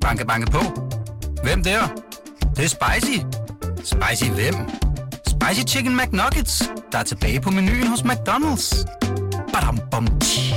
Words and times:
Banke, 0.00 0.26
banke 0.26 0.50
på. 0.50 0.62
Hvem 1.44 1.62
der? 1.62 1.80
Det, 2.40 2.56
det 2.56 2.64
er 2.64 2.68
spicy. 2.68 3.18
Spicy 3.76 4.30
hvem? 4.30 4.54
Spicy 5.26 5.74
Chicken 5.74 5.96
McNuggets, 5.96 6.62
der 6.92 6.98
er 6.98 7.02
tilbage 7.02 7.40
på 7.40 7.50
menuen 7.50 7.86
hos 7.86 8.00
McDonald's. 8.00 8.84
Badum, 9.52 9.78
bom, 9.90 10.06
tji. 10.20 10.54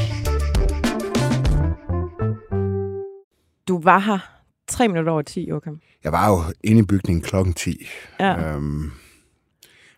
Du 3.68 3.82
var 3.82 4.00
her 4.00 4.20
tre 4.68 4.88
minutter 4.88 5.12
over 5.12 5.22
10, 5.22 5.50
Joachim. 5.50 5.80
Jeg 6.04 6.12
var 6.12 6.30
jo 6.30 6.54
inde 6.64 6.80
i 6.80 6.86
bygningen 6.86 7.22
klokken 7.22 7.54
10. 7.54 7.88
Ja. 8.20 8.56
Øhm, 8.56 8.92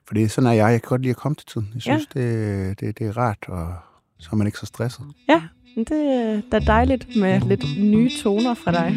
fordi 0.07 0.27
sådan 0.27 0.49
er 0.49 0.53
jeg. 0.53 0.71
Jeg 0.71 0.81
kan 0.81 0.89
godt 0.89 1.01
lide 1.01 1.09
at 1.09 1.17
komme 1.17 1.35
til 1.35 1.47
tiden. 1.47 1.71
Jeg 1.73 1.81
synes, 1.81 2.07
ja. 2.15 2.21
det, 2.21 2.79
det, 2.79 2.99
det 2.99 3.07
er 3.07 3.17
rart, 3.17 3.45
og 3.47 3.75
så 4.19 4.29
er 4.31 4.35
man 4.35 4.47
ikke 4.47 4.59
så 4.59 4.65
stresset. 4.65 5.05
Ja, 5.29 5.41
det 5.75 5.91
er 5.91 6.41
da 6.51 6.59
dejligt 6.59 7.07
med 7.15 7.41
lidt 7.41 7.65
nye 7.79 8.09
toner 8.23 8.53
fra 8.53 8.71
dig. 8.71 8.91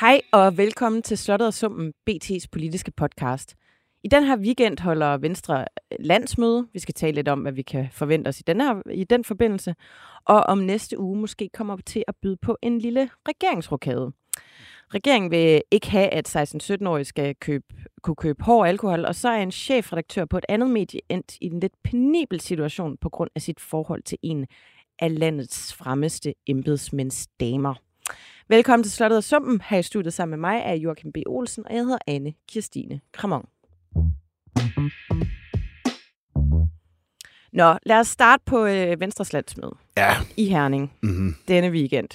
Hej 0.00 0.20
og 0.32 0.56
velkommen 0.56 1.02
til 1.02 1.18
Slottet 1.18 1.46
og 1.46 1.54
Summen, 1.54 1.92
BT's 2.10 2.46
politiske 2.52 2.90
podcast. 2.90 3.54
I 4.04 4.08
den 4.08 4.24
her 4.24 4.38
weekend 4.38 4.80
holder 4.80 5.18
Venstre 5.18 5.60
øh, 5.60 5.96
landsmøde. 6.00 6.68
Vi 6.72 6.78
skal 6.78 6.94
tale 6.94 7.14
lidt 7.14 7.28
om, 7.28 7.40
hvad 7.40 7.52
vi 7.52 7.62
kan 7.62 7.88
forvente 7.92 8.28
os 8.28 8.40
i 8.40 8.42
den, 8.46 8.60
her, 8.60 8.82
i 8.90 9.04
den 9.04 9.24
forbindelse. 9.24 9.74
Og 10.24 10.42
om 10.42 10.58
næste 10.58 10.98
uge 10.98 11.18
måske 11.18 11.50
kommer 11.54 11.76
vi 11.76 11.82
til 11.82 12.04
at 12.08 12.14
byde 12.22 12.36
på 12.42 12.56
en 12.62 12.78
lille 12.78 13.10
regeringsrokade. 13.28 14.12
Regeringen 14.94 15.30
vil 15.30 15.62
ikke 15.70 15.90
have, 15.90 16.08
at 16.08 16.36
16-17-årige 16.36 17.04
skal 17.04 17.34
købe, 17.34 17.64
kunne 18.02 18.16
købe 18.16 18.42
hård 18.44 18.68
alkohol, 18.68 19.04
og 19.04 19.14
så 19.14 19.28
er 19.28 19.42
en 19.42 19.52
chefredaktør 19.52 20.24
på 20.24 20.38
et 20.38 20.44
andet 20.48 20.70
medie 20.70 21.00
endt 21.08 21.36
i 21.40 21.46
en 21.46 21.60
lidt 21.60 21.72
penibel 21.84 22.40
situation 22.40 22.96
på 22.96 23.08
grund 23.08 23.30
af 23.34 23.42
sit 23.42 23.60
forhold 23.60 24.02
til 24.02 24.18
en 24.22 24.46
af 24.98 25.18
landets 25.18 25.74
fremmeste 25.74 26.34
embedsmænds 26.46 27.26
damer. 27.40 27.74
Velkommen 28.48 28.82
til 28.84 28.92
Slottet 28.92 29.16
og 29.16 29.24
Sumpen. 29.24 29.60
Her 29.68 29.78
i 29.78 29.82
studiet 29.82 30.12
sammen 30.14 30.40
med 30.40 30.50
mig 30.50 30.62
er 30.64 30.74
Joachim 30.74 31.12
B. 31.12 31.16
Olsen, 31.26 31.66
og 31.66 31.74
jeg 31.74 31.82
hedder 31.82 31.98
Anne 32.06 32.34
Kirstine 32.48 33.00
Kramon. 33.12 33.44
Nå, 37.52 37.78
lad 37.86 38.00
os 38.00 38.08
starte 38.08 38.42
på 38.46 38.64
øh, 38.66 39.00
Venstres 39.00 39.32
landsmøde 39.32 39.72
Ja. 39.96 40.10
i 40.36 40.44
Herning 40.48 40.92
Mm-hmm. 41.02 41.34
denne 41.48 41.70
weekend. 41.70 42.08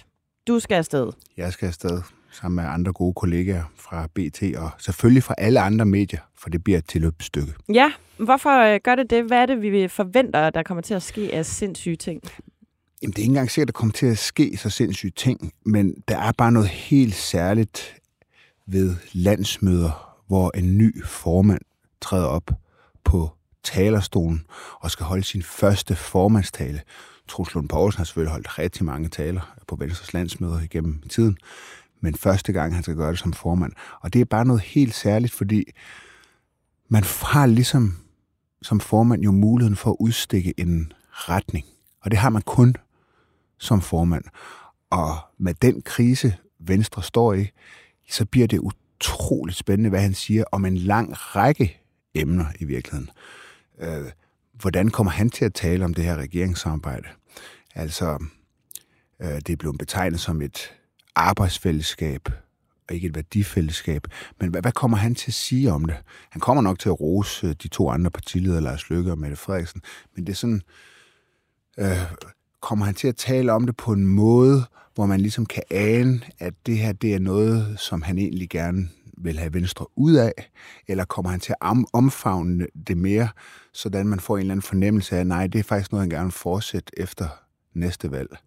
Du 0.47 0.59
skal 0.59 0.75
afsted. 0.75 1.11
Jeg 1.37 1.53
skal 1.53 1.67
afsted 1.67 2.01
sammen 2.33 2.55
med 2.55 2.71
andre 2.73 2.93
gode 2.93 3.13
kollegaer 3.13 3.63
fra 3.75 4.07
BT, 4.07 4.43
og 4.57 4.69
selvfølgelig 4.79 5.23
fra 5.23 5.35
alle 5.37 5.59
andre 5.59 5.85
medier, 5.85 6.19
for 6.35 6.49
det 6.49 6.63
bliver 6.63 6.77
et 6.77 6.85
tilløbsstykke. 6.85 7.53
Ja, 7.73 7.91
hvorfor 8.17 8.73
øh, 8.73 8.79
gør 8.83 8.95
det 8.95 9.09
det? 9.09 9.23
Hvad 9.23 9.37
er 9.37 9.45
det, 9.45 9.61
vi 9.61 9.87
forventer, 9.87 10.49
der 10.49 10.63
kommer 10.63 10.81
til 10.81 10.93
at 10.93 11.03
ske 11.03 11.29
af 11.33 11.45
sindssyge 11.45 11.95
ting? 11.95 12.21
Jamen, 13.01 13.11
det 13.11 13.17
er 13.17 13.23
ikke 13.23 13.29
engang 13.29 13.51
sikkert, 13.51 13.69
at 13.69 13.75
der 13.75 13.79
kommer 13.79 13.93
til 13.93 14.05
at 14.05 14.17
ske 14.17 14.57
så 14.57 14.69
sindssyge 14.69 15.11
ting, 15.15 15.53
men 15.65 15.95
der 16.07 16.17
er 16.17 16.31
bare 16.31 16.51
noget 16.51 16.69
helt 16.69 17.15
særligt 17.15 17.95
ved 18.67 18.95
landsmøder, 19.13 20.15
hvor 20.27 20.51
en 20.55 20.77
ny 20.77 21.03
formand 21.05 21.61
træder 22.01 22.27
op 22.27 22.51
på 23.03 23.29
talerstolen 23.63 24.45
og 24.81 24.91
skal 24.91 25.05
holde 25.05 25.23
sin 25.23 25.43
første 25.43 25.95
formandstale. 25.95 26.81
Troels 27.27 27.53
Lund 27.53 27.69
Poulsen 27.69 27.97
har 27.97 28.05
selvfølgelig 28.05 28.31
holdt 28.31 28.59
rigtig 28.59 28.85
mange 28.85 29.09
taler 29.09 29.55
på 29.67 29.75
Venstres 29.75 30.13
landsmøder 30.13 30.61
igennem 30.61 31.01
tiden, 31.09 31.37
men 32.03 32.15
første 32.15 32.53
gang 32.53 32.73
han 32.73 32.83
skal 32.83 32.95
gøre 32.95 33.11
det 33.11 33.19
som 33.19 33.33
formand. 33.33 33.71
Og 34.01 34.13
det 34.13 34.21
er 34.21 34.25
bare 34.25 34.45
noget 34.45 34.61
helt 34.61 34.93
særligt, 34.93 35.33
fordi 35.33 35.63
man 36.89 37.03
har 37.21 37.45
ligesom 37.45 37.97
som 38.61 38.79
formand 38.79 39.21
jo 39.21 39.31
muligheden 39.31 39.75
for 39.75 39.91
at 39.91 39.95
udstikke 39.99 40.53
en 40.57 40.93
retning. 41.09 41.65
Og 42.01 42.11
det 42.11 42.19
har 42.19 42.29
man 42.29 42.41
kun 42.41 42.75
som 43.57 43.81
formand. 43.81 44.23
Og 44.89 45.17
med 45.37 45.53
den 45.53 45.81
krise, 45.81 46.35
Venstre 46.59 47.03
står 47.03 47.33
i, 47.33 47.47
så 48.09 48.25
bliver 48.25 48.47
det 48.47 48.59
utroligt 48.59 49.57
spændende, 49.57 49.89
hvad 49.89 50.01
han 50.01 50.13
siger 50.13 50.43
om 50.51 50.65
en 50.65 50.77
lang 50.77 51.13
række 51.35 51.81
emner 52.13 52.45
i 52.59 52.65
virkeligheden. 52.65 53.09
Øh, 53.79 54.11
hvordan 54.53 54.89
kommer 54.89 55.11
han 55.11 55.29
til 55.29 55.45
at 55.45 55.53
tale 55.53 55.85
om 55.85 55.93
det 55.93 56.03
her 56.03 56.15
regeringssamarbejde? 56.15 57.07
Altså, 57.75 58.25
øh, 59.19 59.35
det 59.35 59.49
er 59.49 59.57
blevet 59.57 59.77
betegnet 59.77 60.19
som 60.19 60.41
et 60.41 60.73
arbejdsfællesskab, 61.15 62.29
og 62.89 62.95
ikke 62.95 63.07
et 63.07 63.15
værdifællesskab. 63.15 64.07
Men 64.39 64.49
hvad, 64.49 64.61
hvad 64.61 64.71
kommer 64.71 64.97
han 64.97 65.15
til 65.15 65.29
at 65.29 65.33
sige 65.33 65.71
om 65.71 65.85
det? 65.85 65.95
Han 66.29 66.39
kommer 66.39 66.63
nok 66.63 66.79
til 66.79 66.89
at 66.89 67.01
rose 67.01 67.47
øh, 67.47 67.55
de 67.63 67.67
to 67.67 67.89
andre 67.89 68.11
partiledere, 68.11 68.61
Lars 68.61 68.89
Løkke 68.89 69.11
og 69.11 69.17
Mette 69.17 69.35
Frederiksen, 69.35 69.81
men 70.15 70.25
det 70.25 70.33
er 70.33 70.37
sådan, 70.37 70.61
øh, 71.79 71.97
kommer 72.61 72.85
han 72.85 72.95
til 72.95 73.07
at 73.07 73.15
tale 73.15 73.51
om 73.51 73.65
det 73.65 73.77
på 73.77 73.93
en 73.93 74.05
måde, 74.05 74.65
hvor 74.95 75.05
man 75.05 75.21
ligesom 75.21 75.45
kan 75.45 75.63
ane, 75.71 76.21
at 76.39 76.53
det 76.65 76.77
her 76.77 76.91
det 76.91 77.13
er 77.13 77.19
noget, 77.19 77.79
som 77.79 78.01
han 78.01 78.17
egentlig 78.17 78.49
gerne 78.49 78.89
vil 79.17 79.39
have 79.39 79.53
Venstre 79.53 79.85
ud 79.95 80.13
af, 80.13 80.51
eller 80.87 81.05
kommer 81.05 81.31
han 81.31 81.39
til 81.39 81.53
at 81.61 81.77
omfavne 81.93 82.67
det 82.87 82.97
mere, 82.97 83.29
sådan 83.73 84.07
man 84.07 84.19
får 84.19 84.37
en 84.37 84.39
eller 84.39 84.53
anden 84.53 84.61
fornemmelse 84.61 85.15
af, 85.15 85.19
at 85.19 85.27
nej, 85.27 85.47
det 85.47 85.59
er 85.59 85.63
faktisk 85.63 85.91
noget, 85.91 86.01
han 86.01 86.09
gerne 86.09 86.25
vil 86.25 86.31
fortsætte 86.31 86.99
efter 86.99 87.27
næste 87.73 88.11
valg. 88.11 88.37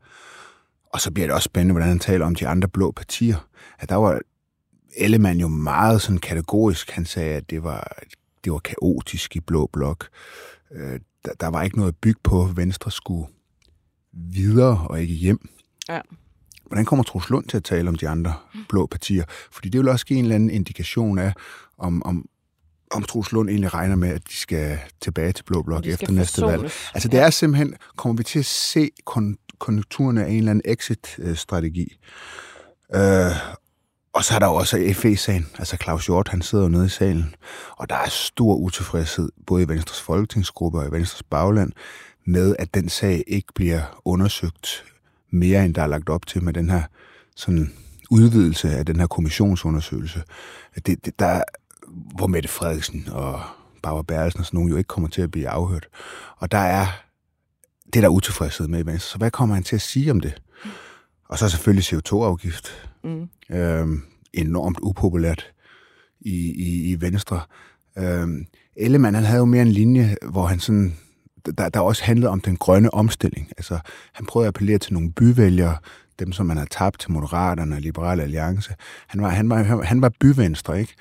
Og 0.93 1.01
så 1.01 1.11
bliver 1.11 1.27
det 1.27 1.35
også 1.35 1.47
spændende, 1.47 1.73
hvordan 1.73 1.89
han 1.89 1.99
taler 1.99 2.27
om 2.27 2.35
de 2.35 2.49
andre 2.49 2.69
blå 2.69 2.91
partier. 2.91 3.49
At 3.79 3.89
der 3.89 3.95
var 3.95 4.21
Ellemann 4.97 5.41
jo 5.41 5.49
meget 5.49 6.03
sådan 6.03 6.19
kategorisk. 6.19 6.91
Han 6.91 7.05
sagde, 7.05 7.35
at 7.35 7.51
det 7.51 7.63
var, 7.63 7.93
det 8.45 8.53
var 8.53 8.59
kaotisk 8.59 9.37
i 9.37 9.41
blå 9.41 9.71
blok. 9.73 10.09
Øh, 10.73 11.01
der, 11.25 11.33
der 11.41 11.47
var 11.47 11.63
ikke 11.63 11.77
noget 11.77 11.93
at 11.93 11.97
bygge 11.97 12.21
på. 12.23 12.45
Venstre 12.45 12.91
skulle 12.91 13.29
videre 14.13 14.87
og 14.91 15.01
ikke 15.01 15.15
hjem. 15.15 15.49
Ja. 15.89 16.01
Hvordan 16.67 16.85
kommer 16.85 17.03
Troels 17.03 17.31
Lund 17.31 17.47
til 17.47 17.57
at 17.57 17.65
tale 17.65 17.89
om 17.89 17.95
de 17.95 18.09
andre 18.09 18.35
blå 18.69 18.87
partier? 18.87 19.25
Fordi 19.51 19.69
det 19.69 19.81
vil 19.81 19.89
også 19.89 20.07
give 20.07 20.19
en 20.19 20.25
eller 20.25 20.35
anden 20.35 20.51
indikation 20.51 21.19
af, 21.19 21.33
om, 21.79 22.03
om, 22.05 22.29
om 22.91 23.03
Troels 23.03 23.33
Lund 23.33 23.49
egentlig 23.49 23.75
regner 23.75 23.97
med, 23.97 24.09
at 24.09 24.29
de 24.29 24.37
skal 24.37 24.79
tilbage 25.01 25.33
til 25.33 25.45
blå 25.45 25.63
blok 25.63 25.87
efter 25.87 26.13
næste 26.13 26.43
valg. 26.43 26.71
Altså 26.95 27.09
det 27.09 27.21
er 27.21 27.31
simpelthen, 27.31 27.75
kommer 27.97 28.17
vi 28.17 28.25
til 28.25 28.39
at 28.39 28.45
se 28.45 28.91
kon- 29.11 29.57
konjunkturerne 29.59 30.25
af 30.25 30.31
en 30.31 30.37
eller 30.37 30.51
anden 30.51 30.73
exit-strategi. 30.73 31.97
Øh, 32.95 33.33
og 34.13 34.25
så 34.25 34.35
er 34.35 34.39
der 34.39 34.47
jo 34.47 34.55
også 34.55 34.93
FE-sagen. 34.95 35.47
Altså 35.59 35.77
Claus 35.83 36.07
Hjort, 36.07 36.29
han 36.29 36.43
sidder 36.43 36.65
jo 36.65 36.71
nede 36.71 36.87
i 36.87 36.89
salen. 36.89 37.35
Og 37.71 37.89
der 37.89 37.95
er 37.95 38.09
stor 38.09 38.55
utilfredshed, 38.55 39.29
både 39.47 39.63
i 39.63 39.69
Venstres 39.69 40.01
folketingsgruppe 40.01 40.79
og 40.79 40.89
i 40.89 40.93
Venstres 40.93 41.23
bagland, 41.23 41.73
med 42.27 42.57
at 42.59 42.75
den 42.75 42.89
sag 42.89 43.25
ikke 43.27 43.49
bliver 43.55 44.01
undersøgt 44.05 44.85
mere, 45.31 45.65
end 45.65 45.75
der 45.75 45.83
er 45.83 45.87
lagt 45.87 46.09
op 46.09 46.27
til 46.27 46.45
med 46.45 46.53
den 46.53 46.71
her 46.71 46.83
sådan 47.37 47.73
udvidelse 48.11 48.71
af 48.71 48.87
den 48.87 49.01
her 49.01 49.07
kommissionsundersøgelse. 49.07 50.23
Det, 50.87 51.05
det, 51.05 51.19
der, 51.19 51.43
hvor 52.17 52.27
Mette 52.27 52.49
Frederiksen 52.49 53.09
og 53.13 53.41
Barbara 53.83 54.03
Bertelsen 54.03 54.41
og 54.41 54.47
sådan 54.47 54.59
nogen 54.59 54.71
jo 54.71 54.77
ikke 54.77 54.89
kommer 54.89 55.09
til 55.09 55.23
at 55.23 55.31
blive 55.31 55.49
afhørt. 55.49 55.89
Og 56.37 56.53
der 56.53 56.59
er 56.59 56.87
det 57.87 57.97
er 57.97 58.01
der 58.01 58.09
utilfredshed 58.09 58.69
med 58.69 58.85
i 58.85 58.87
Venstre. 58.87 59.11
Så 59.11 59.19
hvad 59.19 59.31
kommer 59.31 59.55
han 59.55 59.65
til 59.65 59.77
at 59.77 59.83
sige 59.83 60.11
om 60.11 60.21
det? 60.21 60.43
Og 61.29 61.39
så 61.39 61.49
selvfølgelig 61.49 61.85
CO2-afgift. 61.85 62.89
Mm. 63.05 63.29
Øhm, 63.51 64.03
enormt 64.33 64.79
upopulært 64.83 65.47
i, 66.21 66.53
i, 66.53 66.93
i 66.93 67.01
Venstre. 67.01 67.41
Øhm, 67.99 68.47
Ellemann, 68.77 69.15
han 69.15 69.25
havde 69.25 69.39
jo 69.39 69.45
mere 69.45 69.63
en 69.63 69.73
linje, 69.73 70.17
hvor 70.31 70.47
han 70.47 70.61
sådan, 70.61 70.97
der, 71.59 71.69
der 71.69 71.81
også 71.81 72.05
handlede 72.05 72.31
om 72.31 72.41
den 72.41 72.57
grønne 72.57 72.95
omstilling. 72.95 73.49
Altså, 73.57 73.79
han 74.13 74.27
prøvede 74.27 74.47
at 74.47 74.55
appellere 74.55 74.79
til 74.79 74.93
nogle 74.93 75.13
byvælgere, 75.13 75.77
dem 76.19 76.33
som 76.33 76.47
man 76.47 76.57
har 76.57 76.67
tabt 76.71 77.01
til 77.01 77.13
Moderaterne 77.13 77.77
og 77.77 77.81
Liberale 77.81 78.23
Alliance. 78.23 78.75
Han 79.07 79.23
var, 79.23 79.29
han 79.29 79.51
var, 79.51 79.83
han 79.83 80.03
var 80.03 80.13
byvenstre, 80.21 80.81
ikke? 80.81 80.95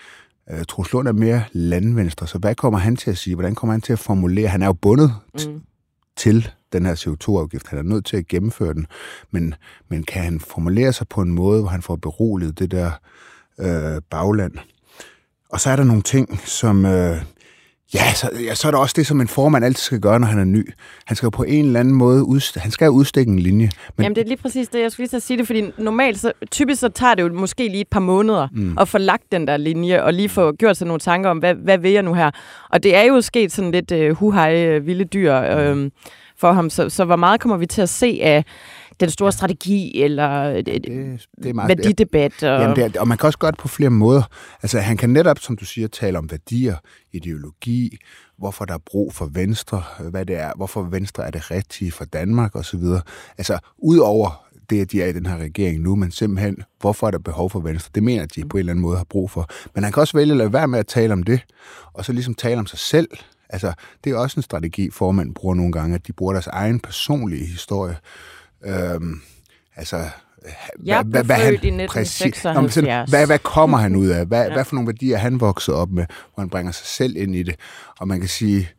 Uh, 0.53 0.61
Troels 0.69 0.91
Lund 0.93 1.07
er 1.07 1.11
mere 1.11 1.43
landvenstre, 1.51 2.27
så 2.27 2.37
hvad 2.37 2.55
kommer 2.55 2.79
han 2.79 2.95
til 2.95 3.09
at 3.11 3.17
sige? 3.17 3.35
Hvordan 3.35 3.55
kommer 3.55 3.73
han 3.73 3.81
til 3.81 3.93
at 3.93 3.99
formulere? 3.99 4.47
Han 4.47 4.61
er 4.61 4.65
jo 4.65 4.73
bundet 4.73 5.13
Mm. 5.47 5.61
til 6.17 6.49
den 6.73 6.85
her 6.85 6.95
CO2-afgift. 6.95 7.67
Han 7.67 7.79
er 7.79 7.83
nødt 7.83 8.05
til 8.05 8.17
at 8.17 8.27
gennemføre 8.27 8.73
den. 8.73 8.87
Men, 9.31 9.53
men 9.89 10.03
kan 10.03 10.23
han 10.23 10.39
formulere 10.39 10.93
sig 10.93 11.07
på 11.07 11.21
en 11.21 11.31
måde, 11.31 11.61
hvor 11.61 11.69
han 11.69 11.81
får 11.81 11.95
beroliget 11.95 12.59
det 12.59 12.71
der 12.71 12.91
øh, 13.59 14.01
bagland? 14.09 14.53
Og 15.49 15.59
så 15.59 15.69
er 15.69 15.75
der 15.75 15.83
nogle 15.83 16.01
ting, 16.01 16.39
som... 16.39 16.85
Øh, 16.85 17.17
ja, 17.93 18.13
så, 18.13 18.29
ja, 18.45 18.55
så 18.55 18.67
er 18.67 18.71
der 18.71 18.77
også 18.79 18.93
det, 18.97 19.07
som 19.07 19.21
en 19.21 19.27
formand 19.27 19.65
altid 19.65 19.81
skal 19.81 19.99
gøre, 19.99 20.19
når 20.19 20.27
han 20.27 20.39
er 20.39 20.43
ny. 20.43 20.69
Han 21.05 21.15
skal 21.15 21.25
jo 21.27 21.29
på 21.29 21.43
en 21.43 21.65
eller 21.65 21.79
anden 21.79 21.93
måde 21.93 22.23
udst- 22.23 22.59
han 22.59 22.71
skal 22.71 22.89
udstikke 22.89 23.31
en 23.31 23.39
linje. 23.39 23.69
Men, 23.97 24.03
Jamen, 24.03 24.15
det 24.15 24.21
er 24.21 24.27
lige 24.27 24.37
præcis 24.37 24.67
det, 24.67 24.81
jeg 24.81 24.91
skulle 24.91 25.07
lige 25.07 25.15
at 25.17 25.23
sige 25.23 25.37
det, 25.37 25.45
fordi 25.45 25.71
normalt, 25.77 26.19
så, 26.19 26.31
typisk 26.51 26.79
så 26.79 26.89
tager 26.89 27.15
det 27.15 27.23
jo 27.23 27.33
måske 27.33 27.67
lige 27.67 27.81
et 27.81 27.87
par 27.87 27.99
måneder 27.99 28.47
mm. 28.51 28.77
at 28.77 28.87
få 28.87 28.97
lagt 28.97 29.31
den 29.31 29.47
der 29.47 29.57
linje, 29.57 30.03
og 30.03 30.13
lige 30.13 30.29
få 30.29 30.51
gjort 30.51 30.77
sig 30.77 30.87
nogle 30.87 30.99
tanker 30.99 31.29
om, 31.29 31.37
hvad, 31.37 31.53
hvad 31.55 31.77
vil 31.77 31.91
jeg 31.91 32.03
nu 32.03 32.13
her? 32.13 32.31
Og 32.69 32.83
det 32.83 32.95
er 32.95 33.03
jo 33.03 33.21
sket 33.21 33.51
sådan 33.51 33.71
lidt 33.71 33.91
uh, 33.91 34.17
huhej, 34.17 34.77
uh, 34.77 34.87
vilde 34.87 35.05
dyr 35.05 35.33
uh, 35.37 35.89
for 36.37 36.51
ham, 36.51 36.69
så, 36.69 36.89
så 36.89 37.05
hvor 37.05 37.15
meget 37.15 37.39
kommer 37.39 37.57
vi 37.57 37.65
til 37.65 37.81
at 37.81 37.89
se 37.89 38.19
af 38.23 38.45
den 38.99 39.09
store 39.09 39.31
strategi, 39.31 40.01
eller 40.01 40.53
det, 40.53 40.65
det 40.65 41.49
er 41.49 41.53
meget, 41.53 41.67
værdidebat. 41.67 42.43
Og... 42.43 42.61
Jamen, 42.61 42.75
det 42.75 42.95
er, 42.95 42.99
og 42.99 43.07
man 43.07 43.17
kan 43.17 43.27
også 43.27 43.39
gøre 43.39 43.51
det 43.51 43.59
på 43.59 43.67
flere 43.67 43.89
måder. 43.89 44.23
Altså, 44.61 44.79
han 44.79 44.97
kan 44.97 45.09
netop, 45.09 45.39
som 45.39 45.57
du 45.57 45.65
siger, 45.65 45.87
tale 45.87 46.17
om 46.17 46.31
værdier, 46.31 46.75
ideologi, 47.13 47.97
hvorfor 48.37 48.65
der 48.65 48.73
er 48.73 48.83
brug 48.85 49.13
for 49.13 49.25
Venstre, 49.25 49.83
hvad 50.09 50.25
det 50.25 50.35
er, 50.35 50.51
hvorfor 50.55 50.83
Venstre 50.83 51.25
er 51.25 51.31
det 51.31 51.51
rigtige 51.51 51.91
for 51.91 52.05
Danmark 52.05 52.55
osv. 52.55 52.83
Altså, 53.37 53.59
udover 53.77 54.45
det, 54.69 54.81
at 54.81 54.91
de 54.91 55.01
er 55.01 55.07
i 55.07 55.13
den 55.13 55.25
her 55.25 55.37
regering 55.37 55.81
nu, 55.81 55.95
men 55.95 56.11
simpelthen, 56.11 56.57
hvorfor 56.79 57.07
er 57.07 57.11
der 57.11 57.19
behov 57.19 57.49
for 57.49 57.59
Venstre? 57.59 57.91
Det 57.95 58.03
mener 58.03 58.25
de 58.25 58.45
på 58.45 58.57
en 58.57 58.59
eller 58.59 58.71
anden 58.71 58.81
måde 58.81 58.97
har 58.97 59.03
brug 59.09 59.31
for. 59.31 59.49
Men 59.75 59.83
han 59.83 59.93
kan 59.93 60.01
også 60.01 60.17
vælge 60.17 60.31
at 60.31 60.37
lade 60.37 60.53
være 60.53 60.67
med 60.67 60.79
at 60.79 60.87
tale 60.87 61.13
om 61.13 61.23
det, 61.23 61.39
og 61.93 62.05
så 62.05 62.13
ligesom 62.13 62.33
tale 62.33 62.59
om 62.59 62.65
sig 62.65 62.79
selv. 62.79 63.07
Altså, 63.49 63.73
det 64.03 64.11
er 64.11 64.17
også 64.17 64.39
en 64.39 64.43
strategi, 64.43 64.89
formand 64.89 65.35
bruger 65.35 65.55
nogle 65.55 65.71
gange, 65.71 65.95
at 65.95 66.07
de 66.07 66.13
bruger 66.13 66.33
deres 66.33 66.47
egen 66.47 66.79
personlige 66.79 67.45
historie. 67.45 67.97
Øhm, 68.65 69.21
altså, 69.75 70.05
jeg 70.83 71.03
hvad, 71.03 71.23
hvad, 71.23 71.35
han, 71.35 71.83
i 71.83 71.87
Præcis. 71.87 72.43
Nå, 72.43 72.67
sådan, 72.67 73.09
hvad, 73.09 73.25
hvad 73.25 73.39
kommer 73.39 73.77
han 73.77 73.95
ud 73.95 74.07
af? 74.07 74.25
Hvad, 74.25 74.45
ja. 74.45 74.53
hvad 74.53 74.65
for 74.65 74.75
nogle 74.75 74.87
værdier 74.87 75.17
han 75.17 75.39
vokset 75.39 75.75
op 75.75 75.89
med, 75.89 76.05
hvor 76.33 76.41
han 76.41 76.49
bringer 76.49 76.71
sig 76.71 76.87
selv 76.87 77.15
ind 77.17 77.35
i 77.35 77.43
det? 77.43 77.55
Og 77.99 78.07
man 78.07 78.19
kan 78.19 78.29
sige... 78.29 78.69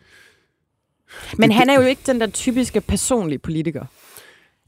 Men 1.38 1.50
det, 1.50 1.58
han 1.58 1.70
er 1.70 1.74
jo 1.74 1.80
ikke 1.80 2.02
den 2.06 2.20
der 2.20 2.26
typiske 2.26 2.80
personlige 2.80 3.38
politiker. 3.38 3.84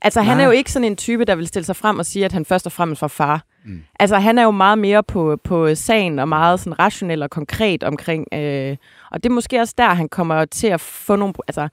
Altså, 0.02 0.20
Nej. 0.20 0.28
han 0.28 0.40
er 0.40 0.44
jo 0.44 0.50
ikke 0.50 0.72
sådan 0.72 0.86
en 0.86 0.96
type, 0.96 1.24
der 1.24 1.34
vil 1.34 1.46
stille 1.46 1.66
sig 1.66 1.76
frem 1.76 1.98
og 1.98 2.06
sige, 2.06 2.24
at 2.24 2.32
han 2.32 2.44
først 2.44 2.66
og 2.66 2.72
fremmest 2.72 3.02
var 3.02 3.08
far. 3.08 3.44
Mm. 3.64 3.82
Altså, 4.00 4.18
han 4.18 4.38
er 4.38 4.42
jo 4.42 4.50
meget 4.50 4.78
mere 4.78 5.02
på, 5.02 5.36
på 5.44 5.74
sagen 5.74 6.18
og 6.18 6.28
meget 6.28 6.60
sådan 6.60 6.78
rationel 6.78 7.22
og 7.22 7.30
konkret 7.30 7.82
omkring... 7.82 8.26
Øh, 8.34 8.76
og 9.10 9.22
det 9.22 9.28
er 9.28 9.34
måske 9.34 9.60
også 9.60 9.74
der, 9.78 9.94
han 9.94 10.08
kommer 10.08 10.44
til 10.44 10.66
at 10.66 10.80
få 10.80 11.16
nogle... 11.16 11.34
Altså, 11.48 11.68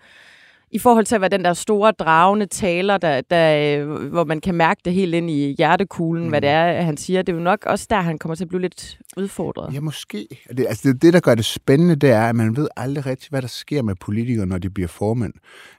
i 0.72 0.80
forhold 0.80 1.06
til 1.06 1.16
at 1.16 1.22
være 1.22 1.30
den 1.30 1.46
der 1.46 1.54
store 1.54 1.92
dragende 1.92 2.46
taler, 2.46 2.98
der, 2.98 3.22
der, 3.22 3.80
øh, 3.80 4.08
hvor 4.08 4.24
man 4.24 4.42
kan 4.42 4.56
mærke 4.56 4.82
det 4.86 4.94
helt 4.94 5.16
ind 5.16 5.30
i 5.30 5.56
hjertekuglen, 5.58 6.24
mm. 6.24 6.30
hvad 6.30 6.42
det 6.42 6.50
er, 6.50 6.82
han 6.82 6.98
siger. 6.98 7.22
Det 7.22 7.34
er 7.34 7.38
jo 7.38 7.44
nok 7.44 7.66
også 7.66 7.88
der, 7.90 8.02
han 8.02 8.18
kommer 8.18 8.36
til 8.36 8.44
at 8.44 8.48
blive 8.48 8.62
lidt 8.62 9.00
udfordret. 9.18 9.74
Ja, 9.74 9.80
måske. 9.80 10.28
Det, 10.58 10.66
altså 10.70 10.88
det, 10.88 11.02
det, 11.02 11.14
der 11.14 11.20
gør 11.20 11.36
det 11.36 11.46
spændende, 11.46 11.96
det 11.96 12.10
er, 12.10 12.30
at 12.30 12.36
man 12.36 12.56
ved 12.56 12.68
aldrig 12.76 13.06
rigtigt, 13.06 13.30
hvad 13.30 13.42
der 13.42 13.48
sker 13.48 13.82
med 13.82 13.96
politikere, 13.96 14.46
når 14.46 14.58
de 14.58 14.70
bliver 14.70 14.88
formand. 14.88 15.34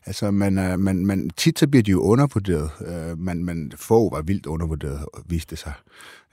Altså, 0.07 0.31
man, 0.31 0.59
er, 0.59 0.77
man, 0.77 1.07
man, 1.07 1.31
tit 1.37 1.59
så 1.59 1.69
bliver 1.69 1.83
de 1.83 1.91
jo 1.91 2.01
undervurderet. 2.01 2.71
Uh, 2.81 3.19
man, 3.19 3.45
man, 3.45 3.73
få 3.77 4.11
var 4.11 4.23
vildt 4.23 4.47
undervurderet, 4.47 5.05
viste 5.27 5.57
sig. 5.57 5.73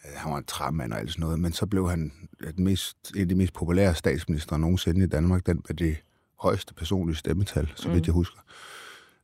Uh, 0.06 0.12
han 0.16 0.32
var 0.32 0.38
en 0.38 0.46
træmand 0.48 0.94
og 0.94 1.00
alt 1.00 1.12
sådan 1.12 1.24
noget, 1.24 1.40
men 1.40 1.54
så 1.54 1.66
blev 1.66 1.90
han 1.90 2.12
den 2.56 2.64
mest, 2.64 2.98
en 3.16 3.22
af 3.22 3.30
de 3.30 3.36
mest 3.36 3.54
populære 3.54 3.96
statsminister 3.96 4.58
nogensinde 4.58 5.04
i 5.04 5.08
Danmark, 5.08 5.46
den 5.46 5.62
med 5.68 5.76
det 5.76 5.98
højeste 6.44 6.74
personlige 6.74 7.16
stemmetal, 7.16 7.72
så 7.76 7.90
vidt 7.90 8.04
mm. 8.04 8.06
jeg 8.06 8.14
husker. 8.14 8.40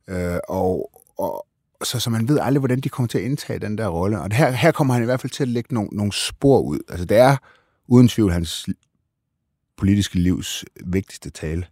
Øh, 0.08 0.40
og, 0.50 0.92
og 1.18 1.46
så, 1.84 2.00
så 2.00 2.10
man 2.10 2.28
ved 2.28 2.40
aldrig, 2.42 2.60
hvordan 2.60 2.80
de 2.80 2.90
kommer 2.90 3.08
til 3.08 3.18
at 3.18 3.24
indtage 3.24 3.60
den 3.60 3.78
der 3.78 3.88
rolle. 3.88 4.22
Og 4.22 4.30
her, 4.32 4.52
her 4.52 4.72
kommer 4.72 4.94
han 4.94 5.04
i 5.04 5.06
hvert 5.06 5.22
fald 5.22 5.32
til 5.32 5.44
at 5.44 5.50
lægge 5.50 5.74
nogle, 5.74 5.90
nogle 5.92 6.12
spor 6.14 6.60
ud. 6.60 6.80
Altså 6.90 7.06
det 7.06 7.18
er 7.18 7.38
uden 7.88 8.08
tvivl 8.08 8.32
hans 8.32 8.70
politiske 9.78 10.16
livs 10.16 10.66
vigtigste 10.86 11.30
tale. 11.30 11.66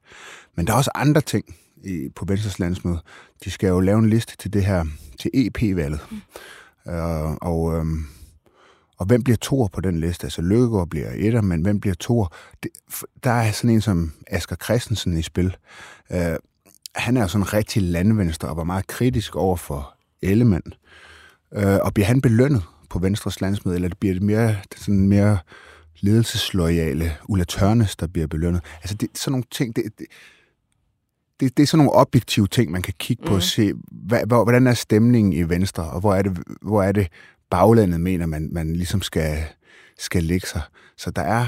Men 0.55 0.67
der 0.67 0.73
er 0.73 0.77
også 0.77 0.91
andre 0.95 1.21
ting 1.21 1.55
i, 1.83 2.09
på 2.15 2.25
Venstres 2.27 2.59
landsmøde. 2.59 2.99
De 3.43 3.51
skal 3.51 3.67
jo 3.67 3.79
lave 3.79 3.99
en 3.99 4.09
liste 4.09 4.37
til 4.37 4.53
det 4.53 4.65
her, 4.65 4.85
til 5.19 5.31
EP-valget. 5.33 5.99
Mm. 6.11 6.91
Øh, 6.91 7.31
og, 7.41 7.77
øh, 7.77 7.85
og 8.97 9.05
hvem 9.05 9.23
bliver 9.23 9.37
to 9.37 9.67
på 9.73 9.81
den 9.81 9.99
liste? 9.99 10.25
Altså 10.25 10.41
Løkkegaard 10.41 10.89
bliver 10.89 11.11
etter, 11.15 11.41
men 11.41 11.61
hvem 11.61 11.79
bliver 11.79 11.95
to? 11.95 12.25
Der 13.23 13.31
er 13.31 13.51
sådan 13.51 13.69
en 13.69 13.81
som 13.81 14.13
Asger 14.27 14.55
Christensen 14.55 15.17
i 15.17 15.21
spil. 15.21 15.55
Øh, 16.11 16.35
han 16.95 17.17
er 17.17 17.27
sådan 17.27 17.53
rigtig 17.53 17.81
landvenstre 17.81 18.49
og 18.49 18.57
var 18.57 18.63
meget 18.63 18.87
kritisk 18.87 19.35
over 19.35 19.55
for 19.55 19.93
Ellemann. 20.21 20.73
Øh, 21.53 21.77
og 21.81 21.93
bliver 21.93 22.07
han 22.07 22.21
belønnet 22.21 22.63
på 22.89 22.99
Venstres 22.99 23.41
landsmøde, 23.41 23.75
eller 23.75 23.89
bliver 23.99 24.13
det 24.13 24.23
mere, 24.23 24.55
sådan 24.77 25.07
mere 25.07 25.37
ledelsesloyale 25.99 27.15
Ulla 27.29 27.43
Tørnes, 27.43 27.95
der 27.95 28.07
bliver 28.07 28.27
belønnet? 28.27 28.61
Altså, 28.81 28.95
det, 28.95 29.09
sådan 29.15 29.31
nogle 29.31 29.45
ting, 29.51 29.75
det, 29.75 29.83
det, 29.99 30.05
det, 31.39 31.57
det 31.57 31.63
er 31.63 31.67
sådan 31.67 31.77
nogle 31.77 31.93
objektive 31.93 32.47
ting, 32.47 32.71
man 32.71 32.81
kan 32.81 32.93
kigge 32.99 33.23
på 33.23 33.29
mm. 33.29 33.35
og 33.35 33.43
se, 33.43 33.73
hvad, 33.91 34.21
hvor, 34.27 34.43
hvordan 34.43 34.67
er 34.67 34.73
stemningen 34.73 35.33
i 35.33 35.49
Venstre, 35.49 35.83
og 35.83 35.99
hvor 35.99 36.15
er 36.15 36.21
det, 36.21 36.37
hvor 36.61 36.83
er 36.83 36.91
det 36.91 37.07
baglandet 37.49 38.01
mener, 38.01 38.25
man, 38.25 38.49
man 38.51 38.73
ligesom 38.73 39.01
skal, 39.01 39.43
skal 39.97 40.23
lægge 40.23 40.47
sig. 40.47 40.61
Så 40.97 41.11
der 41.11 41.21
er, 41.21 41.45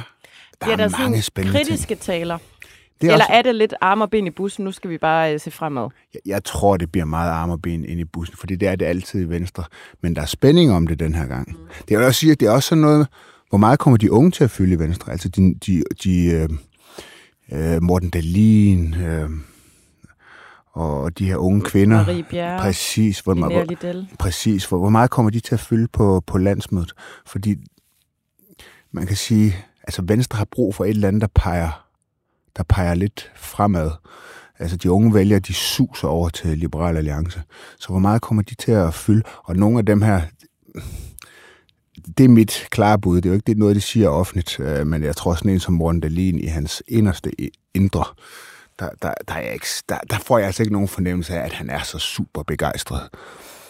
der 0.62 0.68
ja, 0.68 0.72
er, 0.72 0.76
der 0.76 0.84
er 0.84 1.00
mange 1.00 1.22
spændende 1.22 1.60
kritiske 1.60 1.88
ting. 1.88 2.02
taler. 2.02 2.38
Det 3.02 3.08
er 3.08 3.14
Eller 3.14 3.26
også... 3.26 3.34
er 3.34 3.42
det 3.42 3.56
lidt 3.56 3.74
arm 3.82 4.02
og 4.02 4.10
ben 4.10 4.28
i 4.28 4.30
bussen? 4.30 4.66
Nu 4.66 4.72
skal 4.72 4.90
vi 4.90 4.98
bare 4.98 5.34
uh, 5.36 5.42
se 5.42 5.52
fremad. 5.52 5.90
Jeg, 6.14 6.22
jeg 6.26 6.44
tror, 6.44 6.78
det 6.78 6.92
bliver 6.92 7.06
meget 7.06 7.32
arm 7.32 7.50
og 7.50 7.62
ben 7.62 7.86
ind 7.86 8.00
i 8.00 8.06
bussen, 8.06 8.38
fordi 8.38 8.56
det 8.56 8.68
er 8.68 8.76
det 8.76 8.86
altid 8.86 9.22
i 9.22 9.30
Venstre. 9.30 9.64
Men 10.02 10.16
der 10.16 10.22
er 10.22 10.26
spænding 10.26 10.72
om 10.72 10.88
det 10.88 11.00
den 11.00 11.16
her 11.16 11.26
gang. 11.26 11.50
Mm. 11.50 11.58
Det 11.90 11.98
vil 11.98 12.06
også 12.06 12.20
sige, 12.20 12.32
at 12.32 12.40
det 12.40 12.46
er 12.48 12.52
også 12.52 12.70
sådan 12.70 12.82
noget, 12.82 13.08
hvor 13.50 13.58
meget 13.58 13.80
kommer 13.80 13.98
de 13.98 14.12
unge 14.12 14.32
til 14.32 14.44
at 14.44 14.52
fylde 14.52 14.74
i 14.74 14.80
Venstre? 14.80 15.12
Altså 15.12 15.30
de, 15.30 15.56
de, 15.66 15.84
de 16.04 16.26
øh, 16.26 16.50
øh, 17.52 17.84
Morten 17.84 18.10
Dalin, 18.10 18.94
øh, 18.94 19.30
og 20.80 21.20
de 21.20 21.26
her 21.26 21.36
unge 21.36 21.62
kvinder. 21.62 21.98
Marie 21.98 22.24
Bjerre, 22.24 22.60
præcis, 22.60 23.20
hvor, 23.20 23.34
hvor, 23.34 23.66
præcis 24.20 24.66
hvor, 24.66 24.78
hvor 24.78 24.90
meget 24.90 25.12
kommer 25.12 25.30
de 25.30 25.40
til 25.40 25.54
at 25.54 25.60
fylde 25.60 25.88
på, 25.88 26.24
på 26.28 26.38
landsmødet? 26.38 26.94
Fordi 27.26 27.56
man 28.92 29.08
kan 29.08 29.16
sige, 29.16 29.56
altså 29.84 30.02
Venstre 30.08 30.38
har 30.38 30.48
brug 30.52 30.76
for 30.76 30.86
et 30.86 30.90
eller 30.90 31.08
andet, 31.08 31.22
der 31.22 31.28
peger, 31.36 31.86
der 32.58 32.64
peger 32.64 32.94
lidt 32.94 33.32
fremad. 33.36 33.92
Altså 34.60 34.78
de 34.78 34.92
unge 34.92 35.14
vælger, 35.14 35.40
de 35.40 35.54
suser 35.54 36.08
over 36.08 36.30
til 36.30 36.58
Liberal 36.58 36.98
Alliance. 36.98 37.42
Så 37.80 37.88
hvor 37.90 38.00
meget 38.00 38.22
kommer 38.22 38.44
de 38.44 38.56
til 38.56 38.72
at 38.72 38.94
fylde? 38.94 39.22
Og 39.44 39.56
nogle 39.56 39.80
af 39.80 39.86
dem 39.86 40.02
her, 40.02 40.22
det 42.18 42.24
er 42.24 42.30
mit 42.30 42.68
klare 42.72 43.00
bud. 43.00 43.16
Det 43.18 43.26
er 43.26 43.30
jo 43.30 43.34
ikke 43.34 43.48
det 43.48 43.58
noget, 43.58 43.76
de 43.76 43.82
siger 43.82 44.10
offentligt, 44.10 44.60
øh, 44.60 44.88
men 44.88 45.04
jeg 45.04 45.16
tror 45.16 45.36
sådan 45.36 45.52
en 45.52 45.60
som 45.60 45.74
Morten 45.74 46.02
Dahlin 46.02 46.40
i 46.40 46.46
hans 46.46 46.84
inderste 46.88 47.32
indre, 47.74 48.04
der, 48.80 48.90
der, 49.02 49.14
der, 49.28 49.34
er 49.34 49.52
ikke, 49.52 49.68
der, 49.90 49.98
der 50.10 50.18
får 50.18 50.38
jeg 50.38 50.48
altså 50.48 50.64
ikke 50.64 50.74
nogen 50.74 50.88
fornemmelse 50.88 51.36
af, 51.36 51.46
at 51.46 51.54
han 51.54 51.70
er 51.70 51.82
så 51.82 52.00
super 52.00 52.44
begejstret 52.44 53.10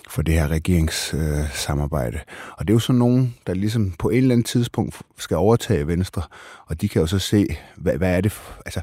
for 0.09 0.21
det 0.21 0.33
her 0.33 0.47
regeringssamarbejde. 0.47 2.17
Øh, 2.17 2.53
og 2.57 2.67
det 2.67 2.73
er 2.73 2.75
jo 2.75 2.79
sådan 2.79 2.99
nogen, 2.99 3.35
der 3.47 3.53
ligesom 3.53 3.91
på 3.99 4.09
et 4.09 4.17
eller 4.17 4.35
andet 4.35 4.47
tidspunkt 4.47 5.01
skal 5.17 5.37
overtage 5.37 5.87
Venstre, 5.87 6.21
og 6.65 6.81
de 6.81 6.89
kan 6.89 7.01
jo 7.01 7.07
så 7.07 7.19
se, 7.19 7.47
hvad, 7.77 7.97
hvad 7.97 8.17
er 8.17 8.21
det 8.21 8.31
for, 8.31 8.61
altså, 8.65 8.81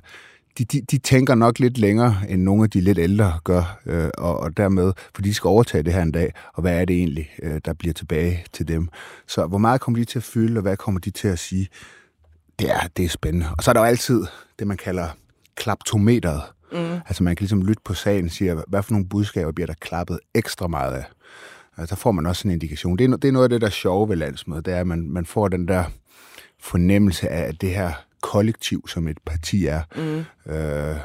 de, 0.59 0.65
de, 0.65 0.81
de 0.81 0.99
tænker 0.99 1.35
nok 1.35 1.59
lidt 1.59 1.79
længere, 1.79 2.17
end 2.29 2.43
nogle 2.43 2.65
af 2.65 2.71
de 2.71 2.81
lidt 2.81 2.99
ældre 2.99 3.39
gør, 3.45 3.79
øh, 3.87 4.11
og, 4.19 4.41
og 4.41 4.57
dermed, 4.57 4.93
for 5.15 5.23
de 5.23 5.35
skal 5.35 5.49
overtage 5.49 5.83
det 5.83 5.93
her 5.93 6.03
en 6.03 6.13
dag, 6.13 6.33
og 6.55 6.61
hvad 6.61 6.81
er 6.81 6.85
det 6.85 6.97
egentlig, 6.97 7.31
øh, 7.43 7.61
der 7.65 7.73
bliver 7.73 7.93
tilbage 7.93 8.45
til 8.53 8.69
dem. 8.69 8.89
Så 9.27 9.47
hvor 9.47 9.59
meget 9.59 9.81
kommer 9.81 9.99
de 9.99 10.05
til 10.05 10.19
at 10.19 10.23
fylde, 10.23 10.59
og 10.59 10.63
hvad 10.63 10.77
kommer 10.77 11.01
de 11.01 11.11
til 11.11 11.29
at 11.29 11.39
sige? 11.39 11.69
Det 12.59 12.71
er, 12.71 12.89
det 12.97 13.05
er 13.05 13.09
spændende. 13.09 13.47
Og 13.59 13.65
så 13.65 13.71
er 13.71 13.73
der 13.73 13.81
jo 13.81 13.87
altid 13.87 14.25
det, 14.59 14.67
man 14.67 14.77
kalder 14.77 15.09
klaptometeret. 15.57 16.43
Mm. 16.73 16.93
Altså 17.07 17.23
man 17.23 17.37
kan 17.37 17.43
ligesom 17.43 17.63
lytte 17.63 17.83
på 17.85 17.95
sagen 17.95 18.25
og 18.25 18.31
sige, 18.31 18.57
hvad 18.69 18.83
for 18.83 18.93
nogle 18.93 19.09
budskaber 19.09 19.53
bliver 19.53 19.67
der 19.67 19.75
klappet 19.81 20.19
ekstra 20.35 20.67
meget 20.67 20.95
af. 20.95 21.05
Altså, 21.77 21.95
der 21.95 22.01
får 22.01 22.13
man 22.13 22.27
også 22.27 22.49
en 22.49 22.53
indikation. 22.53 22.99
Det 22.99 23.13
er, 23.13 23.17
det 23.17 23.29
er 23.29 23.33
noget 23.33 23.45
af 23.45 23.51
det, 23.51 23.61
der 23.61 23.67
er 23.67 23.71
sjove 23.71 24.09
ved 24.09 24.17
landsmødet, 24.17 24.67
det 24.67 24.75
er, 24.75 24.81
at 24.81 24.87
man, 24.87 25.11
man 25.11 25.27
får 25.27 25.49
den 25.49 25.69
der 25.69 25.85
fornemmelse 26.61 27.29
af 27.29 27.57
det 27.57 27.71
her 27.71 27.93
kollektiv, 28.23 28.89
som 28.89 29.09
et 29.09 29.19
parti 29.27 29.67
er. 29.67 29.83
Mm. 29.97 30.53
Øh, 30.53 30.97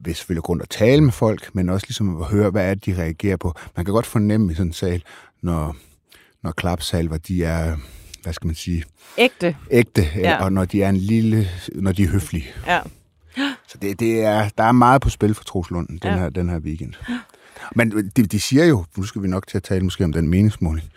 vil 0.00 0.14
selvfølgelig 0.14 0.42
grund 0.42 0.62
at 0.62 0.68
tale 0.68 1.04
med 1.04 1.12
folk, 1.12 1.54
men 1.54 1.68
også 1.68 1.86
ligesom 1.86 2.22
at 2.22 2.26
høre, 2.26 2.50
hvad 2.50 2.70
er 2.70 2.74
det, 2.74 2.86
de 2.86 3.02
reagerer 3.02 3.36
på. 3.36 3.54
Man 3.76 3.84
kan 3.84 3.94
godt 3.94 4.06
fornemme 4.06 4.52
i 4.52 4.54
sådan 4.54 4.66
en 4.66 4.72
sal, 4.72 5.02
når, 5.42 5.76
når 6.42 6.52
klapsalver, 6.52 7.16
de 7.16 7.44
er, 7.44 7.76
hvad 8.22 8.32
skal 8.32 8.46
man 8.46 8.54
sige? 8.54 8.84
Ægte. 9.18 9.56
Ægte, 9.70 10.08
ja. 10.16 10.44
og 10.44 10.52
når 10.52 10.64
de 10.64 10.82
er 10.82 10.88
en 10.88 10.96
lille, 10.96 11.48
når 11.74 11.92
de 11.92 12.02
er 12.02 12.08
høflige. 12.08 12.46
Ja. 12.66 12.80
Så 13.74 13.78
det, 13.82 14.00
det 14.00 14.24
er, 14.24 14.48
der 14.58 14.64
er 14.64 14.72
meget 14.72 15.02
på 15.02 15.10
spil 15.10 15.34
for 15.34 15.44
Troslund 15.44 15.88
den, 15.88 16.00
ja. 16.04 16.18
her, 16.18 16.30
den 16.30 16.48
her 16.48 16.58
weekend. 16.58 16.94
Men 17.74 18.10
de, 18.16 18.22
de 18.26 18.40
siger 18.40 18.64
jo, 18.64 18.84
nu 18.96 19.02
skal 19.02 19.22
vi 19.22 19.28
nok 19.28 19.46
til 19.46 19.56
at 19.56 19.62
tale 19.62 19.84
måske 19.84 20.04
om 20.04 20.12
den 20.12 20.28
meningsmåling, 20.28 20.90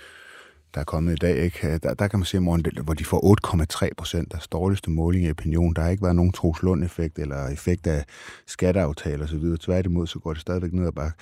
der 0.74 0.80
er 0.80 0.86
kommet 0.86 1.14
i 1.14 1.16
dag, 1.16 1.38
ikke? 1.38 1.78
Der, 1.78 1.94
der 1.94 2.08
kan 2.08 2.20
man 2.20 2.26
se 2.26 2.40
morgen, 2.40 2.66
hvor 2.84 2.94
de 2.94 3.06
får 3.06 3.86
8,3 3.86 3.90
procent 3.98 4.34
af 4.34 4.40
dårligste 4.52 4.90
måling 4.90 5.26
i 5.26 5.30
opinion. 5.30 5.74
Der 5.74 5.82
har 5.82 5.90
ikke 5.90 6.04
været 6.04 6.16
nogen 6.16 6.32
Troslund-effekt 6.32 7.20
eller 7.20 7.48
effekt 7.48 7.88
af 7.88 8.06
skatteaftaler 8.46 9.26
osv. 9.26 9.58
Tværtimod, 9.60 10.08
så 10.08 10.20
går 10.20 10.34
det 10.34 10.42
stadigvæk 10.42 10.74
ned 10.74 10.88
ad 10.88 10.92
bakke. 10.92 11.18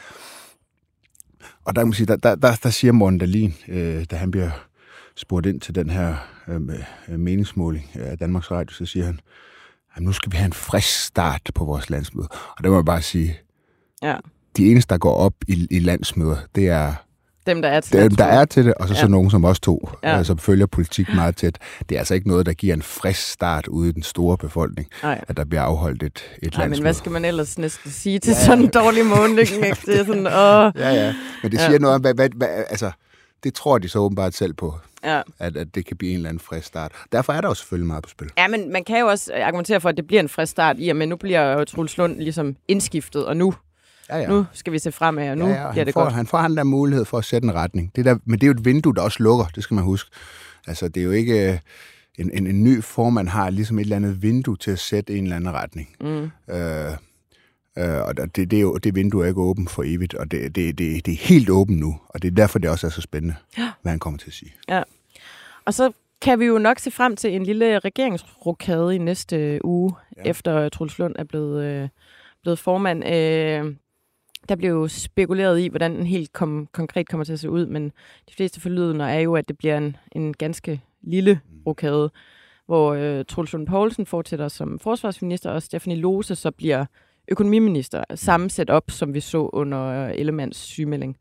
Og 1.66 1.76
der 1.76 1.82
kan 1.82 1.88
man 1.88 1.94
sige, 1.94 2.08
der, 2.08 2.16
der, 2.16 2.36
der, 2.36 2.56
der 2.64 2.70
siger 2.70 2.92
Morten 2.92 3.20
Dahlin, 3.20 3.54
øh, 3.68 4.04
da 4.04 4.16
han 4.16 4.32
bliver 4.32 4.52
spurgt 5.16 5.46
ind 5.46 5.62
til 5.62 5.76
den 5.76 5.90
her 5.90 6.16
øh, 6.48 6.62
meningsmåling 7.20 7.90
af 7.94 8.18
Danmarks 8.18 8.52
Radio, 8.52 8.74
så 8.74 8.86
siger 8.86 9.06
han, 9.06 9.20
at 9.96 10.02
nu 10.02 10.12
skal 10.12 10.32
vi 10.32 10.38
have 10.38 10.46
en 10.46 10.54
frisk 10.54 11.04
start 11.06 11.42
på 11.56 11.66
vores 11.66 11.90
landsmøde. 11.90 12.28
Og 12.58 12.64
det 12.64 12.72
må 12.72 12.78
jeg 12.78 12.86
bare 12.86 13.02
sige, 13.02 13.38
ja. 14.04 14.16
de 14.58 14.72
eneste, 14.72 14.90
der 14.94 14.98
går 14.98 15.14
op 15.16 15.34
i, 15.48 15.68
i 15.72 15.80
landsmøder, 15.80 16.38
det 16.56 16.68
er 16.68 16.94
Dem, 17.48 17.62
der 17.62 17.70
er 17.70 17.80
til 17.80 18.00
Dem, 18.04 18.16
der 18.16 18.26
er 18.26 18.46
til 18.46 18.66
det, 18.66 18.74
og 18.74 18.88
så, 18.88 18.94
ja. 18.94 19.00
så 19.00 19.08
nogen 19.08 19.30
som 19.32 19.44
også 19.44 19.62
to, 19.62 19.90
Ja. 20.04 20.18
ja. 20.18 20.24
som 20.24 20.38
følger 20.38 20.66
politik 20.66 21.14
meget 21.16 21.38
tæt. 21.38 21.58
Det 21.90 21.96
er 21.96 22.00
altså 22.00 22.14
ikke 22.14 22.28
noget, 22.28 22.46
der 22.46 22.54
giver 22.54 22.74
en 22.74 22.82
frisk 22.82 23.28
start 23.32 23.68
ude 23.68 23.90
i 23.90 23.92
den 23.92 24.04
store 24.04 24.38
befolkning, 24.38 24.88
Nej. 25.04 25.24
at 25.28 25.38
der 25.38 25.46
bliver 25.46 25.62
afholdt 25.62 26.04
et, 26.04 26.12
et 26.14 26.22
Nej, 26.24 26.50
men 26.52 26.60
landsmøde. 26.70 26.82
hvad 26.86 26.94
skal 26.94 27.12
man 27.12 27.26
ellers 27.26 27.58
næsten 27.58 27.92
sige 27.92 28.20
til 28.20 28.36
sådan 28.36 28.64
en 28.64 28.70
dårlig 28.70 29.06
månedning? 29.06 29.66
Ikke? 29.66 29.78
Det 29.86 30.00
er 30.00 30.06
sådan, 30.06 30.28
åh, 30.28 30.82
Ja, 30.84 30.94
ja. 31.06 31.14
Men 31.44 31.52
det 31.52 31.58
Ja. 31.58 31.66
siger 31.66 31.80
noget 31.80 31.96
om, 31.96 32.02
hvad, 32.02 32.14
hvad, 32.14 32.30
hvad, 32.36 32.48
altså, 32.70 32.92
det 33.44 33.54
tror 33.54 33.78
de 33.78 33.90
så 33.90 34.00
åbenbart 34.00 34.34
selv 34.34 34.54
på, 34.54 34.76
ja. 35.06 35.22
at, 35.40 35.58
at 35.58 35.76
det 35.76 35.86
kan 35.86 35.98
blive 35.98 36.12
en 36.12 36.16
eller 36.18 36.30
anden 36.30 36.40
frisk 36.40 36.68
start. 36.68 36.92
Derfor 37.12 37.34
er 37.34 37.42
der 37.42 37.48
jo 37.48 37.54
selvfølgelig 37.54 37.88
meget 37.88 38.04
på 38.04 38.10
spil. 38.10 38.30
Ja, 38.38 38.48
men 38.48 38.72
man 38.72 38.84
kan 38.84 39.00
jo 39.00 39.08
også 39.08 39.32
argumentere 39.36 39.82
for, 39.82 39.90
at 39.90 39.98
det 39.98 40.08
bliver 40.08 40.20
en 40.20 40.30
frisk 40.30 40.52
start 40.52 40.76
i, 40.80 40.90
og 40.90 40.96
men 40.96 41.10
nu 41.10 41.16
bliver 41.16 41.52
jo 41.54 41.66
Truls 41.66 41.98
Lund 41.98 42.18
ligesom 42.18 42.56
indskiftet, 42.68 43.26
og 43.26 43.38
nu, 43.38 43.54
Ja, 44.10 44.18
ja. 44.18 44.28
nu 44.28 44.46
skal 44.54 44.74
vi 44.74 44.80
se 44.80 44.92
fremad, 44.92 45.30
og 45.30 45.38
nu 45.38 45.48
ja, 45.48 45.66
ja, 45.66 45.72
bliver 45.72 45.86
det 45.86 45.94
får, 45.94 46.04
godt. 46.04 46.14
Han 46.14 46.28
får 46.28 46.38
han 46.38 46.58
der 46.58 46.64
mulighed 46.64 47.06
for 47.06 47.18
at 47.18 47.26
sætte 47.26 47.46
en 47.46 47.56
retning. 47.56 47.92
Det 47.96 48.06
der, 48.06 48.18
men 48.26 48.40
det 48.40 48.44
er 48.44 48.48
jo 48.48 48.54
et 48.54 48.66
vindue, 48.66 48.96
der 48.96 49.02
også 49.02 49.24
lukker, 49.24 49.46
det 49.46 49.64
skal 49.64 49.76
man 49.76 49.84
huske. 49.84 50.10
Altså, 50.68 50.88
det 50.88 51.02
er 51.02 51.06
jo 51.06 51.12
ikke... 51.12 51.52
øh, 51.54 51.60
En, 52.18 52.32
en, 52.34 52.48
en 52.48 52.64
ny 52.64 52.84
formand 52.84 53.28
har 53.30 53.50
ligesom 53.50 53.80
et 53.80 53.84
eller 53.84 53.96
andet 53.96 54.22
vindue 54.22 54.58
til 54.58 54.72
at 54.72 54.80
sætte 54.80 55.18
en 55.18 55.24
eller 55.24 55.36
anden 55.36 55.54
retning. 55.54 55.90
Mm. 56.02 56.32
Øh, 56.54 56.92
øh, 57.78 58.02
og 58.08 58.18
det, 58.18 58.36
det, 58.52 58.54
er 58.54 58.62
jo, 58.62 58.78
det 58.78 58.96
vindue 58.96 59.24
er 59.24 59.28
ikke 59.28 59.42
åbent 59.42 59.70
for 59.70 59.84
evigt, 59.86 60.14
og 60.14 60.32
det, 60.32 60.56
det, 60.56 60.78
det, 60.78 61.06
det 61.06 61.12
er 61.14 61.18
helt 61.18 61.50
åbent 61.50 61.80
nu. 61.80 62.00
Og 62.10 62.22
det 62.22 62.28
er 62.32 62.36
derfor, 62.36 62.60
det 62.60 62.70
også 62.70 62.88
er 62.88 62.92
så 62.92 63.02
spændende, 63.02 63.36
Ja. 63.58 63.72
hvad 63.82 63.92
han 63.92 64.00
kommer 64.00 64.18
til 64.18 64.28
at 64.30 64.34
sige. 64.34 64.54
Og 65.66 65.74
så 65.74 65.92
kan 66.22 66.40
vi 66.40 66.46
jo 66.46 66.58
nok 66.58 66.80
se 66.80 66.92
frem 66.92 67.16
til 67.16 67.36
en 67.36 67.44
lille 67.44 67.80
regeringsrokade 67.80 68.96
i 68.96 68.98
næste 68.98 69.66
uge, 69.66 69.94
ja. 70.18 70.22
Efter 70.30 70.70
Truls 70.70 71.00
Lund 71.00 71.16
er 71.20 71.24
blevet, 71.24 71.64
øh, 71.64 71.90
blevet 72.42 72.60
formand. 72.60 73.06
Øh, 73.06 73.76
der 74.50 74.56
blev 74.56 74.70
jo 74.70 74.88
spekuleret 74.88 75.60
i, 75.60 75.68
hvordan 75.68 75.96
den 75.96 76.06
helt 76.06 76.34
kom, 76.34 76.68
konkret 76.72 77.10
kommer 77.10 77.24
til 77.24 77.34
at 77.34 77.40
se 77.40 77.50
ud, 77.50 77.66
men 77.66 77.86
de 78.30 78.34
fleste 78.36 78.62
forlydende 78.62 79.06
er 79.06 79.20
jo, 79.20 79.36
at 79.36 79.48
det 79.48 79.58
bliver 79.58 79.78
en, 79.78 79.96
en 80.12 80.34
ganske 80.34 80.82
lille 81.02 81.40
rokade, 81.68 82.12
hvor 82.66 82.94
øh, 82.94 83.26
Truls 83.26 83.54
Lund 83.54 83.68
Poulsen 83.68 84.06
fortsætter 84.06 84.48
som 84.48 84.80
forsvarsminister, 84.80 85.52
og 85.52 85.64
Stephanie 85.64 85.98
Lose 85.98 86.36
så 86.36 86.52
bliver 86.52 86.86
økonomiminister. 87.28 88.04
Samme 88.16 88.50
setup, 88.50 88.92
som 88.92 89.14
vi 89.14 89.20
så 89.20 89.50
under 89.54 90.08
Ellemanns 90.08 90.58
sygemelding. 90.58 91.18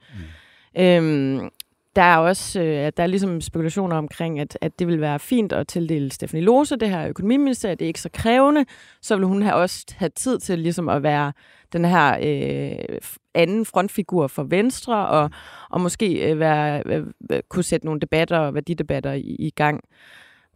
Mm. 0.75 0.83
Øhm, 0.83 1.51
der 1.97 2.03
er 2.03 2.17
også 2.17 2.61
øh, 2.61 2.93
der 2.97 3.03
er 3.03 3.07
ligesom 3.07 3.41
spekulationer 3.41 3.97
omkring, 3.97 4.41
at, 4.41 4.59
at 4.61 4.79
det 4.79 4.87
vil 4.87 5.01
være 5.01 5.19
fint 5.19 5.53
at 5.53 5.69
tildele 5.69 6.11
Stephanie 6.13 6.45
Lose 6.45 6.77
det 6.77 6.91
her 6.91 7.09
økonomiministerium. 7.09 7.77
Det 7.77 7.85
er 7.85 7.89
ikke 7.89 8.01
så 8.01 8.11
krævende. 8.15 8.65
Så 9.03 9.17
vil 9.17 9.25
hun 9.25 9.43
have 9.43 9.55
også 9.55 9.87
have 9.97 10.09
tid 10.09 10.39
til 10.39 10.59
ligesom 10.59 10.89
at 10.89 11.03
være 11.03 11.33
den 11.73 11.85
her 11.85 12.19
øh, 12.23 12.99
anden 13.35 13.65
frontfigur 13.65 14.27
for 14.27 14.43
Venstre, 14.43 15.09
og, 15.09 15.31
og 15.71 15.81
måske 15.81 16.31
øh, 16.31 16.39
være, 16.39 16.83
øh, 16.87 17.07
øh, 17.31 17.41
kunne 17.49 17.63
sætte 17.63 17.87
nogle 17.87 18.01
debatter 18.01 18.39
og 18.39 18.55
værdidebatter 18.55 19.13
i, 19.13 19.37
i 19.39 19.51
gang. 19.51 19.81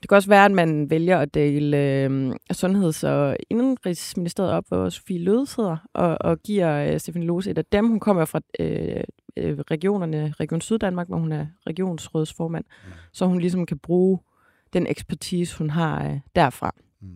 Det 0.00 0.08
kan 0.08 0.16
også 0.16 0.28
være, 0.28 0.44
at 0.44 0.50
man 0.50 0.90
vælger 0.90 1.18
at 1.18 1.34
dele 1.34 1.76
øh, 1.76 2.32
Sundheds- 2.52 3.04
og 3.04 3.36
Indenrigsministeriet 3.50 4.52
op, 4.52 4.64
hvor 4.68 4.88
Sofie 4.88 5.18
Løde 5.18 5.46
sidder, 5.46 5.76
og, 5.94 6.16
og 6.20 6.38
giver 6.38 6.92
øh, 6.92 7.00
Stefanie 7.00 7.26
Lose 7.26 7.50
et 7.50 7.58
af 7.58 7.64
dem. 7.64 7.88
Hun 7.88 8.00
kommer 8.00 8.24
fra 8.24 8.40
øh, 8.60 9.04
øh, 9.38 9.58
regionerne, 9.58 10.34
Region 10.40 10.60
Syddanmark, 10.60 11.08
hvor 11.08 11.18
hun 11.18 11.32
er 11.32 11.46
regionsrådsformand, 11.66 12.64
mm. 12.84 12.92
så 13.12 13.26
hun 13.26 13.40
ligesom 13.40 13.66
kan 13.66 13.78
bruge 13.78 14.18
den 14.72 14.86
ekspertise, 14.86 15.58
hun 15.58 15.70
har 15.70 16.08
øh, 16.08 16.20
derfra. 16.36 16.74
Mm. 17.00 17.08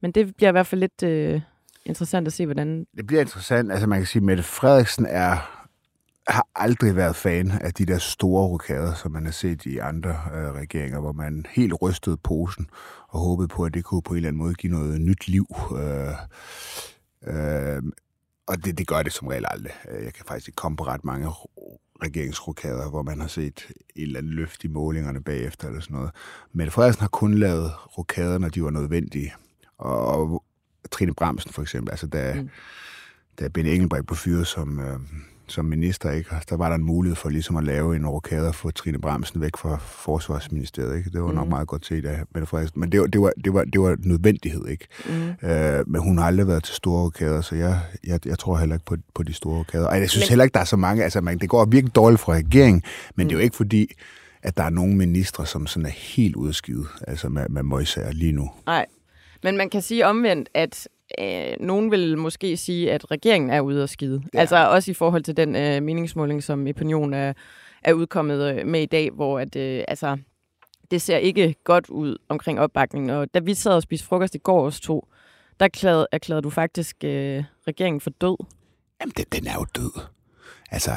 Men 0.00 0.12
det 0.12 0.36
bliver 0.36 0.48
i 0.48 0.52
hvert 0.52 0.66
fald 0.66 0.80
lidt 0.80 1.02
øh, 1.02 1.40
interessant 1.84 2.26
at 2.26 2.32
se, 2.32 2.46
hvordan... 2.46 2.86
Det 2.96 3.06
bliver 3.06 3.20
interessant. 3.20 3.72
Altså 3.72 3.86
man 3.86 3.98
kan 3.98 4.06
sige, 4.06 4.20
at 4.20 4.24
Mette 4.24 4.42
Frederiksen 4.42 5.06
er, 5.06 5.62
har 6.28 6.46
aldrig 6.54 6.96
været 6.96 7.16
fan 7.16 7.50
af 7.50 7.74
de 7.74 7.86
der 7.86 7.98
store 7.98 8.48
rokader, 8.48 8.94
som 8.94 9.12
man 9.12 9.24
har 9.24 9.32
set 9.32 9.66
i 9.66 9.78
andre 9.78 10.10
øh, 10.10 10.52
regeringer, 10.52 11.00
hvor 11.00 11.12
man 11.12 11.46
helt 11.50 11.74
rystede 11.82 12.16
posen 12.16 12.66
og 13.08 13.20
håbede 13.20 13.48
på, 13.48 13.64
at 13.64 13.74
det 13.74 13.84
kunne 13.84 14.02
på 14.02 14.12
en 14.12 14.16
eller 14.16 14.28
anden 14.28 14.42
måde 14.42 14.54
give 14.54 14.72
noget 14.72 15.00
nyt 15.00 15.28
liv. 15.28 15.46
Øh, 15.76 16.14
øh, 17.26 17.82
og 18.46 18.64
det, 18.64 18.78
det 18.78 18.86
gør 18.86 19.02
det 19.02 19.12
som 19.12 19.28
regel 19.28 19.44
aldrig. 19.48 19.72
Øh, 19.90 20.04
Jeg 20.04 20.14
kan 20.14 20.24
faktisk 20.28 20.48
ikke 20.48 20.56
komme 20.56 20.76
på 20.76 20.84
ret 20.84 21.04
mange 21.04 21.28
ro- 21.28 21.80
regeringsrokader, 22.02 22.90
hvor 22.90 23.02
man 23.02 23.20
har 23.20 23.28
set 23.28 23.66
et 23.96 24.02
eller 24.02 24.18
andet 24.18 24.32
løft 24.34 24.64
i 24.64 24.68
målingerne 24.68 25.22
bagefter 25.22 25.68
eller 25.68 25.80
sådan 25.80 25.94
noget. 25.96 26.10
Mette 26.52 26.72
Frederiksen 26.72 27.00
har 27.00 27.08
kun 27.08 27.34
lavet 27.34 27.72
rokader, 27.98 28.38
når 28.38 28.48
de 28.48 28.64
var 28.64 28.70
nødvendige. 28.70 29.34
Og, 29.78 30.06
og 30.06 30.44
Trine 30.90 31.14
Bramsen 31.14 31.52
for 31.52 31.62
eksempel, 31.62 31.90
altså 31.90 32.06
da, 32.06 32.34
mm. 32.42 32.48
da 33.40 33.48
Ben 33.48 33.66
Engelbrecht 33.66 34.06
blev 34.06 34.16
fyret 34.16 34.46
som, 34.46 34.80
øh, 34.80 34.98
som 35.52 35.64
minister, 35.64 36.10
ikke? 36.10 36.30
der 36.50 36.56
var 36.56 36.68
der 36.68 36.76
en 36.76 36.84
mulighed 36.84 37.16
for 37.16 37.28
ligesom 37.28 37.56
at 37.56 37.64
lave 37.64 37.96
en 37.96 38.06
rokade 38.06 38.48
og 38.48 38.54
få 38.54 38.70
Trine 38.70 38.98
Bramsen 38.98 39.40
væk 39.40 39.56
fra 39.56 39.76
forsvarsministeriet. 39.80 40.96
Ikke? 40.96 41.10
Det 41.10 41.22
var 41.22 41.28
mm. 41.28 41.34
nok 41.34 41.44
Mhm. 41.44 41.50
meget 41.50 41.68
godt 41.68 41.86
set 41.86 42.04
af 42.04 42.20
Mette 42.34 42.46
Frederiksen. 42.46 42.80
Men 42.80 42.92
det 42.92 43.00
var, 43.00 43.06
det 43.06 43.20
var, 43.20 43.32
det 43.44 43.54
var, 43.54 43.64
det 43.64 43.80
var 43.80 43.96
nødvendighed, 43.98 44.68
ikke? 44.68 44.86
Mm. 45.08 45.48
Øh, 45.48 45.88
men 45.88 46.00
hun 46.00 46.18
har 46.18 46.24
aldrig 46.24 46.46
været 46.46 46.64
til 46.64 46.74
store 46.74 47.02
rokader, 47.02 47.40
så 47.40 47.54
jeg, 47.54 47.80
jeg, 48.06 48.26
jeg 48.26 48.38
tror 48.38 48.56
heller 48.56 48.74
ikke 48.76 48.84
på, 48.84 48.96
på 49.14 49.22
de 49.22 49.32
store 49.32 49.58
rokader. 49.58 49.86
Og 49.86 50.00
jeg 50.00 50.10
synes 50.10 50.20
Men- 50.22 50.26
men... 50.26 50.28
heller 50.30 50.44
ikke, 50.44 50.54
der 50.54 50.60
er 50.60 50.64
så 50.64 50.76
mange. 50.76 51.04
Altså, 51.04 51.20
man, 51.20 51.38
det 51.38 51.48
går 51.48 51.64
virkelig 51.64 51.94
dårligt 51.94 52.20
for 52.20 52.32
regeringen, 52.32 52.82
men 53.16 53.24
mm. 53.24 53.28
det 53.28 53.34
er 53.34 53.38
jo 53.38 53.44
ikke 53.44 53.56
fordi, 53.56 53.86
at 54.42 54.56
der 54.56 54.62
er 54.62 54.70
nogle 54.70 54.96
ministre, 54.96 55.46
som 55.46 55.66
sådan 55.66 55.86
er 55.86 55.90
helt 55.90 56.36
udskivet, 56.36 56.86
altså 57.08 57.28
med, 57.28 57.48
med 57.48 57.62
møjsager 57.62 58.12
lige 58.12 58.32
nu. 58.32 58.50
Nej. 58.66 58.86
Men 59.42 59.56
man 59.56 59.70
kan 59.70 59.82
sige 59.82 60.06
omvendt, 60.06 60.48
at 60.54 60.88
øh, 61.18 61.66
nogen 61.66 61.90
vil 61.90 62.18
måske 62.18 62.56
sige, 62.56 62.92
at 62.92 63.10
regeringen 63.10 63.50
er 63.50 63.60
ude 63.60 63.82
at 63.82 63.90
skide. 63.90 64.22
Ja. 64.34 64.40
Altså 64.40 64.68
også 64.68 64.90
i 64.90 64.94
forhold 64.94 65.22
til 65.22 65.36
den 65.36 65.56
øh, 65.56 65.82
meningsmåling, 65.82 66.42
som 66.42 66.66
Opinion 66.66 67.14
er, 67.14 67.32
er 67.82 67.92
udkommet 67.92 68.54
øh, 68.54 68.66
med 68.66 68.82
i 68.82 68.86
dag, 68.86 69.10
hvor 69.10 69.38
at, 69.38 69.56
øh, 69.56 69.84
altså, 69.88 70.18
det 70.90 71.02
ser 71.02 71.16
ikke 71.16 71.54
godt 71.64 71.88
ud 71.88 72.16
omkring 72.28 72.60
opbakningen. 72.60 73.10
Og 73.10 73.34
da 73.34 73.38
vi 73.38 73.54
sad 73.54 73.72
og 73.72 73.82
spiste 73.82 74.06
frokost 74.06 74.34
i 74.34 74.38
går 74.38 74.66
os 74.66 74.80
to, 74.80 75.08
der 75.60 75.64
erklærede, 75.64 76.06
erklærede 76.12 76.42
du 76.42 76.50
faktisk 76.50 76.96
øh, 77.04 77.44
regeringen 77.68 78.00
for 78.00 78.10
død. 78.10 78.36
Jamen, 79.00 79.12
den, 79.16 79.24
den 79.32 79.46
er 79.46 79.54
jo 79.54 79.66
død. 79.76 80.00
Altså, 80.70 80.92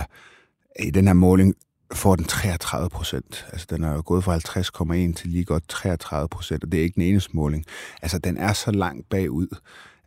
i 0.80 0.90
den 0.90 1.08
her 1.08 1.14
måling 1.14 1.56
får 1.94 2.16
den 2.16 2.26
33 2.26 2.90
procent. 2.90 3.48
Altså, 3.52 3.68
den 3.70 3.84
er 3.84 3.94
jo 3.94 4.04
gået 4.06 4.24
fra 4.24 4.38
50,1 4.38 5.14
til 5.14 5.30
lige 5.30 5.46
godt 5.46 5.68
33 5.68 6.30
procent, 6.30 6.64
og 6.64 6.72
det 6.72 6.80
er 6.80 6.84
ikke 6.84 6.96
den 6.96 7.04
eneste 7.04 7.36
måling. 7.36 7.66
Altså, 8.02 8.20
den 8.20 8.38
er 8.38 8.54
så 8.54 8.72
langt 8.72 9.10
bagud, 9.10 9.48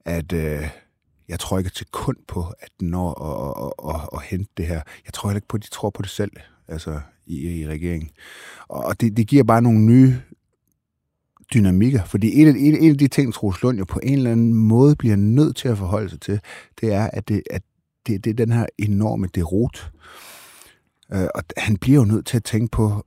at 0.05 0.33
øh, 0.33 0.69
jeg 1.29 1.41
tror 1.41 1.59
ikke 1.59 1.71
til 1.71 1.87
kun 1.91 2.17
på, 2.29 2.45
at 2.61 2.71
den 2.81 2.89
når 2.89 3.13
at, 3.23 3.65
at, 3.65 3.95
at, 3.95 4.09
at 4.13 4.23
hente 4.23 4.51
det 4.57 4.67
her. 4.67 4.83
Jeg 5.07 5.13
tror 5.13 5.29
heller 5.29 5.39
ikke 5.39 5.49
på, 5.49 5.57
at 5.57 5.63
de 5.63 5.71
tror 5.71 5.91
på 5.91 6.03
det 6.03 6.11
selv, 6.11 6.33
altså 6.69 7.01
i, 7.27 7.61
i 7.61 7.69
regeringen. 7.69 8.11
Og 8.69 9.01
det, 9.01 9.17
det 9.17 9.27
giver 9.27 9.45
bare 9.45 9.63
nogle 9.63 9.81
nye 9.81 10.17
dynamikker, 11.55 12.05
fordi 12.05 12.41
en 12.41 12.49
af, 12.49 12.51
en, 12.51 12.77
en 12.77 12.91
af 12.91 12.99
de 12.99 13.09
ting, 13.09 13.35
Troels 13.35 13.63
Lund 13.63 13.79
jo 13.79 13.85
på 13.85 14.01
en 14.03 14.19
eller 14.19 14.33
anden 14.33 14.55
måde 14.55 14.97
bliver 14.97 15.17
nødt 15.17 15.57
til 15.57 15.69
at 15.69 15.79
forholde 15.79 16.11
sig 16.11 16.21
til, 16.21 16.41
det 16.81 16.93
er, 16.93 17.11
at 17.13 17.29
det, 17.29 17.43
at 17.51 17.63
det, 18.07 18.25
det 18.25 18.31
er 18.31 18.35
den 18.35 18.53
her 18.53 18.67
enorme 18.79 19.29
derot. 19.35 19.91
Øh, 21.13 21.29
og 21.35 21.43
han 21.57 21.77
bliver 21.77 21.99
jo 21.99 22.05
nødt 22.05 22.27
til 22.27 22.37
at 22.37 22.45
tænke 22.45 22.71
på, 22.71 23.05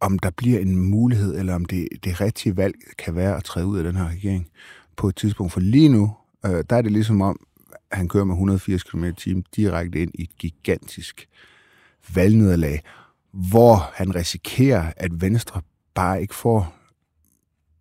om 0.00 0.18
der 0.18 0.30
bliver 0.30 0.60
en 0.60 0.76
mulighed, 0.76 1.38
eller 1.38 1.54
om 1.54 1.64
det, 1.64 1.88
det 2.04 2.20
rigtige 2.20 2.56
valg 2.56 2.74
kan 2.98 3.14
være 3.14 3.36
at 3.36 3.44
træde 3.44 3.66
ud 3.66 3.78
af 3.78 3.84
den 3.84 3.96
her 3.96 4.08
regering 4.08 4.48
på 4.96 5.08
et 5.08 5.16
tidspunkt. 5.16 5.52
For 5.52 5.60
lige 5.60 5.88
nu, 5.88 6.12
øh, 6.46 6.64
der 6.70 6.76
er 6.76 6.82
det 6.82 6.92
ligesom 6.92 7.20
om, 7.22 7.40
han 7.92 8.08
kører 8.08 8.24
med 8.24 8.34
180 8.34 8.82
km 8.82 9.04
timen 9.16 9.44
direkte 9.56 10.02
ind 10.02 10.10
i 10.14 10.22
et 10.22 10.38
gigantisk 10.38 11.28
valgnederlag, 12.14 12.82
hvor 13.32 13.90
han 13.94 14.14
risikerer, 14.14 14.92
at 14.96 15.20
Venstre 15.20 15.60
bare 15.94 16.22
ikke 16.22 16.34
får 16.34 16.74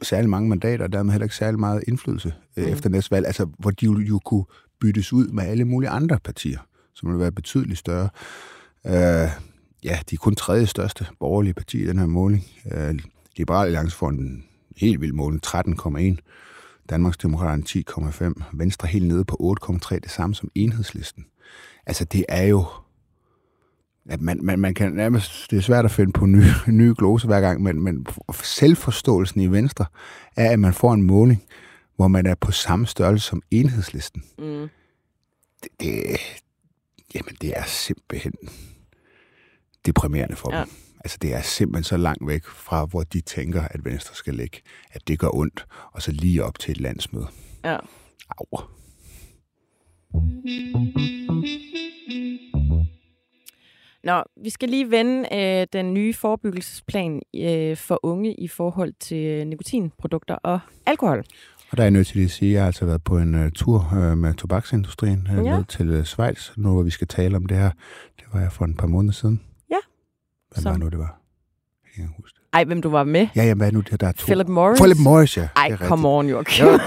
særlig 0.01 0.29
mange 0.29 0.49
mandater, 0.49 0.85
og 0.85 0.93
dermed 0.93 1.11
heller 1.11 1.25
ikke 1.25 1.35
særlig 1.35 1.59
meget 1.59 1.83
indflydelse 1.87 2.33
øh, 2.57 2.65
Mm. 2.65 2.71
efter 2.71 2.89
næste 2.89 3.11
valg. 3.11 3.25
Altså, 3.25 3.47
hvor 3.59 3.71
de 3.71 3.85
jo, 3.85 3.99
jo 3.99 4.19
kunne 4.25 4.45
byttes 4.79 5.13
ud 5.13 5.27
med 5.27 5.43
alle 5.43 5.65
mulige 5.65 5.89
andre 5.89 6.19
partier, 6.19 6.59
som 6.93 7.09
ville 7.09 7.19
være 7.19 7.31
betydeligt 7.31 7.79
større. 7.79 8.09
Øh, 8.85 9.29
ja, 9.83 9.99
de 10.09 10.15
er 10.15 10.17
kun 10.17 10.35
tredje 10.35 10.65
største 10.65 11.07
borgerlige 11.19 11.53
parti 11.53 11.83
i 11.83 11.87
den 11.87 11.99
her 11.99 12.05
måling. 12.05 12.43
Øh, 12.71 12.99
Liberal 13.37 13.65
Alliance 13.65 13.97
får 13.97 14.09
en 14.09 14.43
helt 14.77 15.01
vild 15.01 15.13
måling, 15.13 15.41
13,1. 15.45 16.17
Danmarksdemokraterne 16.89 18.33
10,5. 18.39 18.43
Venstre 18.53 18.87
helt 18.87 19.07
nede 19.07 19.25
på 19.25 19.57
8,3. 19.61 19.99
Det 19.99 20.11
samme 20.11 20.35
som 20.35 20.51
enhedslisten. 20.55 21.25
Altså, 21.85 22.05
det 22.05 22.25
er 22.29 22.43
jo... 22.43 22.65
At 24.09 24.21
man, 24.21 24.39
man, 24.41 24.59
man 24.59 24.73
kan 24.73 24.91
nærmest, 24.91 25.51
det 25.51 25.57
er 25.57 25.61
svært 25.61 25.85
at 25.85 25.91
finde 25.91 26.11
på 26.11 26.25
nye, 26.25 26.51
nye 26.67 26.93
gloser 26.97 27.27
hver 27.27 27.41
gang, 27.41 27.61
men, 27.61 27.81
men 27.81 28.07
selvforståelsen 28.43 29.41
i 29.41 29.47
Venstre 29.47 29.85
er, 30.35 30.51
at 30.51 30.59
man 30.59 30.73
får 30.73 30.93
en 30.93 31.01
måling, 31.01 31.43
hvor 31.95 32.07
man 32.07 32.25
er 32.25 32.35
på 32.35 32.51
samme 32.51 32.87
størrelse 32.87 33.27
som 33.27 33.41
enhedslisten. 33.51 34.23
Mm. 34.37 34.69
Det, 35.63 35.69
det, 35.79 36.17
jamen, 37.15 37.35
det 37.41 37.53
er 37.55 37.63
simpelthen 37.65 38.33
deprimerende 39.85 40.35
for 40.35 40.55
ja. 40.55 40.59
dem. 40.59 40.69
Altså, 41.03 41.17
det 41.21 41.33
er 41.33 41.41
simpelthen 41.41 41.83
så 41.83 41.97
langt 41.97 42.27
væk 42.27 42.45
fra, 42.45 42.85
hvor 42.85 43.03
de 43.03 43.21
tænker, 43.21 43.61
at 43.61 43.85
Venstre 43.85 44.15
skal 44.15 44.33
ligge, 44.35 44.61
at 44.91 45.07
det 45.07 45.19
gør 45.19 45.35
ondt, 45.35 45.65
og 45.91 46.01
så 46.01 46.11
lige 46.11 46.43
op 46.43 46.59
til 46.59 46.71
et 46.71 46.81
landsmøde. 46.81 47.27
Ja. 47.65 47.77
Au. 48.37 48.59
Nå, 54.03 54.23
vi 54.43 54.49
skal 54.49 54.69
lige 54.69 54.91
vende 54.91 55.35
øh, 55.35 55.67
den 55.73 55.93
nye 55.93 56.13
forebyggelsesplan 56.13 57.21
øh, 57.35 57.77
for 57.77 57.99
unge 58.03 58.33
i 58.33 58.47
forhold 58.47 58.93
til 58.99 59.47
nikotinprodukter 59.47 60.35
og 60.35 60.59
alkohol. 60.85 61.23
Og 61.71 61.77
der 61.77 61.83
er 61.83 61.85
jeg 61.85 61.91
nødt 61.91 62.07
til 62.07 62.23
at 62.23 62.31
sige, 62.31 62.49
at 62.49 62.53
jeg 62.53 62.61
har 62.61 62.67
altså 62.67 62.85
været 62.85 63.03
på 63.03 63.17
en 63.17 63.35
uh, 63.45 63.49
tur 63.55 63.89
uh, 63.91 64.17
med 64.17 64.33
tobaksindustrien 64.33 65.27
uh, 65.31 65.45
Ja. 65.45 65.57
ned 65.57 65.65
til 65.65 65.97
uh, 65.97 66.03
Schweiz, 66.03 66.51
nu 66.57 66.73
hvor 66.73 66.83
vi 66.83 66.89
skal 66.89 67.07
tale 67.07 67.35
om 67.35 67.45
det 67.45 67.57
her. 67.57 67.71
Det 68.17 68.25
var 68.33 68.39
jeg 68.41 68.51
for 68.51 68.65
et 68.65 68.77
par 68.77 68.87
måneder 68.87 69.13
siden. 69.13 69.41
Hvad 70.53 70.61
Så- 70.63 70.69
var 70.69 70.77
nu, 70.77 70.89
det 70.89 70.99
var? 70.99 71.19
Jeg 71.85 71.91
kan 71.95 72.03
ikke 72.03 72.13
huske 72.21 72.35
det. 72.35 72.43
Ej, 72.53 72.63
hvem 72.63 72.81
du 72.81 72.89
var 72.89 73.03
med? 73.03 73.27
Ja, 73.35 73.43
ja, 73.43 73.53
hvad 73.53 73.71
nu 73.71 73.81
det, 73.81 74.01
der 74.01 74.07
er 74.07 74.11
to? 74.11 74.25
Philip 74.25 74.47
Morris? 74.47 74.79
Philip 74.79 74.97
Morris, 74.99 75.37
ja. 75.37 75.47
Ej, 75.55 75.75
come 75.77 76.07
on, 76.07 76.29
Joachim. 76.29 76.65
Jo, 76.65 76.79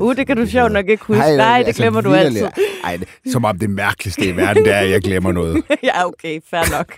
Uh, 0.00 0.16
det 0.16 0.26
kan 0.26 0.36
du 0.36 0.46
sjovt 0.46 0.72
nok 0.72 0.88
ikke 0.88 1.04
huske. 1.04 1.18
Nej, 1.18 1.36
Nej, 1.36 1.58
det 1.58 1.66
altså, 1.66 1.82
glemmer 1.82 2.00
du 2.00 2.12
altid. 2.14 2.46
Ej, 2.84 2.98
som 3.32 3.44
om 3.44 3.58
det 3.58 3.70
mærkeligste 3.70 4.26
i 4.28 4.36
verden, 4.36 4.64
det 4.64 4.72
er, 4.72 4.78
at 4.78 4.90
jeg 4.90 5.02
glemmer 5.02 5.32
noget. 5.32 5.62
ja, 5.82 6.06
okay, 6.06 6.40
fair 6.50 6.76
nok. 6.78 6.96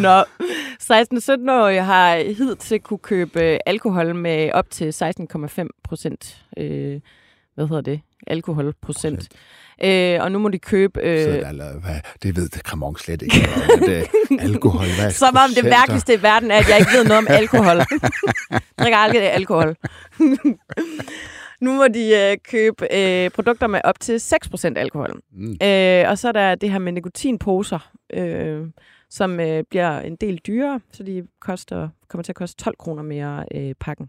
Nå, 0.00 0.20
16-17-årige 0.82 1.82
har 1.82 2.16
hidtil 2.16 2.80
kunne 2.80 2.98
købe 2.98 3.40
øh, 3.42 3.58
alkohol 3.66 4.14
med 4.14 4.50
op 4.52 4.70
til 4.70 4.90
16,5 5.60 5.68
procent. 5.84 6.44
Øh, 6.56 7.00
hvad 7.54 7.66
hedder 7.68 7.80
det? 7.82 8.00
Alkoholprocent. 8.26 9.28
Øh, 9.84 10.22
og 10.22 10.32
nu 10.32 10.38
må 10.38 10.48
de 10.48 10.58
købe... 10.58 11.00
Så 11.00 11.06
Øh, 11.06 11.34
der, 11.40 11.46
er 11.46 11.52
lavet- 11.52 11.80
hvad, 11.82 11.94
det 12.22 12.36
ved 12.36 12.48
Kramon 12.48 12.96
slet 12.96 13.22
ikke. 13.22 13.36
Er 13.72 13.76
det, 13.86 14.06
alkohol, 14.40 14.86
hvad 15.00 15.10
som 15.10 15.28
om 15.28 15.34
det 15.34 15.56
procenter? 15.56 15.70
mærkeligste 15.70 16.14
i 16.14 16.22
verden 16.22 16.50
er, 16.50 16.56
at 16.56 16.68
jeg 16.68 16.78
ikke 16.78 16.90
ved 16.96 17.04
noget 17.04 17.18
om 17.18 17.26
alkohol. 17.30 17.76
Drikker 18.80 18.98
aldrig 18.98 19.32
alkohol. 19.32 19.76
nu 21.60 21.72
må 21.72 21.88
de 21.88 22.30
øh, 22.30 22.36
købe 22.50 22.86
øh, 22.96 23.30
produkter 23.30 23.66
med 23.66 23.80
op 23.84 24.00
til 24.00 24.16
6% 24.18 24.72
alkohol. 24.76 25.20
Mm. 25.32 25.56
Øh, 25.62 26.04
og 26.08 26.18
så 26.18 26.28
er 26.28 26.32
der 26.32 26.54
det 26.54 26.70
her 26.70 26.78
med 26.78 26.92
nikotinposer, 26.92 27.90
øh, 28.14 28.66
som 29.10 29.40
øh, 29.40 29.64
bliver 29.70 30.00
en 30.00 30.16
del 30.16 30.38
dyrere, 30.46 30.80
så 30.92 31.02
de 31.02 31.22
koster, 31.40 31.88
kommer 32.08 32.22
til 32.22 32.32
at 32.32 32.36
koste 32.36 32.64
12 32.64 32.76
kroner 32.78 33.02
mere 33.02 33.44
øh, 33.54 33.74
pakken. 33.80 34.08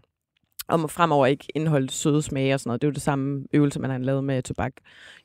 Og 0.68 0.80
må 0.80 0.86
fremover 0.86 1.26
ikke 1.26 1.46
indeholde 1.54 1.90
søde 1.90 2.22
smage 2.22 2.54
og 2.54 2.60
sådan 2.60 2.68
noget. 2.68 2.82
Det 2.82 2.86
er 2.86 2.90
jo 2.90 2.94
det 2.94 3.02
samme 3.02 3.44
øvelse, 3.52 3.80
man 3.80 3.90
har 3.90 3.98
lavet 3.98 4.24
med 4.24 4.42
tobak. 4.42 4.72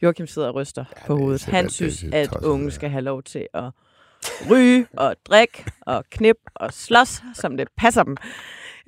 Joachim 0.01 0.27
sidder 0.27 0.47
og 0.47 0.55
ryster 0.55 0.85
ja, 0.89 1.07
på 1.07 1.13
det 1.13 1.21
hovedet. 1.21 1.45
Han 1.45 1.69
synes, 1.69 2.05
at 2.13 2.35
unge 2.43 2.71
skal 2.71 2.89
have 2.89 3.01
lov 3.01 3.23
til 3.23 3.47
at 3.53 3.71
ryge 4.49 4.87
og 4.97 5.15
drikke 5.25 5.65
og 5.81 6.03
knip 6.11 6.37
og 6.55 6.73
slås, 6.73 7.23
som 7.33 7.57
det 7.57 7.67
passer 7.77 8.03
dem. 8.03 8.17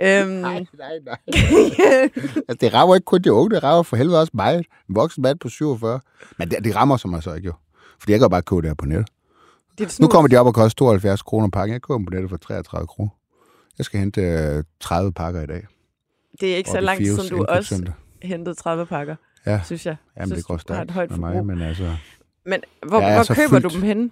Øhm, 0.02 0.30
Nej, 0.50 0.66
nej, 0.78 1.00
nej. 1.06 1.18
altså, 2.48 2.58
det 2.62 2.74
rammer 2.74 2.96
ikke 2.96 3.06
kun 3.06 3.22
de 3.22 3.34
unge, 3.34 3.56
det 3.56 3.64
rammer 3.64 3.84
for 3.84 3.96
helvede 3.96 4.20
også 4.20 4.32
mig. 4.36 4.56
En 4.90 4.96
voksen 4.96 5.22
mand 5.22 5.40
på 5.40 5.50
47. 5.50 6.00
Men 6.38 6.50
det, 6.50 6.64
det 6.64 6.76
rammer 6.76 6.98
så 6.98 7.08
mig 7.08 7.24
så 7.24 7.34
ikke 7.34 7.46
jo. 7.46 7.54
Fordi 8.00 8.12
jeg 8.12 8.20
kan 8.20 8.30
bare 8.30 8.42
købe 8.42 8.62
det 8.62 8.70
her 8.70 8.76
på 8.76 8.86
nettet. 8.86 9.08
Nu 10.00 10.08
kommer 10.08 10.28
de 10.28 10.38
op 10.38 10.48
og 10.48 10.54
koster 10.54 10.78
72 10.78 11.22
kroner 11.22 11.50
pakken. 11.50 11.74
Jeg 11.74 11.82
køber 11.82 11.98
dem 11.98 12.06
på 12.06 12.10
nettet 12.10 12.30
for 12.30 12.38
33 12.38 12.88
kroner. 12.88 13.10
Jeg 13.78 13.86
skal 13.86 14.00
hente 14.00 14.22
øh, 14.22 14.64
30 14.80 15.14
pakker 15.14 15.42
i 15.42 15.46
dag. 15.46 15.66
Det 16.42 16.54
er 16.54 16.58
ikke 16.58 16.70
så 16.70 16.80
lang 16.80 16.98
tid, 16.98 17.18
som 17.18 17.38
du 17.38 17.46
også 17.46 17.84
hentede 18.24 18.56
30 18.56 18.86
pakker, 18.86 19.16
Ja, 19.46 19.60
synes 19.66 19.86
jeg. 19.86 19.96
jamen 20.18 20.30
det 20.30 20.38
synes, 20.38 20.46
går 20.46 20.58
du 20.58 20.74
har 20.74 20.82
et 20.82 20.86
stærkt 20.88 20.92
højt 20.92 21.10
med 21.10 21.20
mig, 21.20 21.46
men 21.46 21.62
altså... 21.62 21.96
Men 22.46 22.62
hvor, 22.88 23.00
er 23.00 23.16
hvor 23.26 23.36
køber 23.36 23.60
du 23.60 23.70
fyldt. 23.70 23.74
dem 23.74 23.82
henne? 23.82 24.10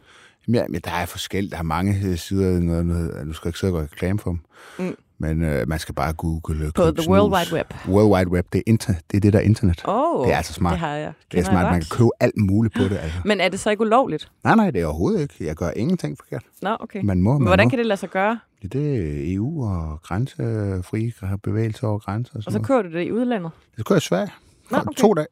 Ja, 0.48 0.64
men 0.70 0.82
der 0.82 0.92
er 0.92 1.06
forskelligt. 1.06 1.52
Der 1.52 1.58
er 1.60 1.64
mange 1.64 2.00
øh, 2.06 2.18
sider. 2.18 2.60
Noget, 2.60 2.86
noget, 2.86 3.28
nu 3.28 3.34
skal 3.34 3.48
jeg 3.48 3.50
ikke 3.50 3.60
sidde 3.60 3.74
og 3.74 3.82
reklame 3.82 4.20
for 4.20 4.30
dem. 4.30 4.40
Mm. 4.80 4.96
Men 5.20 5.44
øh, 5.44 5.68
man 5.68 5.80
skal 5.80 5.96
bare 5.96 6.14
google 6.14 6.72
På 6.76 6.84
køb 6.86 6.98
The. 6.98 7.10
World 7.10 7.34
Wide 7.34 7.54
Web. 7.54 7.74
World 7.88 8.14
Wide 8.14 8.32
Web, 8.32 8.46
det 8.54 8.60
er, 8.60 8.64
inter, 8.68 8.94
det, 9.12 9.18
er 9.18 9.22
det, 9.22 9.34
der 9.34 9.40
er 9.40 9.44
internet. 9.44 9.82
Oh, 9.86 10.26
Det 10.26 10.34
er 10.34 10.38
altså 10.38 10.54
smart. 10.54 10.72
Det 10.72 10.80
har 10.80 10.96
jeg. 10.96 11.14
det 11.32 11.40
er 11.40 11.44
smart, 11.44 11.64
jeg 11.64 11.72
man 11.72 11.82
kan 11.82 11.98
købe 11.98 12.10
alt 12.20 12.38
muligt 12.38 12.76
på 12.76 12.84
det. 12.84 12.98
Altså. 12.98 13.18
Men 13.26 13.42
er 13.42 13.50
det 13.50 13.60
så 13.60 13.70
ikke 13.70 13.82
ulovligt? 13.82 14.32
Nej, 14.44 14.56
nej, 14.56 14.72
det 14.72 14.82
er 14.82 14.86
overhovedet 14.86 15.22
ikke. 15.22 15.36
Jeg 15.40 15.56
gør 15.56 15.70
ingenting 15.76 16.18
forkert. 16.18 16.44
Nå, 16.62 16.78
okay. 16.80 17.02
Man 17.04 17.22
må, 17.22 17.38
man 17.38 17.48
hvordan 17.48 17.66
må. 17.66 17.70
kan 17.70 17.80
det 17.80 17.86
lade 17.86 18.00
sig 18.00 18.10
gøre? 18.10 18.40
Ja, 18.64 18.68
det 18.68 18.96
er 18.98 19.36
EU 19.36 19.66
og 19.66 20.00
grænsefri 20.04 21.14
bevægelser 21.44 21.88
over 21.88 22.00
grænser 22.00 22.34
og 22.34 22.38
Og 22.38 22.44
så 22.44 22.50
noget. 22.50 22.68
kører 22.68 22.82
du 22.82 22.92
det 22.92 23.04
i 23.08 23.12
udlandet? 23.12 23.52
Det 23.78 23.86
kører 23.86 23.98
i 23.98 24.02
Sverige. 24.02 24.32
Nå, 24.72 24.78
okay. 24.78 24.94
To 24.98 25.14
dage. 25.14 25.28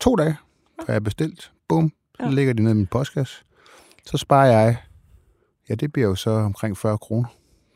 To 0.00 0.14
dage 0.16 0.36
har 0.86 0.92
jeg 0.92 1.04
bestilt. 1.04 1.52
Bum. 1.68 1.92
Så 2.16 2.22
Ja. 2.24 2.30
ligger 2.30 2.52
de 2.52 2.62
nede 2.62 2.72
i 2.72 2.76
min 2.76 2.86
postkasse. 2.86 3.34
Så 4.06 4.16
sparer 4.18 4.46
jeg, 4.46 4.76
ja, 5.68 5.74
det 5.74 5.92
bliver 5.92 6.08
jo 6.08 6.14
så 6.14 6.30
omkring 6.30 6.76
40 6.78 6.98
kroner 6.98 7.28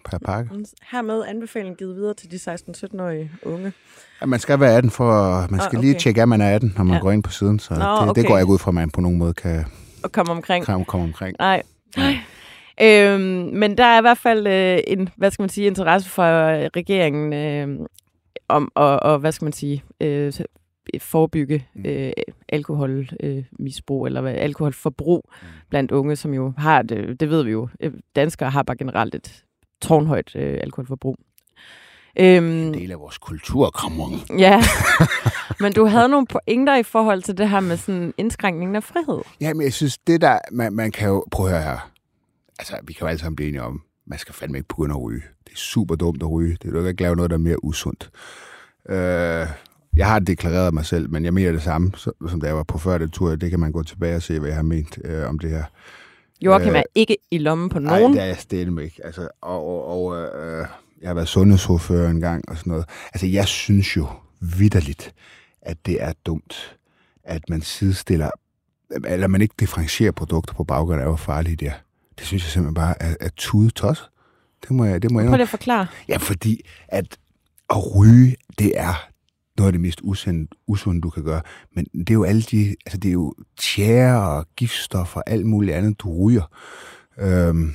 per 0.04 0.18
pakke. 0.18 0.50
Hermed 0.92 1.24
anbefaling 1.28 1.76
givet 1.76 1.96
videre 1.96 2.14
til 2.14 2.30
de 2.30 2.36
16-17-årige 2.38 3.30
unge. 3.42 3.72
Ja, 4.20 4.26
man 4.26 4.40
skal 4.40 4.60
være 4.60 4.76
18 4.76 4.90
for, 4.90 5.40
man 5.50 5.60
Ah, 5.60 5.66
skal 5.66 5.78
lige 5.78 5.90
okay. 5.92 6.00
tjekke, 6.00 6.22
at 6.22 6.28
man 6.28 6.40
er 6.40 6.54
18, 6.54 6.72
når 6.76 6.84
man 6.84 6.94
Ja. 6.94 7.00
går 7.00 7.10
ind 7.10 7.22
på 7.22 7.30
siden. 7.30 7.58
Så 7.58 7.74
Nå, 7.74 7.80
det, 7.80 8.00
det 8.00 8.08
okay. 8.10 8.24
går 8.26 8.34
jeg 8.36 8.42
ikke 8.42 8.52
ud 8.52 8.58
fra, 8.58 8.70
at 8.70 8.74
man 8.74 8.90
på 8.90 9.00
nogen 9.00 9.18
måde 9.18 9.34
kan, 9.34 9.64
Og 10.04 10.12
komme 10.12 10.32
omkring. 10.32 10.64
kan 10.64 10.84
komme 10.84 11.04
omkring. 11.06 11.36
Nej. 11.38 11.62
Øhm, 12.80 13.20
men 13.52 13.78
der 13.78 13.84
er 13.84 13.98
i 13.98 14.00
hvert 14.00 14.18
fald 14.18 14.46
øh, 14.46 14.78
en, 14.86 15.08
hvad 15.16 15.30
skal 15.30 15.42
man 15.42 15.48
sige, 15.48 15.66
interesse 15.66 16.08
for 16.10 16.22
øh, 16.22 16.70
regeringen 16.76 17.32
øh, 17.32 17.86
om 18.48 18.72
at, 18.76 18.82
og, 19.00 19.18
hvad 19.18 19.32
skal 19.32 19.44
man 19.44 19.52
sige, 19.52 19.82
øh, 20.00 20.32
forebygge 21.00 21.66
øh, 21.86 22.12
alkoholmisbrug, 22.48 24.06
øh, 24.06 24.08
eller 24.08 24.20
hvad, 24.20 24.34
alkoholforbrug 24.34 25.30
blandt 25.70 25.92
unge, 25.92 26.16
som 26.16 26.34
jo 26.34 26.52
har 26.58 26.82
det, 26.82 27.20
det 27.20 27.30
ved 27.30 27.42
vi 27.44 27.50
jo, 27.50 27.68
øh, 27.80 27.92
danskere 28.16 28.50
har 28.50 28.62
bare 28.62 28.76
generelt 28.76 29.14
et 29.14 29.44
tårnhøjt 29.82 30.36
øh, 30.36 30.58
alkoholforbrug. 30.62 31.16
Øhm, 32.20 32.44
En 32.46 32.74
del 32.74 32.92
af 32.92 33.00
vores 33.00 33.18
kultur, 33.18 33.70
kramon. 33.70 34.12
ja, 34.38 34.60
men 35.60 35.72
du 35.72 35.84
havde 35.86 36.08
nogle 36.08 36.26
pointer 36.26 36.76
i 36.76 36.82
forhold 36.82 37.22
til 37.22 37.38
det 37.38 37.48
her 37.48 37.60
med 37.60 37.76
sådan 37.76 38.14
indskrænkningen 38.18 38.76
af 38.76 38.82
frihed. 38.82 39.22
Ja, 39.40 39.54
men 39.54 39.62
jeg 39.62 39.72
synes, 39.72 39.98
det 39.98 40.20
der, 40.20 40.38
man, 40.52 40.72
man 40.72 40.92
kan 40.92 41.08
jo, 41.08 41.24
prøv 41.30 41.46
at 41.46 41.52
høre 41.52 41.62
her. 41.62 41.91
Altså, 42.62 42.76
vi 42.84 42.92
kan 42.92 43.00
jo 43.00 43.06
alle 43.08 43.18
sammen 43.18 43.36
blive 43.36 43.48
enige 43.48 43.62
om, 43.62 43.82
man 44.06 44.18
skal 44.18 44.34
fandme 44.34 44.58
ikke 44.58 44.68
begynde 44.68 44.94
at 44.94 45.02
ryge. 45.02 45.22
Det 45.46 45.52
er 45.52 45.56
super 45.56 45.94
dumt 45.94 46.22
at 46.22 46.30
ryge. 46.30 46.56
Det 46.62 46.68
er 46.68 46.72
du 46.80 46.86
ikke 46.86 47.02
lave 47.02 47.16
noget, 47.16 47.30
der 47.30 47.36
er 47.36 47.40
mere 47.40 47.64
usundt. 47.64 48.10
Øh, 48.88 49.46
jeg 49.96 50.06
har 50.06 50.18
deklareret 50.18 50.74
mig 50.74 50.86
selv, 50.86 51.10
men 51.10 51.24
jeg 51.24 51.34
mener 51.34 51.52
det 51.52 51.62
samme, 51.62 51.92
som 52.28 52.40
da 52.40 52.46
jeg 52.46 52.56
var 52.56 52.62
på 52.62 52.78
før 52.78 52.98
den 52.98 53.10
tur. 53.10 53.36
Det 53.36 53.50
kan 53.50 53.60
man 53.60 53.72
gå 53.72 53.82
tilbage 53.82 54.16
og 54.16 54.22
se, 54.22 54.38
hvad 54.38 54.48
jeg 54.48 54.56
har 54.56 54.62
ment 54.62 54.98
øh, 55.04 55.28
om 55.28 55.38
det 55.38 55.50
her. 55.50 55.64
Joachim 56.42 56.70
Øh, 56.70 56.78
er 56.78 56.82
ikke 56.94 57.16
i 57.30 57.38
lommen 57.38 57.68
på 57.68 57.78
Nej, 57.78 58.00
nogen. 58.00 58.14
det 58.14 58.22
er 58.22 58.26
jeg 58.26 58.36
stille 58.36 58.84
ikke. 58.84 59.00
Altså, 59.04 59.28
og, 59.40 59.66
og, 59.66 60.12
og 60.12 60.16
øh, 60.42 60.66
jeg 61.00 61.08
har 61.08 61.14
været 61.14 61.28
sundhedsordfører 61.28 62.10
en 62.10 62.20
gang 62.20 62.48
og 62.48 62.56
sådan 62.56 62.70
noget. 62.70 62.84
Altså, 63.12 63.26
jeg 63.26 63.46
synes 63.46 63.96
jo 63.96 64.06
vidderligt, 64.40 65.14
at 65.62 65.86
det 65.86 66.02
er 66.02 66.12
dumt, 66.26 66.76
at 67.24 67.48
man 67.48 67.62
sidestiller, 67.62 68.30
eller 69.06 69.26
man 69.26 69.42
ikke 69.42 69.54
differentierer 69.60 70.12
produkter 70.12 70.54
på 70.54 70.64
baggrund 70.64 71.00
af, 71.00 71.06
hvor 71.06 71.16
farlige 71.16 71.56
de 71.56 71.66
er. 71.66 71.74
Det 72.18 72.26
synes 72.26 72.42
jeg 72.42 72.50
simpelthen 72.50 72.74
bare 72.74 73.02
er, 73.02 73.14
er 73.20 73.28
tosset. 73.74 74.08
Det 74.62 74.70
må 74.70 74.84
jeg, 74.84 75.02
det 75.02 75.10
må 75.10 75.20
jeg 75.20 75.28
Prøv 75.28 75.36
lige 75.36 75.42
at 75.42 75.48
forklare. 75.48 75.86
Ja, 76.08 76.16
fordi 76.16 76.60
at 76.88 77.18
at 77.70 77.96
ryge, 77.96 78.36
det 78.58 78.72
er 78.80 79.08
noget 79.56 79.68
af 79.68 79.72
det 79.72 79.80
mest 79.80 80.00
usunde, 80.02 80.48
usunde, 80.66 81.00
du 81.00 81.10
kan 81.10 81.24
gøre. 81.24 81.42
Men 81.74 81.84
det 81.84 82.10
er 82.10 82.14
jo 82.14 82.24
alle 82.24 82.42
de, 82.42 82.76
altså 82.86 82.98
det 82.98 83.08
er 83.08 83.12
jo 83.12 83.34
tjære 83.58 84.30
og 84.30 84.46
giftstoffer 84.56 85.20
og 85.20 85.30
alt 85.30 85.46
muligt 85.46 85.76
andet, 85.76 86.00
du 86.00 86.26
ryger. 86.26 86.50
Øhm, 87.18 87.74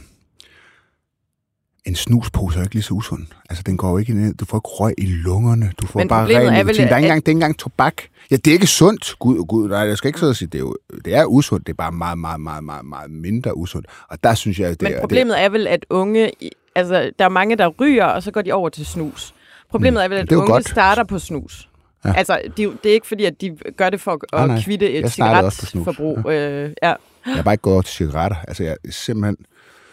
en 1.87 1.95
snuspose 1.95 2.59
er 2.59 2.63
ikke 2.63 2.75
lige 2.75 2.83
så 2.83 2.93
usund. 2.93 3.25
Altså, 3.49 3.63
den 3.63 3.77
går 3.77 3.89
jo 3.91 3.97
ikke 3.97 4.13
ned. 4.13 4.33
Du 4.33 4.45
får 4.45 4.57
ikke 4.57 4.67
røg 4.67 4.93
i 4.97 5.05
lungerne. 5.05 5.71
Du 5.81 5.87
får 5.87 5.99
Men 5.99 6.07
bare 6.07 6.25
ren 6.27 6.53
er 6.53 6.63
vel. 6.63 6.77
Der 6.77 6.83
er 6.83 6.97
ikke 6.97 7.11
at- 7.13 7.27
engang, 7.27 7.53
det 7.53 7.59
er 7.59 7.63
tobak. 7.63 7.93
Ja, 8.31 8.35
det 8.35 8.47
er 8.47 8.51
ikke 8.53 8.67
sundt. 8.67 9.15
Gud, 9.19 9.45
gud, 9.45 9.69
nej, 9.69 9.79
jeg 9.79 9.97
skal 9.97 10.07
ikke 10.07 10.19
sidde 10.19 10.29
og 10.29 10.35
sige, 10.35 10.47
det 10.47 10.55
er, 10.55 10.59
jo, 10.59 10.75
det 11.05 11.15
er 11.15 11.25
usundt. 11.25 11.67
Det 11.67 11.73
er 11.73 11.77
bare 11.77 11.91
meget, 11.91 12.17
meget, 12.17 12.41
meget, 12.41 12.63
meget, 12.63 12.85
meget 12.85 13.11
mindre 13.11 13.57
usundt. 13.57 13.87
Og 14.09 14.23
der 14.23 14.33
synes 14.35 14.59
jeg, 14.59 14.69
det 14.69 14.81
Men 14.81 14.93
problemet 14.99 15.41
er 15.41 15.49
vel, 15.49 15.67
at 15.67 15.85
unge... 15.89 16.31
Altså, 16.75 17.11
der 17.19 17.25
er 17.25 17.29
mange, 17.29 17.55
der 17.55 17.67
ryger, 17.67 18.05
og 18.05 18.23
så 18.23 18.31
går 18.31 18.41
de 18.41 18.51
over 18.51 18.69
til 18.69 18.85
snus. 18.85 19.33
Problemet 19.71 20.03
er 20.03 20.07
vel, 20.07 20.17
at 20.17 20.29
det 20.29 20.35
er 20.35 20.39
unge 20.39 20.51
godt. 20.51 20.69
starter 20.69 21.03
på 21.03 21.19
snus. 21.19 21.69
Ja. 22.05 22.09
Ja. 22.09 22.15
Altså, 22.17 22.39
de, 22.57 22.63
det 22.83 22.89
er 22.89 22.93
ikke 22.93 23.07
fordi, 23.07 23.25
at 23.25 23.41
de 23.41 23.57
gør 23.77 23.89
det 23.89 24.01
for 24.01 24.11
at 24.11 24.19
Nej, 24.33 24.47
nej. 24.47 24.61
kvitte 24.63 24.91
et 24.91 25.11
cigaretforbrug. 25.11 26.31
Øh, 26.31 26.71
ja, 26.83 26.93
Jeg 27.25 27.35
har 27.35 27.41
bare 27.43 27.53
ikke 27.53 27.61
gået 27.61 27.73
over 27.73 27.81
til 27.81 27.93
cigaretter. 27.95 28.37
Altså, 28.47 28.63
jeg 28.63 28.75
simpelthen 28.89 29.37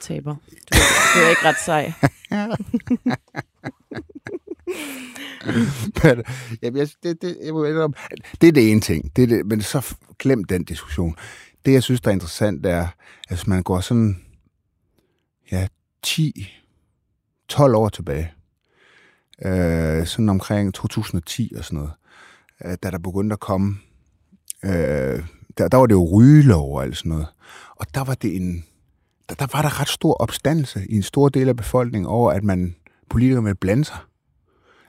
taber. 0.05 0.35
Du, 0.35 0.79
du 1.15 1.21
er 1.25 1.29
ikke 1.29 1.45
ret 1.45 1.61
sej. 1.65 1.93
Men, 6.03 6.25
jamen, 6.63 6.79
jeg, 6.79 6.89
det, 7.03 7.23
det, 7.23 7.39
jeg 7.45 7.53
må 7.53 7.83
om, 7.83 7.95
det 8.41 8.49
er 8.49 8.53
det 8.53 8.71
ene 8.71 8.81
ting. 8.81 9.17
Det 9.17 9.23
er 9.23 9.27
det, 9.27 9.47
men 9.47 9.61
så 9.61 9.97
glem 10.19 10.45
den 10.45 10.65
diskussion. 10.65 11.17
Det, 11.67 11.73
jeg 11.73 11.83
synes, 11.83 12.01
der 12.01 12.09
er 12.09 12.13
interessant, 12.13 12.67
er, 12.67 12.89
at 13.29 13.29
hvis 13.29 13.47
man 13.47 13.63
går 13.63 13.81
sådan, 13.81 14.21
ja, 15.53 15.67
10, 16.03 16.49
12 17.49 17.75
år 17.75 17.89
tilbage, 17.89 18.33
øh, 19.45 20.07
sådan 20.07 20.29
omkring 20.29 20.75
2010 20.75 21.53
og 21.57 21.65
sådan 21.65 21.77
noget, 21.77 21.93
øh, 22.65 22.77
da 22.83 22.91
der 22.91 22.99
begyndte 22.99 23.33
at 23.33 23.41
komme, 23.41 23.79
øh, 24.65 25.25
der, 25.59 25.69
der 25.69 25.77
var 25.77 25.87
det 25.87 25.95
jo 25.95 26.19
rygelov 26.19 26.77
og 26.77 26.83
alt 26.83 26.97
sådan 26.97 27.11
noget. 27.11 27.27
Og 27.77 27.87
der 27.95 28.05
var 28.05 28.15
det 28.15 28.37
en, 28.37 28.65
der, 29.29 29.35
der 29.35 29.47
var 29.53 29.63
der 29.63 29.81
ret 29.81 29.89
stor 29.89 30.15
opstandelse 30.15 30.87
i 30.89 30.97
en 30.97 31.03
stor 31.03 31.29
del 31.29 31.49
af 31.49 31.57
befolkningen 31.57 32.07
over, 32.07 32.33
at 32.33 32.45
man 32.45 32.77
politikerne 33.11 33.45
ville 33.45 33.57
blande 33.57 33.85
sig. 33.85 33.97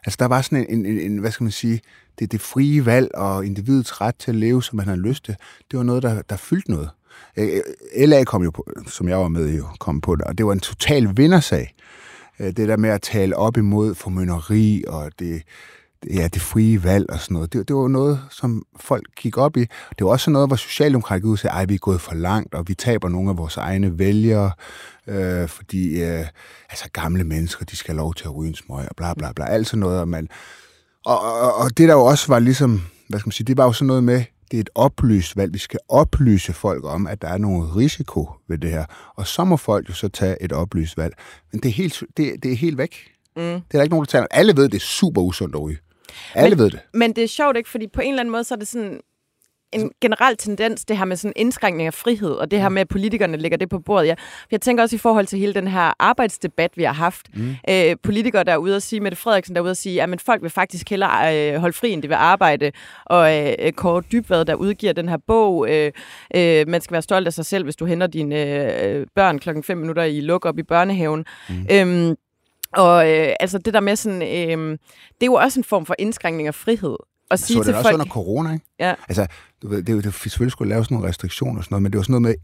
Altså, 0.06 0.18
der 0.20 0.26
var 0.26 0.42
sådan 0.42 0.66
en, 0.70 0.86
en, 0.86 1.00
en 1.00 1.18
hvad 1.18 1.32
skal 1.32 1.44
man 1.44 1.52
sige, 1.52 1.82
det, 2.20 2.32
det 2.32 2.42
frie 2.42 2.86
valg 2.86 3.16
og 3.16 3.46
individets 3.46 4.02
ret 4.02 4.16
til 4.16 4.32
at 4.32 4.36
leve, 4.36 4.64
som 4.64 4.78
man 4.78 4.88
har 4.88 4.96
lyst 4.96 5.26
til, 5.26 5.36
det 5.72 5.78
var 5.78 5.84
noget, 5.84 6.04
der, 6.04 6.22
der 6.22 6.36
fyldte 6.36 6.72
noget. 6.72 6.90
Øh, 7.38 7.62
LA 7.98 8.24
kom 8.24 8.44
jo, 8.44 8.52
på, 8.52 8.68
som 8.88 9.10
jeg 9.10 9.18
var 9.18 9.28
med 9.28 9.56
jo, 9.56 9.66
kom 9.80 10.02
på 10.02 10.16
det, 10.16 10.26
og 10.26 10.38
det 10.38 10.46
var 10.46 10.54
en 10.54 10.60
total 10.60 11.18
vindersag. 11.18 11.74
Øh, 12.40 12.48
det 12.48 12.68
der 12.68 12.78
med 12.78 12.90
at 12.90 13.02
tale 13.02 13.38
op 13.38 13.58
imod 13.58 13.96
formynderi 13.96 14.84
og 14.88 15.12
det, 15.20 15.44
ja, 16.14 16.28
det 16.34 16.42
frie 16.42 16.84
valg 16.84 17.10
og 17.10 17.20
sådan 17.20 17.36
noget. 17.36 17.54
Det, 17.54 17.68
det 17.68 17.76
var 17.76 17.88
noget, 17.88 18.20
som 18.30 18.64
folk 18.80 19.08
gik 19.16 19.38
op 19.38 19.58
i. 19.58 19.60
Det 20.00 20.06
var 20.06 20.08
også 20.08 20.32
noget, 20.32 20.50
hvor 20.50 20.56
Socialdemokratiet 20.56 21.26
ud 21.26 21.38
sagde, 21.38 21.58
at 21.58 21.70
vi 21.70 21.74
er 21.74 21.80
gået 21.80 22.02
for 22.02 22.14
langt, 22.14 22.54
og 22.54 22.68
vi 22.68 22.74
taber 22.74 23.10
nogle 23.10 23.30
af 23.30 23.38
vores 23.38 23.58
egne 23.58 24.00
vælgere, 24.00 24.52
øh, 25.08 25.48
fordi 25.48 26.04
øh, 26.04 26.26
altså, 26.70 26.90
gamle 26.94 27.24
mennesker, 27.24 27.66
de 27.66 27.76
skal 27.76 27.94
have 27.94 27.98
lov 27.98 28.14
til 28.14 28.26
at 28.26 28.36
ryge 28.36 28.50
en 28.50 28.56
smøg, 28.56 28.90
og 28.90 28.96
bla 28.96 29.14
bla 29.14 29.32
bla. 29.32 29.46
Alt 29.46 29.68
sådan 29.68 29.80
noget. 29.80 30.00
Og, 30.00 30.08
man, 30.08 30.28
og, 31.06 31.22
og, 31.22 31.56
og 31.56 31.78
det 31.78 31.90
der 31.90 31.94
jo 31.94 32.06
også 32.06 32.28
var 32.28 32.40
ligesom, 32.40 32.82
hvad 33.10 33.20
skal 33.20 33.28
man 33.28 33.32
sige, 33.32 33.46
det 33.48 33.58
var 33.58 33.66
jo 33.66 33.74
sådan 33.74 33.88
noget 33.88 34.04
med, 34.04 34.24
det 34.52 34.58
er 34.58 34.62
et 34.62 34.70
oplyst 34.76 35.38
valg. 35.38 35.54
Vi 35.54 35.60
skal 35.60 35.80
oplyse 35.90 36.54
folk 36.54 36.86
om, 36.86 37.08
at 37.08 37.22
der 37.22 37.28
er 37.28 37.38
noget 37.38 37.76
risiko 37.76 38.30
ved 38.48 38.58
det 38.58 38.70
her. 38.70 38.86
Og 39.16 39.28
så 39.28 39.44
må 39.44 39.58
folk 39.58 39.90
jo 39.90 39.94
så 39.94 40.08
tage 40.08 40.38
et 40.42 40.52
oplyst 40.52 40.98
valg. 40.98 41.14
Men 41.52 41.62
det 41.62 41.70
er 41.70 41.74
helt, 41.74 42.04
det, 42.18 42.44
det 42.44 42.52
er 42.52 42.56
helt 42.56 42.78
væk. 42.78 42.96
Mm. 43.36 43.42
Det 43.42 43.54
er 43.54 43.62
der 43.72 43.82
ikke 43.82 43.94
nogen, 43.94 44.06
der 44.06 44.10
taler 44.10 44.28
Alle 44.32 44.58
ved, 44.58 44.70
det 44.70 44.76
er 44.76 44.86
super 44.86 45.22
usundt 45.22 45.56
at 45.56 45.62
ryge. 45.62 45.78
Alle 46.36 46.56
men, 46.56 46.64
ved 46.64 46.70
det. 46.72 46.80
Men 46.94 47.14
det 47.14 47.24
er 47.24 47.28
sjovt 47.28 47.58
ikke, 47.58 47.70
fordi 47.70 47.88
på 47.88 48.02
en 48.02 48.10
eller 48.10 48.20
anden 48.20 48.32
måde, 48.32 48.44
så 48.44 48.54
er 48.54 48.60
det 48.60 48.68
sådan 48.68 49.00
en 49.76 49.92
generel 50.02 50.38
tendens, 50.38 50.86
det 50.86 50.98
her 50.98 51.06
med 51.06 51.18
sådan 51.18 51.34
indskrænkning 51.36 51.88
af 51.88 51.94
frihed, 51.94 52.32
og 52.32 52.52
det 52.52 52.62
her 52.62 52.70
med, 52.70 52.82
at 52.82 52.88
politikerne 52.88 53.38
lægger 53.38 53.58
det 53.58 53.70
på 53.70 53.80
bordet. 53.80 54.08
Jeg, 54.08 54.18
jeg 54.52 54.62
tænker 54.62 54.84
også 54.84 54.96
i 54.96 55.00
forhold 55.00 55.26
til 55.26 55.40
hele 55.40 55.54
den 55.54 55.68
her 55.68 55.94
arbejdsdebat, 56.00 56.78
vi 56.78 56.84
har 56.84 56.94
haft. 56.94 57.28
Mm. 57.34 57.56
Øh, 57.70 57.96
politikere, 58.04 58.44
der 58.44 58.52
er 58.52 58.58
ude 58.58 58.76
at 58.76 58.84
sige, 58.84 59.00
Mette 59.00 59.18
Frederiksen, 59.18 59.56
der 59.56 59.62
er 59.62 59.64
ude 59.64 59.72
at 59.72 59.78
sige, 59.78 60.04
at 60.04 60.22
folk 60.22 60.42
vil 60.42 60.50
faktisk 60.50 60.90
hellere 60.90 61.54
øh, 61.54 61.60
holde 61.60 61.74
fri, 61.74 61.92
end 61.92 62.04
de 62.04 62.08
vil 62.08 62.16
arbejde. 62.16 62.72
Og 63.06 63.38
øh, 63.38 63.72
Kåre 63.72 64.04
Dybvad, 64.12 64.46
der 64.46 64.56
udgiver 64.56 64.94
den 64.94 65.10
her 65.10 65.18
bog, 65.28 65.70
øh, 65.70 65.92
øh, 66.36 66.68
man 66.68 66.82
skal 66.82 66.94
være 66.94 67.02
stolt 67.02 67.28
af 67.28 67.34
sig 67.34 67.46
selv, 67.46 67.64
hvis 67.64 67.76
du 67.76 67.86
henter 67.86 68.08
dine 68.08 68.36
øh, 68.84 69.08
børn 69.16 69.40
klokken 69.40 69.64
5 69.64 69.78
minutter 69.78 70.04
i 70.04 70.22
luk 70.22 70.46
op 70.46 70.60
i 70.60 70.64
børnehaven. 70.64 71.26
Mm. 71.50 71.56
Øhm, 71.72 72.16
og 72.78 73.12
øh, 73.12 73.34
altså 73.40 73.58
det 73.58 73.74
der 73.74 73.80
med 73.80 73.96
sådan, 73.96 74.22
øh, 74.22 74.72
det 74.72 75.22
er 75.22 75.26
jo 75.26 75.34
også 75.34 75.60
en 75.60 75.64
form 75.64 75.86
for 75.86 75.96
indskrænkning 76.00 76.48
af 76.48 76.56
frihed. 76.56 76.96
At 77.32 77.40
sige 77.40 77.58
så 77.58 77.64
til 77.64 77.74
det 77.74 77.76
folk... 77.76 77.86
også 77.86 77.94
under 77.94 78.14
corona, 78.14 78.54
ikke? 78.54 78.66
Ja. 78.80 78.94
Altså, 79.10 79.28
du 79.62 79.68
ved, 79.68 79.78
det, 79.78 79.88
det, 79.88 80.04
det 80.04 80.14
selvfølgelig 80.14 80.52
skulle 80.52 80.70
lave 80.70 80.84
sådan 80.84 80.96
nogle 80.96 81.10
restriktioner 81.10 81.58
og 81.58 81.64
sådan 81.64 81.74
noget, 81.74 81.84
men 81.84 81.92
det 81.92 81.98
var 81.98 82.04
sådan 82.04 82.22
noget 82.22 82.22
med, 82.22 82.36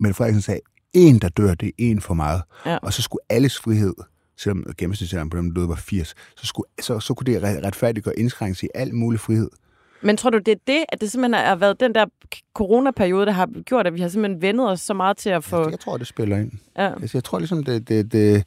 Mette 0.00 0.14
Frederiksen 0.14 0.42
sagde, 0.42 0.60
en, 0.92 1.18
der 1.18 1.28
dør, 1.28 1.54
det 1.54 1.66
er 1.66 1.72
en 1.78 2.00
for 2.00 2.14
meget. 2.14 2.42
Ja. 2.66 2.76
Og 2.76 2.92
så 2.92 3.02
skulle 3.02 3.22
alles 3.28 3.58
frihed, 3.58 3.94
selvom 4.38 4.64
gennemsnitsalderen 4.78 5.30
på 5.30 5.36
dem, 5.36 5.54
døde, 5.54 5.68
var 5.68 5.74
80, 5.74 6.14
så, 6.36 6.46
skulle, 6.46 6.66
så, 6.80 7.00
så 7.00 7.14
kunne 7.14 7.34
det 7.34 7.42
retfærdigt 7.42 8.04
gøre 8.04 8.18
indskrænkelse 8.18 8.66
i 8.66 8.68
al 8.74 8.94
mulig 8.94 9.20
frihed. 9.20 9.50
Men 10.02 10.16
tror 10.16 10.30
du, 10.30 10.38
det 10.38 10.52
er 10.52 10.60
det, 10.66 10.84
at 10.88 11.00
det 11.00 11.10
simpelthen 11.10 11.44
har 11.44 11.56
været 11.56 11.80
den 11.80 11.94
der 11.94 12.06
coronaperiode, 12.54 13.26
der 13.26 13.32
har 13.32 13.48
gjort, 13.66 13.86
at 13.86 13.94
vi 13.94 14.00
har 14.00 14.08
simpelthen 14.08 14.42
vendet 14.42 14.70
os 14.70 14.80
så 14.80 14.94
meget 14.94 15.16
til 15.16 15.30
at 15.30 15.44
få... 15.44 15.62
Jeg, 15.62 15.70
jeg 15.70 15.80
tror, 15.80 15.96
det 15.96 16.06
spiller 16.06 16.36
ind. 16.36 16.52
Ja. 16.76 16.92
Altså, 16.92 17.18
jeg 17.18 17.24
tror 17.24 17.38
ligesom, 17.38 17.64
det, 17.64 17.88
det, 17.88 18.12
det, 18.12 18.46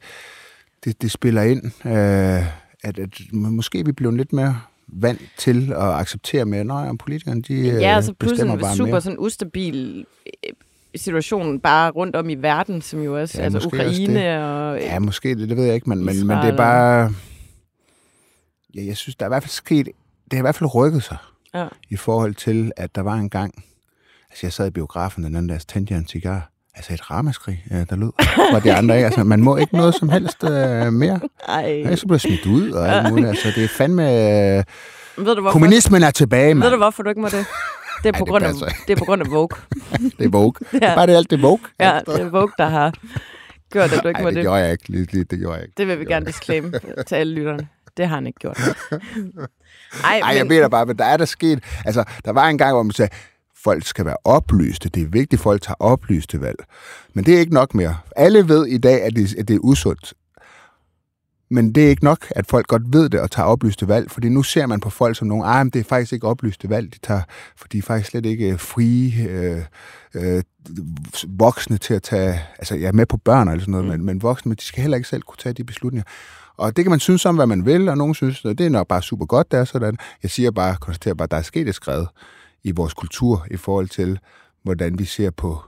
det, 0.84 1.02
det 1.02 1.10
spiller 1.10 1.42
ind, 1.42 1.64
øh, 1.86 2.46
at, 2.84 2.98
at 2.98 3.32
måske 3.32 3.84
vi 3.84 3.92
bliver 3.92 4.12
lidt 4.12 4.32
mere 4.32 4.60
vant 4.88 5.20
til 5.38 5.72
at 5.72 5.94
acceptere 5.94 6.44
med, 6.44 6.58
at 6.90 6.98
politikerne 6.98 7.42
de 7.42 7.54
ja, 7.54 7.96
altså 7.96 8.12
bestemmer 8.12 8.56
bare 8.56 8.76
super 8.76 8.90
mere. 8.90 9.00
sådan 9.00 9.18
ustabil 9.18 10.06
øh, 10.26 10.52
situation 10.96 11.60
bare 11.60 11.90
rundt 11.90 12.16
om 12.16 12.28
i 12.28 12.34
verden, 12.34 12.82
som 12.82 13.02
jo 13.02 13.20
også, 13.20 13.38
ja, 13.38 13.44
altså 13.44 13.66
Ukraine 13.66 14.44
også 14.44 14.46
og... 14.46 14.80
Ja, 14.80 14.98
måske 14.98 15.34
det, 15.34 15.48
det 15.48 15.56
ved 15.56 15.64
jeg 15.64 15.74
ikke, 15.74 15.88
men, 15.88 16.04
men, 16.04 16.26
men 16.26 16.36
det 16.36 16.48
er 16.48 16.56
bare... 16.56 17.14
Ja, 18.74 18.84
jeg 18.84 18.96
synes, 18.96 19.16
der 19.16 19.24
er 19.24 19.28
i 19.28 19.34
hvert 19.34 19.42
fald 19.42 19.50
sket... 19.50 19.86
Det 20.24 20.32
har 20.32 20.38
i 20.38 20.40
hvert 20.40 20.54
fald 20.54 20.74
rykket 20.74 21.02
sig 21.02 21.16
ja. 21.54 21.66
i 21.90 21.96
forhold 21.96 22.34
til, 22.34 22.72
at 22.76 22.94
der 22.94 23.00
var 23.00 23.14
en 23.14 23.30
gang... 23.30 23.64
Altså, 24.30 24.46
jeg 24.46 24.52
sad 24.52 24.66
i 24.66 24.70
biografen 24.70 25.24
den 25.24 25.36
anden 25.36 25.48
dag, 25.48 25.60
tændte 25.60 25.92
jeg 25.92 25.98
en 25.98 26.06
cigar, 26.06 26.50
Altså 26.76 26.94
et 26.94 27.10
ramaskrig, 27.10 27.64
der 27.90 27.96
lød 27.96 28.10
fra 28.52 28.60
de 28.60 28.74
andre. 28.74 28.96
Ikke? 28.96 29.06
Altså, 29.06 29.24
man 29.24 29.40
må 29.40 29.56
ikke 29.56 29.76
noget 29.76 29.94
som 29.94 30.08
helst 30.08 30.42
uh, 30.42 30.92
mere. 30.92 31.20
Ej. 31.48 31.82
Ja, 31.84 31.96
så 31.96 32.06
bliver 32.06 32.18
smidt 32.18 32.46
ud 32.46 32.70
og 32.70 32.88
alt 32.88 33.10
muligt. 33.10 33.28
Altså, 33.28 33.52
det 33.56 33.64
er 33.64 33.68
fandme... 33.68 34.02
Uh, 34.02 35.26
Ved 35.26 35.36
du, 35.36 35.48
kommunismen 35.50 36.02
er 36.02 36.10
tilbage, 36.10 36.54
mand. 36.54 36.64
Ved 36.64 36.70
du, 36.70 36.76
hvorfor 36.76 37.02
du 37.02 37.08
ikke 37.08 37.20
må 37.20 37.28
det? 37.28 37.46
Det 38.02 38.14
er, 38.14 38.18
på, 38.18 38.24
Ej, 38.24 38.30
grund, 38.30 38.44
af, 38.44 38.52
det 38.86 38.92
er 38.92 38.96
på 38.96 39.04
grund 39.04 39.22
af 39.22 39.30
Vogue. 39.30 39.58
det 40.18 40.24
er 40.24 40.28
Vogue. 40.28 40.52
ja. 40.72 40.78
Det 40.78 40.84
er 40.84 40.94
bare 40.94 41.06
det 41.06 41.16
alt, 41.16 41.30
det 41.30 41.36
er 41.36 41.40
Vogue. 41.40 41.58
Ja, 41.80 42.00
det 42.06 42.20
er 42.20 42.28
Vogue, 42.28 42.52
der 42.58 42.68
har 42.68 42.92
gjort, 43.72 43.92
at 43.92 44.02
du 44.02 44.08
ikke 44.08 44.18
Ej, 44.18 44.22
må 44.22 44.28
det. 44.28 44.36
det 44.36 44.44
gjorde 44.44 44.60
jeg 44.60 44.72
ikke. 44.72 44.88
Lige, 44.88 45.12
lige, 45.12 45.24
det 45.24 45.38
gjorde 45.38 45.54
jeg 45.54 45.62
ikke. 45.62 45.74
Det 45.76 45.88
vil 45.88 46.00
vi 46.00 46.04
gerne 46.04 46.26
disclaim 46.26 46.74
til 47.08 47.14
alle 47.14 47.34
lytterne. 47.34 47.68
Det 47.96 48.08
har 48.08 48.14
han 48.14 48.26
ikke 48.26 48.38
gjort. 48.38 48.58
Ej, 50.04 50.20
Ej 50.22 50.28
men... 50.28 50.36
jeg 50.36 50.48
ved 50.48 50.70
bare, 50.70 50.86
men 50.86 50.98
der 50.98 51.04
er 51.04 51.16
der 51.16 51.24
sket... 51.24 51.64
Altså, 51.84 52.04
der 52.24 52.32
var 52.32 52.48
en 52.48 52.58
gang, 52.58 52.72
hvor 52.72 52.82
man 52.82 52.92
sagde, 52.92 53.14
folk 53.64 53.86
skal 53.86 54.04
være 54.04 54.16
oplyste. 54.24 54.88
Det 54.88 55.02
er 55.02 55.06
vigtigt, 55.06 55.40
at 55.40 55.42
folk 55.42 55.62
tager 55.62 55.76
oplyste 55.78 56.40
valg. 56.40 56.58
Men 57.14 57.26
det 57.26 57.34
er 57.34 57.38
ikke 57.38 57.54
nok 57.54 57.74
mere. 57.74 57.96
Alle 58.16 58.48
ved 58.48 58.66
i 58.66 58.78
dag, 58.78 59.02
at 59.02 59.16
det, 59.16 59.34
at 59.38 59.48
det 59.48 59.54
er 59.54 59.60
usundt. 59.62 60.14
Men 61.50 61.72
det 61.74 61.84
er 61.84 61.88
ikke 61.88 62.04
nok, 62.04 62.26
at 62.30 62.46
folk 62.46 62.66
godt 62.66 62.82
ved 62.92 63.08
det 63.08 63.20
og 63.20 63.30
tager 63.30 63.46
oplyste 63.46 63.88
valg, 63.88 64.10
fordi 64.10 64.28
nu 64.28 64.42
ser 64.42 64.66
man 64.66 64.80
på 64.80 64.90
folk 64.90 65.16
som 65.16 65.28
nogen, 65.28 65.44
ah, 65.46 65.64
det 65.64 65.76
er 65.76 65.84
faktisk 65.84 66.12
ikke 66.12 66.26
oplyste 66.26 66.70
valg, 66.70 66.94
de 66.94 66.98
tager, 66.98 67.22
for 67.56 67.68
de 67.68 67.78
er 67.78 67.82
faktisk 67.82 68.10
slet 68.10 68.26
ikke 68.26 68.58
frie 68.58 69.28
øh, 69.28 69.62
øh, 70.14 70.42
voksne 71.28 71.78
til 71.78 71.94
at 71.94 72.02
tage, 72.02 72.40
altså 72.58 72.74
jeg 72.74 72.88
er 72.88 72.92
med 72.92 73.06
på 73.06 73.16
børn 73.16 73.48
eller 73.48 73.60
sådan 73.60 73.72
noget, 73.72 73.86
mm. 73.86 73.90
men, 73.90 74.04
men 74.04 74.22
voksne, 74.22 74.54
de 74.54 74.64
skal 74.64 74.82
heller 74.82 74.96
ikke 74.96 75.08
selv 75.08 75.22
kunne 75.22 75.38
tage 75.38 75.52
de 75.52 75.64
beslutninger. 75.64 76.04
Og 76.56 76.76
det 76.76 76.84
kan 76.84 76.90
man 76.90 77.00
synes 77.00 77.26
om, 77.26 77.36
hvad 77.36 77.46
man 77.46 77.66
vil, 77.66 77.88
og 77.88 77.98
nogen 77.98 78.14
synes, 78.14 78.44
at 78.44 78.58
det 78.58 78.66
er 78.66 78.70
nok 78.70 78.88
bare 78.88 79.02
super 79.02 79.26
godt, 79.26 79.52
det 79.52 79.60
er 79.60 79.64
sådan. 79.64 79.96
Jeg 80.22 80.30
siger 80.30 80.50
bare, 80.50 80.76
konstaterer 80.80 81.14
bare, 81.14 81.24
at 81.24 81.30
der 81.30 81.36
er 81.36 81.42
sket 81.42 81.68
et 81.68 81.74
skred 81.74 82.06
i 82.64 82.70
vores 82.70 82.94
kultur 82.94 83.46
i 83.50 83.56
forhold 83.56 83.88
til, 83.88 84.18
hvordan 84.62 84.98
vi 84.98 85.04
ser 85.04 85.30
på 85.30 85.62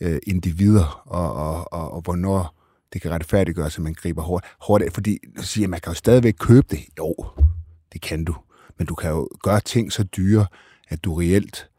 øh, 0.00 0.18
individer, 0.26 1.02
og, 1.06 1.32
og, 1.34 1.72
og, 1.72 1.92
og 1.92 2.00
hvornår 2.00 2.56
det 2.92 3.02
kan 3.02 3.10
retfærdiggøres, 3.10 3.76
at 3.76 3.82
man 3.82 3.94
griber 3.94 4.22
hårdt. 4.22 4.44
hårdt 4.60 4.84
af. 4.84 4.92
Fordi 4.92 5.18
siger, 5.40 5.68
man 5.68 5.80
kan 5.80 5.90
jo 5.90 5.94
stadigvæk 5.94 6.34
købe 6.38 6.66
det. 6.70 6.80
Jo, 6.98 7.14
det 7.92 8.00
kan 8.00 8.24
du. 8.24 8.34
Men 8.78 8.86
du 8.86 8.94
kan 8.94 9.10
jo 9.10 9.28
gøre 9.42 9.60
ting 9.60 9.92
så 9.92 10.02
dyre, 10.02 10.46
at 10.88 11.04
du 11.04 11.14
reelt 11.14 11.70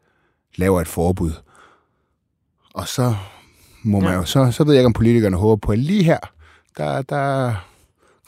laver 0.56 0.80
et 0.80 0.88
forbud. 0.88 1.32
Og 2.74 2.88
så 2.88 3.14
må 3.82 4.00
man 4.00 4.10
ja. 4.10 4.16
jo, 4.16 4.24
så, 4.24 4.50
så 4.50 4.64
ved 4.64 4.72
jeg 4.72 4.80
ikke, 4.80 4.86
om 4.86 4.92
politikerne 4.92 5.36
håber 5.36 5.66
på, 5.66 5.72
at 5.72 5.78
lige 5.78 6.02
her, 6.02 6.18
der, 6.76 7.02
der, 7.02 7.54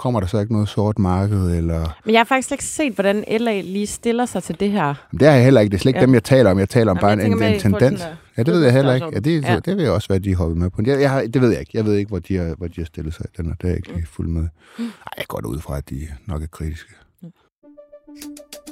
kommer 0.01 0.21
der 0.21 0.27
så 0.27 0.39
ikke 0.39 0.53
noget 0.53 0.69
sort 0.69 0.99
marked? 0.99 1.57
Eller... 1.57 1.99
Men 2.05 2.13
jeg 2.13 2.21
har 2.21 2.25
faktisk 2.25 2.53
ikke 2.53 2.65
set, 2.65 2.93
hvordan 2.93 3.25
LA 3.41 3.61
lige 3.61 3.87
stiller 3.87 4.27
sig 4.27 4.43
til 4.43 4.61
det 4.61 4.71
her. 4.71 4.95
Det 5.13 5.29
har 5.29 5.35
jeg 5.35 5.45
heller 5.45 5.61
ikke. 5.61 5.71
Det 5.71 5.77
er 5.77 5.81
slet 5.81 5.91
ikke 5.91 6.01
ja. 6.01 6.07
dem, 6.07 6.15
jeg 6.15 6.25
taler 6.25 6.51
om. 6.51 6.59
Jeg 6.59 6.69
taler 6.69 6.91
om 6.91 6.99
Jamen, 7.03 7.19
bare 7.19 7.27
en, 7.27 7.43
en, 7.43 7.43
en 7.43 7.61
tendens. 7.61 8.03
Ja, 8.37 8.43
det 8.43 8.55
ved 8.55 8.63
jeg 8.63 8.73
heller 8.73 8.95
ikke. 8.95 9.07
Ja, 9.13 9.19
det, 9.19 9.45
ja. 9.45 9.59
det 9.59 9.77
ved 9.77 9.85
jeg 9.85 9.93
også, 9.93 10.09
hvad 10.09 10.21
de 10.21 10.35
hoppet 10.35 10.57
med 10.57 10.71
på. 10.71 10.83
Jeg, 10.87 11.01
jeg 11.01 11.11
har, 11.11 11.23
det 11.23 11.41
ved 11.41 11.51
jeg 11.51 11.61
ikke. 11.61 11.71
Jeg 11.75 11.85
ved 11.85 11.95
ikke, 11.95 12.09
hvor 12.09 12.19
de 12.19 12.37
har, 12.37 12.55
hvor 12.59 12.67
de 12.67 12.75
har 12.77 12.85
stillet 12.85 13.15
sig. 13.15 13.27
Den, 13.37 13.45
det 13.45 13.55
er 13.63 13.69
jeg 13.69 13.77
ikke 13.77 13.93
lige 13.93 14.07
fuldt 14.07 14.31
med. 14.31 14.49
Mm. 14.79 14.85
Ej, 14.85 14.91
jeg 15.19 15.25
går 15.29 15.47
ud 15.47 15.61
fra, 15.61 15.77
at 15.77 15.91
de 15.91 16.09
nok 16.27 16.43
er 16.43 16.47
kritiske. 16.47 16.95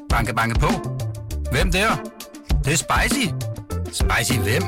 Banke, 0.08 0.34
banke 0.34 0.60
på. 0.60 0.70
Hvem 1.52 1.72
der? 1.72 1.88
Det, 2.48 2.64
det 2.64 2.72
er 2.72 2.76
spicy. 2.76 3.26
Spicy 3.84 4.38
hvem? 4.38 4.62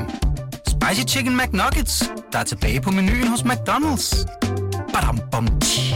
Spicy 0.68 1.14
Chicken 1.14 1.37
McNuggets, 1.37 2.11
der 2.33 2.38
er 2.38 2.44
tilbage 2.44 2.81
på 2.81 2.90
menuen 2.90 3.29
hos 3.29 3.40
McDonald's. 3.40 4.27
Badum, 4.92 5.20
bom, 5.33 5.61
tji. 5.61 5.89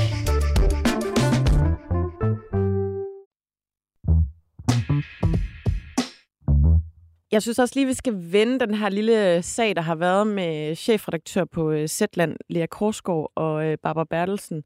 Jeg 7.35 7.43
synes 7.43 7.59
også 7.59 7.73
lige, 7.77 7.87
vi 7.87 7.95
skal 7.95 8.15
vende 8.33 8.67
den 8.67 8.75
her 8.75 8.89
lille 8.89 9.43
sag, 9.43 9.77
der 9.77 9.83
har 9.83 9.95
været 9.95 10.27
med 10.27 10.75
chefredaktør 10.77 11.45
på 11.45 11.71
øh, 11.71 11.89
Zetland, 11.89 12.37
Lea 12.49 12.67
Korsgaard 12.67 13.33
og 13.35 13.65
øh, 13.65 13.79
Barbara 13.83 14.05
Bertelsen 14.05 14.65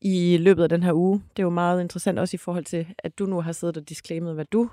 i 0.00 0.36
løbet 0.40 0.62
af 0.62 0.68
den 0.68 0.82
her 0.82 0.92
uge. 0.92 1.22
Det 1.36 1.42
er 1.42 1.46
jo 1.46 1.50
meget 1.50 1.80
interessant 1.80 2.18
også 2.18 2.34
i 2.34 2.38
forhold 2.38 2.64
til, 2.64 2.86
at 2.98 3.18
du 3.18 3.26
nu 3.26 3.40
har 3.40 3.52
siddet 3.52 3.76
og 3.76 3.88
disclaimet, 3.88 4.34
hvad 4.34 4.44
du 4.44 4.70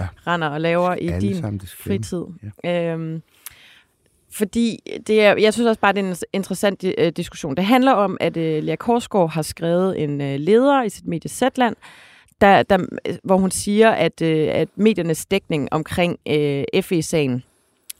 ja. 0.00 0.08
render 0.26 0.48
og 0.48 0.60
laver 0.60 0.94
i 0.94 1.08
Alle 1.08 1.20
din 1.20 1.60
fritid. 1.60 2.24
Ja. 2.64 2.92
Øhm, 2.92 3.22
fordi 4.30 4.78
det 5.06 5.22
er, 5.22 5.36
jeg 5.36 5.52
synes 5.52 5.68
også 5.68 5.80
bare, 5.80 5.92
det 5.92 6.04
er 6.04 6.08
en 6.08 6.16
interessant 6.32 6.84
uh, 6.84 7.08
diskussion. 7.16 7.56
Det 7.56 7.64
handler 7.64 7.92
om, 7.92 8.16
at 8.20 8.36
uh, 8.36 8.42
Lea 8.42 8.76
Korsgaard 8.76 9.30
har 9.30 9.42
skrevet 9.42 10.02
en 10.02 10.20
uh, 10.20 10.26
leder 10.26 10.82
i 10.82 10.88
sit 10.88 11.06
medie 11.06 11.30
Zetland, 11.30 11.76
der, 12.40 12.62
der, 12.62 12.78
hvor 13.24 13.36
hun 13.36 13.50
siger, 13.50 13.90
at, 13.90 14.22
øh, 14.22 14.48
at 14.52 14.68
mediernes 14.76 15.26
dækning 15.26 15.68
omkring 15.70 16.18
øh, 16.28 16.64
FE-sagen 16.82 17.42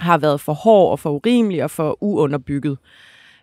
har 0.01 0.19
været 0.19 0.41
for 0.41 0.53
hård 0.53 0.91
og 0.91 0.99
for 0.99 1.11
urimelig 1.11 1.65
og 1.65 1.71
for 1.71 1.97
uunderbygget. 2.01 2.79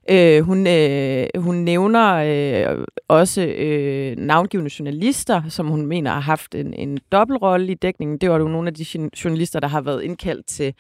Øh, 0.10 0.42
hun, 0.42 0.68
øh, 0.68 1.28
hun 1.38 1.56
nævner 1.56 2.14
øh, 2.14 2.86
også 3.08 3.42
øh, 3.42 4.18
navngivende 4.18 4.72
journalister, 4.80 5.42
som 5.50 5.68
hun 5.68 5.86
mener 5.86 6.12
har 6.12 6.20
haft 6.20 6.56
en, 6.56 6.74
en 6.74 7.00
dobbeltrolle 7.12 7.72
i 7.72 7.76
dækningen. 7.76 8.18
Det 8.18 8.30
var 8.30 8.38
jo 8.38 8.48
nogle 8.48 8.68
af 8.68 8.74
de 8.74 8.86
journalister, 9.24 9.60
der 9.60 9.68
har 9.68 9.82
været 9.82 10.04
indkaldt 10.04 10.46
til 10.46 10.74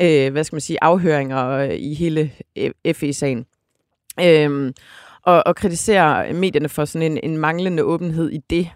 øh, 0.00 0.32
hvad 0.32 0.44
skal 0.44 0.56
man 0.56 0.60
sige, 0.60 0.78
afhøringer 0.82 1.48
øh, 1.48 1.74
i 1.74 1.94
hele 1.94 2.30
FE-sagen. 2.94 3.46
Øh, 4.20 4.44
øhm, 4.44 4.72
og, 5.22 5.42
og 5.46 5.56
kritiserer 5.56 6.32
medierne 6.32 6.68
for 6.68 6.84
sådan 6.84 7.12
en, 7.12 7.20
en 7.22 7.38
manglende 7.38 7.82
åbenhed 7.84 8.30
i 8.30 8.38
det. 8.50 8.70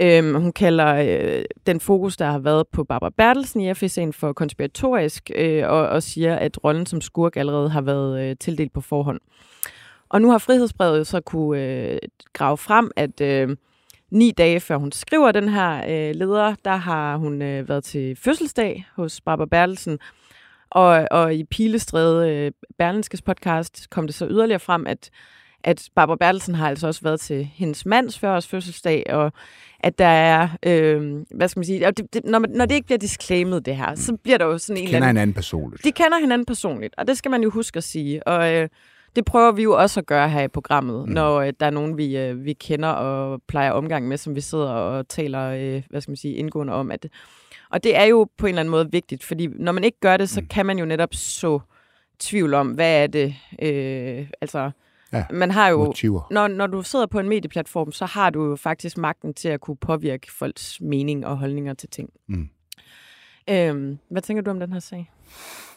Øhm, 0.00 0.34
hun 0.34 0.52
kalder 0.52 0.94
øh, 0.94 1.44
den 1.66 1.80
fokus, 1.80 2.16
der 2.16 2.30
har 2.30 2.38
været 2.38 2.68
på 2.72 2.84
Barbara 2.84 3.10
Bertelsen 3.16 3.60
i 3.60 3.70
FSA'en 3.72 4.10
for 4.12 4.32
konspiratorisk, 4.32 5.30
øh, 5.34 5.68
og, 5.68 5.88
og 5.88 6.02
siger, 6.02 6.36
at 6.36 6.64
rollen 6.64 6.86
som 6.86 7.00
skurk 7.00 7.36
allerede 7.36 7.70
har 7.70 7.80
været 7.80 8.20
øh, 8.22 8.36
tildelt 8.36 8.72
på 8.72 8.80
forhånd. 8.80 9.20
Og 10.08 10.22
nu 10.22 10.30
har 10.30 10.38
Frihedsbrevet 10.38 11.06
så 11.06 11.20
kunne 11.20 11.62
øh, 11.62 11.98
grave 12.32 12.56
frem, 12.56 12.90
at 12.96 13.20
øh, 13.20 13.56
ni 14.10 14.30
dage 14.30 14.60
før 14.60 14.76
hun 14.76 14.92
skriver 14.92 15.32
den 15.32 15.48
her 15.48 15.84
øh, 15.88 16.14
leder, 16.14 16.54
der 16.64 16.76
har 16.76 17.16
hun 17.16 17.42
øh, 17.42 17.68
været 17.68 17.84
til 17.84 18.16
fødselsdag 18.16 18.86
hos 18.96 19.20
Barbara 19.20 19.46
Bertelsen, 19.46 19.98
og, 20.70 21.08
og 21.10 21.34
i 21.34 21.44
Pilestræde, 21.44 22.30
øh, 22.30 22.52
Berlinskes 22.78 23.22
podcast, 23.22 23.90
kom 23.90 24.06
det 24.06 24.14
så 24.14 24.26
yderligere 24.30 24.60
frem, 24.60 24.86
at 24.86 25.10
at 25.64 25.88
Barbara 25.94 26.16
Bertelsen 26.16 26.54
har 26.54 26.68
altså 26.68 26.86
også 26.86 27.00
været 27.02 27.20
til 27.20 27.44
hendes 27.54 27.86
mands 27.86 28.18
fødselsdag, 28.18 29.04
og 29.10 29.32
at 29.80 29.98
der 29.98 30.06
er, 30.06 30.48
øh, 30.62 31.22
hvad 31.30 31.48
skal 31.48 31.58
man 31.60 31.64
sige, 31.64 31.86
det, 31.86 32.14
det, 32.14 32.24
når, 32.24 32.38
man, 32.38 32.50
når 32.50 32.66
det 32.66 32.74
ikke 32.74 32.86
bliver 32.86 32.98
disclaimet 32.98 33.66
det 33.66 33.76
her, 33.76 33.94
så 33.94 34.16
bliver 34.22 34.38
der 34.38 34.44
jo 34.44 34.58
sådan 34.58 34.76
De 34.76 34.80
en 34.82 34.86
kender 34.86 34.96
eller 34.98 35.08
anden... 35.08 35.16
hinanden 35.16 35.34
personligt. 35.34 35.84
De 35.84 35.92
kender 35.92 36.18
hinanden 36.20 36.46
personligt, 36.46 36.94
og 36.98 37.06
det 37.06 37.18
skal 37.18 37.30
man 37.30 37.42
jo 37.42 37.50
huske 37.50 37.76
at 37.76 37.84
sige. 37.84 38.26
Og 38.26 38.54
øh, 38.54 38.68
det 39.16 39.24
prøver 39.24 39.52
vi 39.52 39.62
jo 39.62 39.72
også 39.78 40.00
at 40.00 40.06
gøre 40.06 40.28
her 40.28 40.42
i 40.42 40.48
programmet, 40.48 41.08
mm. 41.08 41.14
når 41.14 41.40
øh, 41.40 41.52
der 41.60 41.66
er 41.66 41.70
nogen, 41.70 41.96
vi, 41.96 42.16
øh, 42.18 42.44
vi 42.44 42.52
kender 42.52 42.88
og 42.88 43.42
plejer 43.48 43.70
omgang 43.70 44.08
med, 44.08 44.16
som 44.16 44.34
vi 44.34 44.40
sidder 44.40 44.68
og 44.70 45.08
taler, 45.08 45.40
øh, 45.48 45.82
hvad 45.90 46.00
skal 46.00 46.10
man 46.10 46.16
sige, 46.16 46.34
indgående 46.34 46.72
om. 46.72 46.90
At, 46.90 47.06
og 47.70 47.84
det 47.84 47.96
er 47.96 48.04
jo 48.04 48.28
på 48.38 48.46
en 48.46 48.48
eller 48.50 48.60
anden 48.60 48.70
måde 48.70 48.88
vigtigt, 48.92 49.24
fordi 49.24 49.46
når 49.46 49.72
man 49.72 49.84
ikke 49.84 50.00
gør 50.00 50.16
det, 50.16 50.28
så 50.28 50.40
Mm. 50.40 50.46
kan 50.46 50.66
man 50.66 50.78
jo 50.78 50.84
netop 50.84 51.14
så 51.14 51.60
tvivl 52.18 52.54
om, 52.54 52.68
hvad 52.68 53.02
er 53.02 53.06
det, 53.06 53.34
øh, 53.62 54.26
altså... 54.40 54.70
Ja, 55.12 55.24
man 55.30 55.50
har 55.50 55.68
jo, 55.68 55.84
Motiver. 55.84 56.26
når, 56.30 56.48
når 56.48 56.66
du 56.66 56.82
sidder 56.82 57.06
på 57.06 57.18
en 57.18 57.28
medieplatform, 57.28 57.92
så 57.92 58.06
har 58.06 58.30
du 58.30 58.44
jo 58.44 58.56
faktisk 58.56 58.98
magten 58.98 59.34
til 59.34 59.48
at 59.48 59.60
kunne 59.60 59.76
påvirke 59.76 60.32
folks 60.32 60.80
mening 60.80 61.26
og 61.26 61.38
holdninger 61.38 61.74
til 61.74 61.88
ting. 61.88 62.10
Mm. 62.28 62.48
Øhm, 63.50 63.98
hvad 64.10 64.22
tænker 64.22 64.42
du 64.42 64.50
om 64.50 64.60
den 64.60 64.72
her 64.72 64.80
sag? 64.80 65.10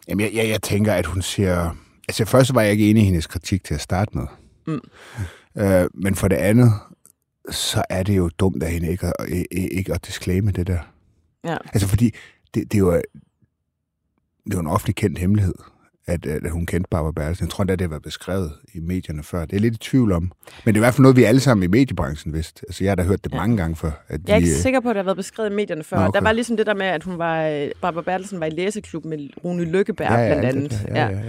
Jamen, 0.07 0.25
jeg, 0.25 0.33
jeg, 0.35 0.49
jeg 0.49 0.61
tænker, 0.61 0.93
at 0.93 1.05
hun 1.05 1.21
siger... 1.21 1.75
Altså, 2.07 2.25
først 2.25 2.55
var 2.55 2.61
jeg 2.61 2.71
ikke 2.71 2.89
enig 2.89 3.01
i 3.01 3.05
hendes 3.05 3.27
kritik 3.27 3.63
til 3.63 3.73
at 3.73 3.81
starte 3.81 4.17
med. 4.17 4.27
Mm. 4.67 4.81
Øh, 5.57 5.89
men 5.93 6.15
for 6.15 6.27
det 6.27 6.35
andet, 6.35 6.71
så 7.49 7.83
er 7.89 8.03
det 8.03 8.17
jo 8.17 8.29
dumt 8.39 8.63
af 8.63 8.71
hende 8.71 8.87
ikke 8.87 9.07
at, 9.19 9.45
ikke, 9.51 9.93
at 9.93 10.05
disclaime 10.05 10.51
det 10.51 10.67
der. 10.67 10.79
Ja. 11.43 11.57
Altså, 11.73 11.87
fordi 11.87 12.11
det, 12.53 12.71
det, 12.71 12.73
er 12.73 12.79
jo, 12.79 12.91
det 12.91 14.51
er 14.51 14.53
jo 14.53 14.59
en 14.59 14.67
offentlig 14.67 14.95
kendt 14.95 15.19
hemmelighed, 15.19 15.55
at, 16.07 16.25
at 16.25 16.51
hun 16.51 16.65
kendte 16.65 16.87
Barbara 16.91 17.11
Bertelsen. 17.11 17.45
Jeg 17.45 17.51
tror 17.51 17.61
endda, 17.61 17.73
det 17.75 17.81
har 17.81 17.87
været 17.89 18.03
beskrevet 18.03 18.51
i 18.73 18.79
medierne 18.79 19.23
før. 19.23 19.39
Det 19.41 19.51
er 19.51 19.55
jeg 19.57 19.61
lidt 19.61 19.73
i 19.75 19.77
tvivl 19.77 20.11
om. 20.11 20.21
Men 20.21 20.31
det 20.65 20.71
er 20.71 20.75
i 20.75 20.79
hvert 20.79 20.93
fald 20.93 21.01
noget, 21.01 21.17
vi 21.17 21.23
alle 21.23 21.39
sammen 21.41 21.63
i 21.63 21.67
mediebranchen 21.67 22.33
vidste. 22.33 22.61
Altså, 22.67 22.83
jeg 22.83 22.91
har 22.91 22.95
da 22.95 23.03
hørt 23.03 23.23
det 23.23 23.31
Ja. 23.31 23.37
mange 23.37 23.57
gange 23.57 23.75
før. 23.75 23.91
At 24.07 24.21
Jeg 24.27 24.33
er 24.35 24.39
de, 24.39 24.45
ikke 24.45 24.55
øh, 24.55 24.61
sikker 24.61 24.79
på, 24.79 24.89
at 24.89 24.93
det 24.95 24.99
har 24.99 25.03
været 25.03 25.17
beskrevet 25.17 25.49
i 25.49 25.53
medierne 25.53 25.83
før. 25.83 25.97
Nå, 25.99 26.03
Okay. 26.05 26.17
Der 26.19 26.23
var 26.23 26.31
ligesom 26.31 26.57
det 26.57 26.65
der 26.65 26.73
med, 26.73 26.85
at 26.85 27.03
hun 27.03 27.17
var, 27.17 27.41
øh, 27.47 27.71
Barbara 27.81 28.01
Bertelsen 28.03 28.39
var 28.39 28.45
i 28.45 28.49
læseklub 28.49 29.05
med 29.05 29.29
Rune 29.45 29.63
Lykkeberg 29.63 30.07
ja, 30.11 30.17
ja, 30.19 30.39
blandt 30.39 30.57
andet. 30.57 30.71
det 30.71 30.87
der. 30.87 30.95
Ja, 30.95 31.09
ja, 31.09 31.21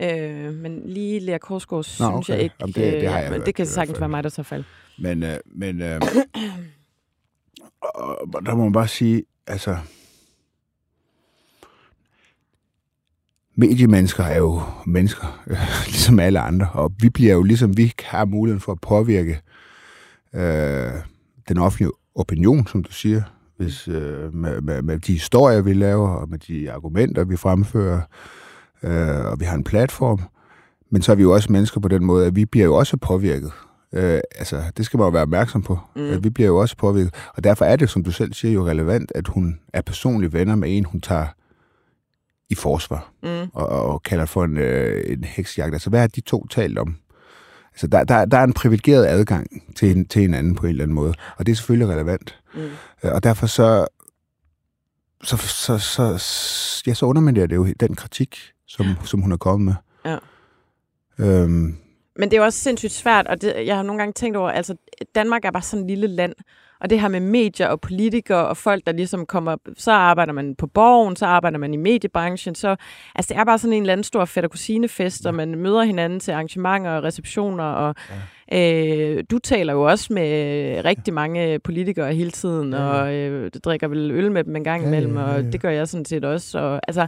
ja. 0.00 0.28
Øh, 0.46 0.54
men 0.54 0.82
lige 0.84 1.20
Lea 1.20 1.38
Korsgaard 1.38 1.84
synes 1.84 2.00
okay. 2.10 2.32
jeg 2.34 2.42
ikke. 2.42 2.54
Jamen, 2.60 2.72
det- 2.74 2.92
det 3.00 3.08
har 3.08 3.16
jeg 3.18 3.24
øh, 3.26 3.30
men 3.30 3.38
hørt 3.38 3.46
det 3.46 3.54
kan 3.54 3.66
sagtens 3.66 3.94
fald. 3.96 4.00
være 4.00 4.08
mig, 4.08 4.24
der 4.24 4.30
tager 4.30 4.44
fejl. 4.44 4.64
Men, 4.98 5.22
øh, 5.22 5.36
men 5.54 5.82
øh, 5.82 6.00
og 8.34 8.46
der 8.46 8.54
må 8.54 8.62
man 8.62 8.72
bare 8.72 8.88
sige, 8.88 9.22
altså, 9.46 9.76
mediemennesker 13.58 14.24
er 14.24 14.38
jo 14.38 14.62
mennesker, 14.86 15.42
øh, 15.46 15.56
ligesom 15.86 16.20
alle 16.20 16.40
andre, 16.40 16.68
og 16.72 16.92
vi 17.00 17.10
bliver 17.10 17.34
jo 17.34 17.42
ligesom, 17.42 17.76
vi 17.76 17.92
har 18.04 18.24
muligheden 18.24 18.60
for 18.60 18.72
at 18.72 18.80
påvirke 18.80 19.40
øh, 20.34 20.92
den 21.48 21.58
offentlige 21.58 21.90
opinion, 22.14 22.66
som 22.66 22.82
du 22.82 22.92
siger, 22.92 23.22
hvis, 23.56 23.88
øh, 23.88 24.34
med, 24.34 24.60
med, 24.60 24.82
med 24.82 24.98
de 24.98 25.12
historier, 25.12 25.60
vi 25.60 25.72
laver, 25.72 26.08
og 26.08 26.28
med 26.28 26.38
de 26.38 26.72
argumenter, 26.72 27.24
vi 27.24 27.36
fremfører, 27.36 28.00
øh, 28.82 29.24
og 29.24 29.40
vi 29.40 29.44
har 29.44 29.54
en 29.54 29.64
platform, 29.64 30.20
men 30.90 31.02
så 31.02 31.12
er 31.12 31.16
vi 31.16 31.22
jo 31.22 31.34
også 31.34 31.52
mennesker 31.52 31.80
på 31.80 31.88
den 31.88 32.04
måde, 32.04 32.26
at 32.26 32.36
vi 32.36 32.44
bliver 32.44 32.66
jo 32.66 32.74
også 32.74 32.96
påvirket. 32.96 33.52
Øh, 33.92 34.20
altså, 34.38 34.62
det 34.76 34.86
skal 34.86 34.98
man 34.98 35.06
jo 35.06 35.10
være 35.10 35.22
opmærksom 35.22 35.62
på. 35.62 35.78
Mm. 35.96 36.02
Mm. 36.02 36.24
Vi 36.24 36.30
bliver 36.30 36.48
jo 36.48 36.56
også 36.56 36.76
påvirket. 36.76 37.14
Og 37.36 37.44
derfor 37.44 37.64
er 37.64 37.76
det, 37.76 37.90
som 37.90 38.04
du 38.04 38.10
selv 38.10 38.32
siger, 38.32 38.54
jo 38.54 38.66
relevant, 38.66 39.12
at 39.14 39.28
hun 39.28 39.60
er 39.72 39.80
personlige 39.80 40.32
venner 40.32 40.56
med 40.56 40.76
en, 40.76 40.84
hun 40.84 41.00
tager 41.00 41.26
i 42.50 42.54
forsvar 42.54 43.12
Mm. 43.22 43.50
og, 43.54 43.68
og 43.68 44.02
kalder 44.02 44.26
for 44.26 44.44
en, 44.44 44.58
øh, 44.58 45.02
en 45.12 45.24
heksjagt. 45.24 45.72
Altså, 45.74 45.90
hvad 45.90 46.00
har 46.00 46.06
de 46.06 46.20
to 46.20 46.46
talt 46.46 46.78
om? 46.78 46.96
Altså, 47.72 47.86
der, 47.86 48.04
der, 48.04 48.24
der 48.24 48.38
er 48.38 48.44
en 48.44 48.52
privilegeret 48.52 49.06
adgang 49.06 49.62
til, 49.76 49.96
en, 49.96 50.04
til 50.06 50.22
hinanden 50.22 50.54
på 50.54 50.62
en 50.66 50.70
eller 50.70 50.82
anden 50.82 50.94
måde, 50.94 51.14
og 51.36 51.46
det 51.46 51.52
er 51.52 51.56
selvfølgelig 51.56 51.88
relevant. 51.88 52.38
Mm. 52.54 52.60
Øh, 53.04 53.12
Og 53.14 53.22
derfor 53.22 53.46
så, 53.46 53.86
så, 55.22 55.36
så, 55.36 55.78
så, 55.78 56.02
ja, 56.86 56.94
så 56.94 57.06
underminerer 57.06 57.46
det 57.46 57.56
jo 57.56 57.66
den 57.80 57.94
kritik, 57.94 58.38
som, 58.66 58.86
som 59.04 59.20
hun 59.20 59.32
er 59.32 59.36
kommet 59.36 59.76
med. 60.04 60.12
Ja. 60.12 60.18
Øhm, 61.18 61.76
Men 62.18 62.30
det 62.30 62.36
er 62.36 62.40
jo 62.40 62.44
også 62.44 62.58
sindssygt 62.58 62.92
svært, 62.92 63.26
og 63.26 63.42
det, 63.42 63.54
jeg 63.66 63.76
har 63.76 63.82
nogle 63.82 63.98
gange 63.98 64.12
tænkt 64.12 64.36
over, 64.36 64.50
altså 64.50 64.74
Danmark 65.14 65.44
er 65.44 65.50
bare 65.50 65.62
sådan 65.62 65.84
et 65.84 65.90
lille 65.90 66.06
land, 66.06 66.34
og 66.80 66.90
det 66.90 67.00
her 67.00 67.08
med 67.08 67.20
medier 67.20 67.68
og 67.68 67.80
politikere 67.80 68.46
og 68.48 68.56
folk, 68.56 68.86
der 68.86 68.92
ligesom 68.92 69.26
kommer, 69.26 69.56
så 69.76 69.92
arbejder 69.92 70.32
man 70.32 70.54
på 70.54 70.66
borgen, 70.66 71.16
så 71.16 71.26
arbejder 71.26 71.58
man 71.58 71.74
i 71.74 71.76
mediebranchen, 71.76 72.54
så 72.54 72.76
altså 73.14 73.34
det 73.34 73.40
er 73.40 73.44
bare 73.44 73.58
sådan 73.58 73.72
en 73.72 73.82
eller 73.82 73.92
anden 73.92 74.04
stor 74.04 74.24
fætter 74.24 74.48
kusinefest, 74.48 75.26
og 75.26 75.34
man 75.34 75.54
møder 75.54 75.82
hinanden 75.82 76.20
til 76.20 76.32
arrangementer 76.32 76.90
og 76.90 77.02
receptioner, 77.04 77.64
og 77.64 77.94
øh, 78.52 79.24
du 79.30 79.38
taler 79.38 79.72
jo 79.72 79.82
også 79.82 80.12
med 80.12 80.84
rigtig 80.84 81.14
mange 81.14 81.58
politikere 81.58 82.14
hele 82.14 82.30
tiden, 82.30 82.72
Ja, 82.72 82.78
ja. 82.78 83.02
og 83.02 83.14
øh, 83.14 83.50
drikker 83.50 83.88
vel 83.88 84.10
øl 84.10 84.32
med 84.32 84.44
dem 84.44 84.56
en 84.56 84.64
gang 84.64 84.82
Ja, 84.82 84.88
ja, 84.88 84.94
imellem, 84.96 85.16
ja, 85.18 85.24
og 85.24 85.42
ja. 85.42 85.50
det 85.50 85.60
gør 85.60 85.70
jeg 85.70 85.88
sådan 85.88 86.04
set 86.04 86.24
også, 86.24 86.58
og 86.58 86.80
altså 86.88 87.06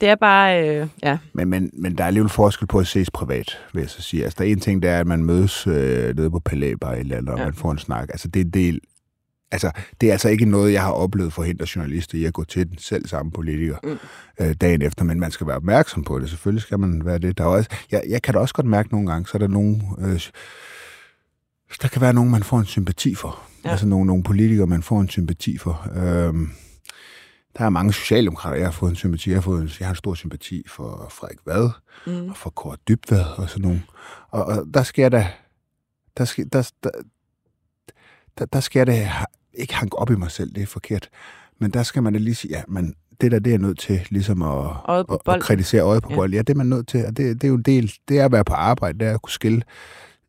det 0.00 0.08
er 0.08 0.14
bare, 0.14 0.68
øh, 0.68 0.88
ja, 1.02 1.18
Men, 1.32 1.48
men, 1.48 1.70
men 1.72 1.98
der 1.98 2.02
er 2.04 2.06
alligevel 2.08 2.30
forskel 2.30 2.66
på 2.66 2.78
at 2.78 2.86
ses 2.86 3.10
privat, 3.10 3.58
vil 3.74 3.80
jeg 3.80 3.90
så 3.90 4.02
sige. 4.02 4.24
Altså, 4.24 4.36
der 4.38 4.44
er 4.44 4.48
en 4.52 4.60
ting, 4.60 4.82
der 4.82 4.90
er, 4.90 5.00
at 5.00 5.06
man 5.06 5.24
mødes 5.24 5.66
øh, 5.66 6.16
nede 6.16 6.30
på 6.30 6.38
Palæ 6.38 6.74
bare 6.80 6.98
eller 6.98 7.32
og 7.32 7.38
Ja. 7.38 7.44
man 7.44 7.54
får 7.54 7.72
en 7.72 7.78
snak. 7.78 8.08
Altså, 8.08 8.28
det 8.28 8.40
er 8.40 8.44
en 8.44 8.50
del... 8.50 8.80
Altså, 9.52 9.70
det 10.00 10.08
er 10.08 10.12
altså 10.12 10.28
ikke 10.28 10.44
noget, 10.44 10.72
jeg 10.72 10.82
har 10.82 10.90
oplevet 10.92 11.32
forhindre 11.32 11.66
journalister 11.76 12.18
i 12.18 12.24
at 12.24 12.32
gå 12.32 12.44
til 12.44 12.68
den 12.70 12.78
selv 12.78 13.06
samme 13.06 13.32
politiker 13.32 13.76
Mm. 13.84 13.98
øh, 14.40 14.54
dagen 14.60 14.82
efter, 14.82 15.04
men 15.04 15.20
man 15.20 15.30
skal 15.30 15.46
være 15.46 15.56
opmærksom 15.56 16.04
på 16.04 16.18
det. 16.18 16.30
Selvfølgelig 16.30 16.62
skal 16.62 16.78
man 16.78 17.04
være 17.04 17.18
det. 17.18 17.38
Der 17.38 17.44
er 17.44 17.48
også, 17.48 17.70
jeg, 17.92 18.02
jeg 18.08 18.22
kan 18.22 18.34
da 18.34 18.40
også 18.40 18.54
godt 18.54 18.66
mærke 18.66 18.88
nogle 18.92 19.10
gange, 19.10 19.26
så 19.26 19.30
er 19.34 19.38
der 19.38 19.48
nogen... 19.48 19.82
Øh, 19.98 20.20
der 21.82 21.88
kan 21.88 22.00
være 22.00 22.12
nogen, 22.14 22.30
man 22.30 22.42
får 22.42 22.58
en 22.58 22.64
sympati 22.64 23.14
for. 23.14 23.40
Ja. 23.64 23.70
Altså 23.70 23.86
nogle, 23.86 24.06
nogle 24.06 24.22
politikere, 24.22 24.66
man 24.66 24.82
får 24.82 25.00
en 25.00 25.08
sympati 25.08 25.58
for. 25.58 25.86
Øhm, 25.96 26.50
der 27.58 27.64
er 27.64 27.68
mange 27.68 27.92
socialdemokrater, 27.92 28.56
jeg 28.56 28.66
har 28.66 28.72
fået 28.72 28.90
en 28.90 28.96
sympati. 28.96 29.30
Jeg 29.30 29.36
har, 29.36 29.40
fået 29.42 29.62
en, 29.62 29.70
jeg 29.80 29.86
har 29.88 29.92
en 29.92 29.96
stor 29.96 30.14
sympati 30.14 30.62
for 30.68 31.06
Frederik 31.10 31.38
Vad 31.46 31.70
mm, 32.06 32.28
og 32.28 32.36
for 32.36 32.50
Kåre 32.50 32.76
Dybvad 32.88 33.24
og 33.36 33.48
sådan 33.50 33.62
nogle. 33.62 33.82
Og, 34.30 34.44
og 34.44 34.64
der 34.74 34.82
skal 34.82 35.02
jeg 35.02 35.12
da, 35.12 35.28
der 36.16 36.24
skal, 36.24 36.48
der, 36.52 36.70
der, 36.84 36.90
der, 38.38 38.44
der 38.46 38.84
da 38.84 39.02
ha- 39.04 39.24
ikke 39.54 39.74
hanke 39.74 39.98
op 39.98 40.10
i 40.10 40.14
mig 40.16 40.30
selv, 40.30 40.54
det 40.54 40.62
er 40.62 40.66
forkert. 40.66 41.08
Men 41.58 41.70
der 41.70 41.82
skal 41.82 42.02
man 42.02 42.14
lige 42.14 42.34
sige, 42.34 42.56
ja, 42.56 42.62
men 42.68 42.94
det 43.20 43.32
der, 43.32 43.38
det 43.38 43.54
er 43.54 43.58
nødt 43.58 43.78
til 43.78 44.06
ligesom 44.10 44.42
at, 44.42 44.66
at, 44.88 45.06
at 45.28 45.42
kritisere 45.42 45.82
øjet 45.82 46.02
på 46.02 46.08
Ja. 46.10 46.26
ja. 46.36 46.38
det 46.38 46.50
er 46.50 46.54
man 46.54 46.66
nødt 46.66 46.88
til, 46.88 47.06
og 47.06 47.16
det, 47.16 47.34
det 47.34 47.44
er 47.44 47.48
jo 47.48 47.54
en 47.54 47.62
del, 47.62 47.92
det 48.08 48.18
er 48.18 48.24
at 48.24 48.32
være 48.32 48.44
på 48.44 48.54
arbejde, 48.54 48.98
det 48.98 49.08
er 49.08 49.14
at 49.14 49.22
kunne 49.22 49.30
skille. 49.32 49.62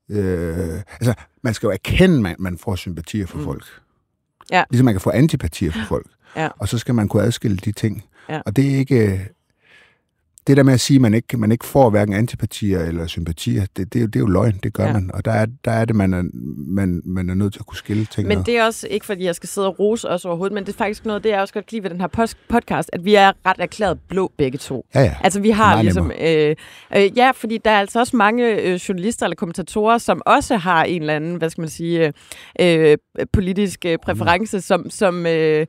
Øh, 0.10 0.82
altså, 0.92 1.14
man 1.42 1.54
skal 1.54 1.68
jo 1.68 1.72
erkende, 1.72 2.16
at 2.16 2.22
man, 2.22 2.36
man 2.40 2.58
får 2.58 2.76
sympatier 2.76 3.26
for 3.28 3.38
Mm. 3.38 3.42
mm. 3.42 3.46
folk. 3.46 3.66
Ja. 4.52 4.64
Ligesom 4.70 4.86
man 4.86 4.94
kan 4.94 5.02
få 5.02 5.10
antipatier 5.12 5.72
for 5.72 5.80
folk. 5.96 6.08
Ja. 6.36 6.48
Og 6.60 6.68
så 6.68 6.78
skal 6.78 6.96
man 6.96 7.08
kunne 7.08 7.24
adskille 7.24 7.58
de 7.58 7.72
ting. 7.72 8.04
Ja. 8.30 8.42
Og 8.46 8.56
det 8.56 8.74
er 8.74 8.78
ikke... 8.78 9.30
Det 10.48 10.58
der 10.58 10.64
med 10.64 10.74
at 10.74 10.80
sige, 10.80 10.96
at 10.96 11.02
man 11.02 11.14
ikke, 11.14 11.38
man 11.38 11.52
ikke 11.52 11.66
får 11.66 11.90
hverken 11.90 12.14
antipatier 12.14 12.80
eller 12.80 13.08
sympatier, 13.08 13.66
det, 13.78 13.94
det, 13.94 14.00
er, 14.00 14.02
jo, 14.02 14.08
det 14.08 14.16
er 14.16 14.20
jo 14.20 14.26
løgn, 14.28 14.60
det 14.64 14.74
gør 14.74 14.86
Ja. 14.86 14.94
man. 14.94 15.12
Og 15.14 15.26
der 15.26 15.32
er, 15.32 15.46
der 15.66 15.72
er 15.72 15.86
det, 15.86 15.96
man 15.96 16.14
er, 16.14 16.24
man, 16.68 17.02
man 17.06 17.30
er 17.30 17.34
nødt 17.34 17.54
til 17.54 17.60
at 17.60 17.66
kunne 17.66 17.78
skille 17.78 18.06
ting 18.06 18.28
Men 18.28 18.44
det 18.44 18.58
er 18.58 18.66
også 18.66 18.88
ikke, 18.88 19.06
fordi 19.06 19.24
jeg 19.24 19.36
skal 19.36 19.50
sidde 19.50 19.68
og 19.68 19.80
rose 19.80 20.10
os 20.10 20.26
overhovedet, 20.26 20.54
men 20.54 20.66
det 20.66 20.74
er 20.74 20.78
faktisk 20.78 21.06
noget, 21.06 21.24
det 21.24 21.34
er 21.34 21.42
også 21.42 21.54
godt 21.54 21.72
lide 21.72 21.84
ved 21.84 21.90
den 21.90 22.02
her 22.02 22.36
podcast, 22.50 22.90
at 22.94 23.06
vi 23.06 23.16
er 23.16 23.32
ret 23.46 23.56
erklæret 23.60 24.00
blå 24.10 24.32
begge 24.38 24.58
to. 24.58 24.86
Ja, 24.96 25.02
ja. 25.02 25.16
Altså 25.24 25.40
vi 25.40 25.50
har 25.50 25.74
Meget 25.74 25.86
ligesom... 25.86 26.12
Øh, 26.22 26.56
øh, 26.96 27.18
ja, 27.18 27.32
fordi 27.32 27.58
der 27.66 27.72
er 27.72 27.80
altså 27.80 28.00
også 28.00 28.16
mange 28.18 28.62
øh, 28.62 28.74
journalister 28.74 29.26
eller 29.26 29.36
kommentatorer, 29.36 29.98
som 29.98 30.22
også 30.26 30.58
har 30.58 30.84
en 30.84 31.02
eller 31.02 31.16
anden, 31.16 31.36
hvad 31.36 31.50
skal 31.50 31.62
man 31.62 31.70
sige, 31.70 32.14
øh, 32.60 32.92
øh, 33.20 33.26
politisk 33.34 33.86
øh, 33.86 33.98
præference, 33.98 34.62
som... 34.62 34.90
som 34.90 35.26
øh, 35.26 35.66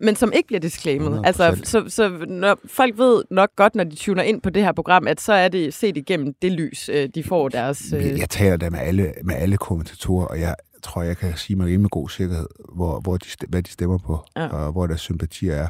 men 0.00 0.16
som 0.16 0.32
ikke 0.32 0.46
bliver 0.46 0.60
disclaimet. 0.60 1.18
100%. 1.18 1.22
Altså, 1.26 1.60
så, 1.64 1.84
så 1.88 2.24
når, 2.28 2.58
folk 2.66 2.98
ved 2.98 3.22
nok 3.30 3.50
godt, 3.56 3.74
når 3.74 3.84
de 3.84 3.96
tuner 3.96 4.22
ind 4.22 4.40
på 4.42 4.50
det 4.50 4.62
her 4.64 4.72
program, 4.72 5.06
at 5.06 5.20
så 5.20 5.32
er 5.32 5.48
det 5.48 5.74
set 5.74 5.96
igennem 5.96 6.34
det 6.42 6.52
lys, 6.52 6.88
øh, 6.88 7.08
de 7.14 7.22
får 7.24 7.48
deres... 7.48 7.92
Jeg, 7.92 8.00
Øh, 8.02 8.18
jeg 8.18 8.30
taler 8.30 8.56
da 8.56 8.70
med 8.70 8.78
alle, 8.78 9.12
med 9.24 9.34
alle 9.34 9.56
kommentatorer, 9.56 10.26
og 10.26 10.40
jeg 10.40 10.54
tror, 10.82 11.02
jeg 11.02 11.16
kan 11.16 11.32
sige 11.36 11.56
med 11.56 11.66
rimelig 11.66 11.90
god 11.90 12.08
sikkerhed, 12.08 12.46
hvor, 12.74 13.00
hvor 13.00 13.16
de, 13.16 13.26
hvad 13.48 13.62
de 13.62 13.70
stemmer 13.70 13.98
på, 13.98 14.18
Ja. 14.36 14.42
ja. 14.42 14.48
og 14.48 14.72
hvor 14.72 14.86
deres 14.86 15.00
sympatier 15.00 15.54
er. 15.54 15.68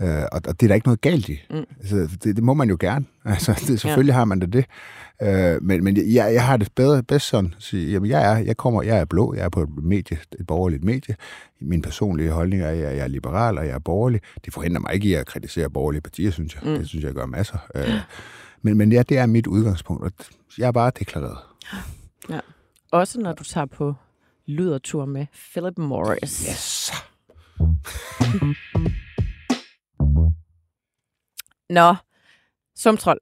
Øh, 0.00 0.22
og, 0.32 0.40
og 0.46 0.60
det 0.60 0.62
er 0.62 0.68
der 0.68 0.74
ikke 0.74 0.86
noget 0.86 1.00
galt 1.00 1.28
i. 1.28 1.40
Mm. 1.50 1.56
Altså, 1.80 2.08
det, 2.24 2.36
det 2.36 2.44
må 2.44 2.54
man 2.54 2.68
jo 2.68 2.76
gerne. 2.80 3.04
Altså, 3.24 3.52
det, 3.66 3.80
selvfølgelig 3.80 4.12
ja. 4.12 4.16
har 4.16 4.24
man 4.24 4.40
da 4.40 4.46
det. 4.46 4.64
Øh, 5.22 5.62
men 5.62 5.84
men 5.84 5.96
jeg, 5.96 6.34
jeg 6.34 6.46
har 6.46 6.56
det 6.56 6.68
bedre, 6.76 7.02
bedst 7.02 7.26
sådan 7.26 7.54
at 7.56 7.62
sige, 7.62 7.92
jamen 7.92 8.10
jeg 8.10 8.32
er, 8.32 8.38
jeg 8.38 8.56
kommer, 8.56 8.82
jeg 8.82 8.98
er 8.98 9.04
blå, 9.04 9.34
jeg 9.34 9.44
er 9.44 9.48
på 9.48 9.62
et 9.62 9.68
medie, 9.82 10.18
et 10.40 10.46
borgerligt 10.46 10.84
medie. 10.84 11.16
Min 11.60 11.82
personlige 11.82 12.30
holdning 12.30 12.62
er, 12.62 12.68
at 12.68 12.78
jeg, 12.78 12.96
jeg 12.96 13.04
er 13.04 13.08
liberal, 13.08 13.58
og 13.58 13.66
jeg 13.66 13.74
er 13.74 13.78
borgerlig. 13.78 14.20
Det 14.44 14.52
forhindrer 14.52 14.80
mig 14.80 14.94
ikke 14.94 15.08
i 15.08 15.14
at 15.14 15.26
kritisere 15.26 15.70
borgerlige 15.70 16.00
partier, 16.00 16.30
synes 16.30 16.54
jeg. 16.54 16.72
Mm. 16.72 16.78
Det 16.78 16.88
synes 16.88 17.04
jeg 17.04 17.14
gør 17.14 17.26
masser. 17.26 17.58
Øh, 17.74 17.88
men, 18.62 18.78
men 18.78 18.92
ja, 18.92 19.02
det 19.02 19.18
er 19.18 19.26
mit 19.26 19.46
udgangspunkt, 19.46 20.02
og 20.02 20.12
jeg 20.58 20.66
er 20.66 20.72
bare 20.72 20.92
deklareret. 20.98 21.38
Ja. 22.30 22.40
Også 22.92 23.20
når 23.20 23.32
du 23.32 23.44
tager 23.44 23.66
på 23.66 23.94
lydertur 24.46 25.04
med 25.04 25.26
Philip 25.52 25.78
Morris. 25.78 26.46
Yes. 26.48 26.92
Nå, 31.70 31.94
Sumtrol. 32.76 33.18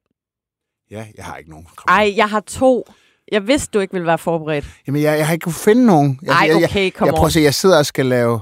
Ja, 0.90 1.06
jeg 1.16 1.24
har 1.24 1.36
ikke 1.36 1.50
nogen. 1.50 1.66
Ej, 1.88 2.12
jeg 2.16 2.30
har 2.30 2.40
to. 2.40 2.84
Jeg 3.32 3.46
vidste, 3.46 3.70
du 3.74 3.80
ikke 3.80 3.92
ville 3.92 4.06
være 4.06 4.18
forberedt. 4.18 4.66
Jamen, 4.86 5.02
jeg, 5.02 5.18
jeg 5.18 5.26
har 5.26 5.32
ikke 5.32 5.44
kunnet 5.44 5.54
finde 5.56 5.86
nogen. 5.86 6.20
Jeg, 6.22 6.30
Ej, 6.32 6.46
jeg, 6.48 6.56
okay, 6.56 6.84
jeg, 6.84 6.94
kom 6.94 7.06
jeg, 7.06 7.14
prøver 7.14 7.26
at 7.26 7.32
se, 7.32 7.40
jeg 7.40 7.54
sidder 7.54 7.78
og 7.78 7.86
skal 7.86 8.06
lave 8.06 8.40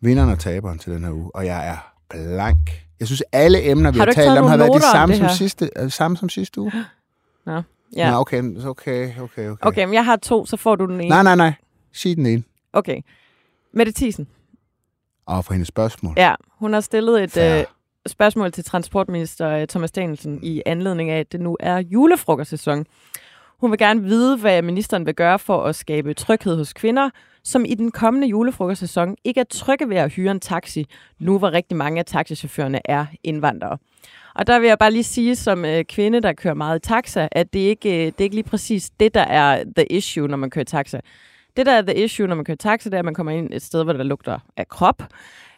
vinderen 0.00 0.30
og 0.30 0.38
taberen 0.38 0.78
til 0.78 0.92
den 0.92 1.04
her 1.04 1.10
uge, 1.12 1.30
og 1.34 1.46
jeg 1.46 1.68
er 1.68 1.92
blank. 2.10 2.58
Jeg 3.00 3.06
synes, 3.06 3.22
alle 3.32 3.70
emner, 3.70 3.90
vi 3.90 3.98
Har 3.98 4.06
har, 4.06 4.12
talt 4.12 4.38
om, 4.38 4.46
har 4.46 4.56
været 4.56 4.74
de 4.74 4.80
samme 4.92 5.16
som, 5.16 5.28
sidste, 5.28 5.70
øh, 5.76 5.90
samme 5.90 6.16
som 6.16 6.28
sidste 6.28 6.60
uge. 6.60 6.72
Nå, 7.46 7.62
Ja. 7.96 8.10
Nå, 8.10 8.16
okay, 8.16 8.42
okay, 8.66 9.18
okay, 9.20 9.48
okay. 9.48 9.66
Okay, 9.66 9.84
men 9.84 9.94
jeg 9.94 10.04
har 10.04 10.16
to, 10.16 10.46
så 10.46 10.56
får 10.56 10.76
du 10.76 10.86
den 10.86 11.00
ene. 11.00 11.08
Nej, 11.08 11.22
nej, 11.22 11.34
nej. 11.36 11.52
Sig 11.92 12.16
den 12.16 12.26
ene. 12.26 12.42
Okay. 12.72 13.00
Mette 13.74 13.92
Thiesen. 13.92 14.28
Og 15.26 15.44
for 15.44 15.52
hendes 15.52 15.68
spørgsmål. 15.68 16.14
Ja, 16.16 16.34
hun 16.58 16.72
har 16.72 16.80
stillet 16.80 17.22
et 17.22 17.30
Fair. 17.32 17.58
øh, 17.60 17.64
spørgsmål 18.08 18.52
til 18.52 18.64
transportminister 18.64 19.48
øh, 19.48 19.66
Thomas 19.66 19.92
Danielsen 19.92 20.38
i 20.42 20.62
anledning 20.66 21.10
af, 21.10 21.20
at 21.20 21.32
det 21.32 21.40
nu 21.40 21.56
er 21.60 21.78
julefrokostsæson. 21.78 22.86
Hun 23.60 23.70
vil 23.70 23.78
gerne 23.78 24.02
vide, 24.02 24.36
hvad 24.36 24.62
ministeren 24.62 25.06
vil 25.06 25.14
gøre 25.14 25.38
for 25.38 25.62
at 25.62 25.76
skabe 25.76 26.14
tryghed 26.14 26.56
hos 26.56 26.72
kvinder, 26.72 27.10
som 27.44 27.64
i 27.64 27.74
den 27.74 27.90
kommende 27.90 28.28
julefrokostsæson 28.28 29.16
ikke 29.24 29.40
er 29.40 29.44
trygge 29.44 29.88
ved 29.88 29.96
at 29.96 30.12
hyre 30.12 30.30
en 30.30 30.40
taxi, 30.40 30.86
nu 31.18 31.38
hvor 31.38 31.52
rigtig 31.52 31.76
mange 31.76 31.98
af 31.98 32.04
taxichaufførerne 32.04 32.80
er 32.84 33.06
indvandrere. 33.24 33.78
Og 34.34 34.46
der 34.46 34.58
vil 34.58 34.68
jeg 34.68 34.78
bare 34.78 34.90
lige 34.90 35.04
sige 35.04 35.36
som 35.36 35.64
øh, 35.64 35.84
kvinde, 35.84 36.20
der 36.20 36.32
kører 36.32 36.54
meget 36.54 36.78
i 36.78 36.88
taxa, 36.88 37.28
at 37.32 37.52
det 37.52 37.58
ikke, 37.58 37.90
øh, 37.90 38.06
det 38.06 38.20
er 38.20 38.24
ikke 38.24 38.36
lige 38.36 38.48
præcis 38.48 38.90
det, 38.90 39.14
der 39.14 39.20
er 39.20 39.64
the 39.76 39.92
issue, 39.92 40.28
når 40.28 40.36
man 40.36 40.50
kører 40.50 40.64
taxa. 40.64 41.00
Det, 41.58 41.66
der 41.66 41.72
er 41.72 41.82
the 41.82 41.94
issue, 42.04 42.26
når 42.26 42.34
man 42.34 42.44
kører 42.44 42.56
taxa, 42.56 42.88
det 42.90 42.94
er, 42.94 42.98
at 42.98 43.04
man 43.04 43.14
kommer 43.14 43.32
ind 43.32 43.48
et 43.52 43.62
sted, 43.62 43.84
hvor 43.84 43.92
der 43.92 44.02
lugter 44.02 44.38
af 44.56 44.68
krop. 44.68 45.02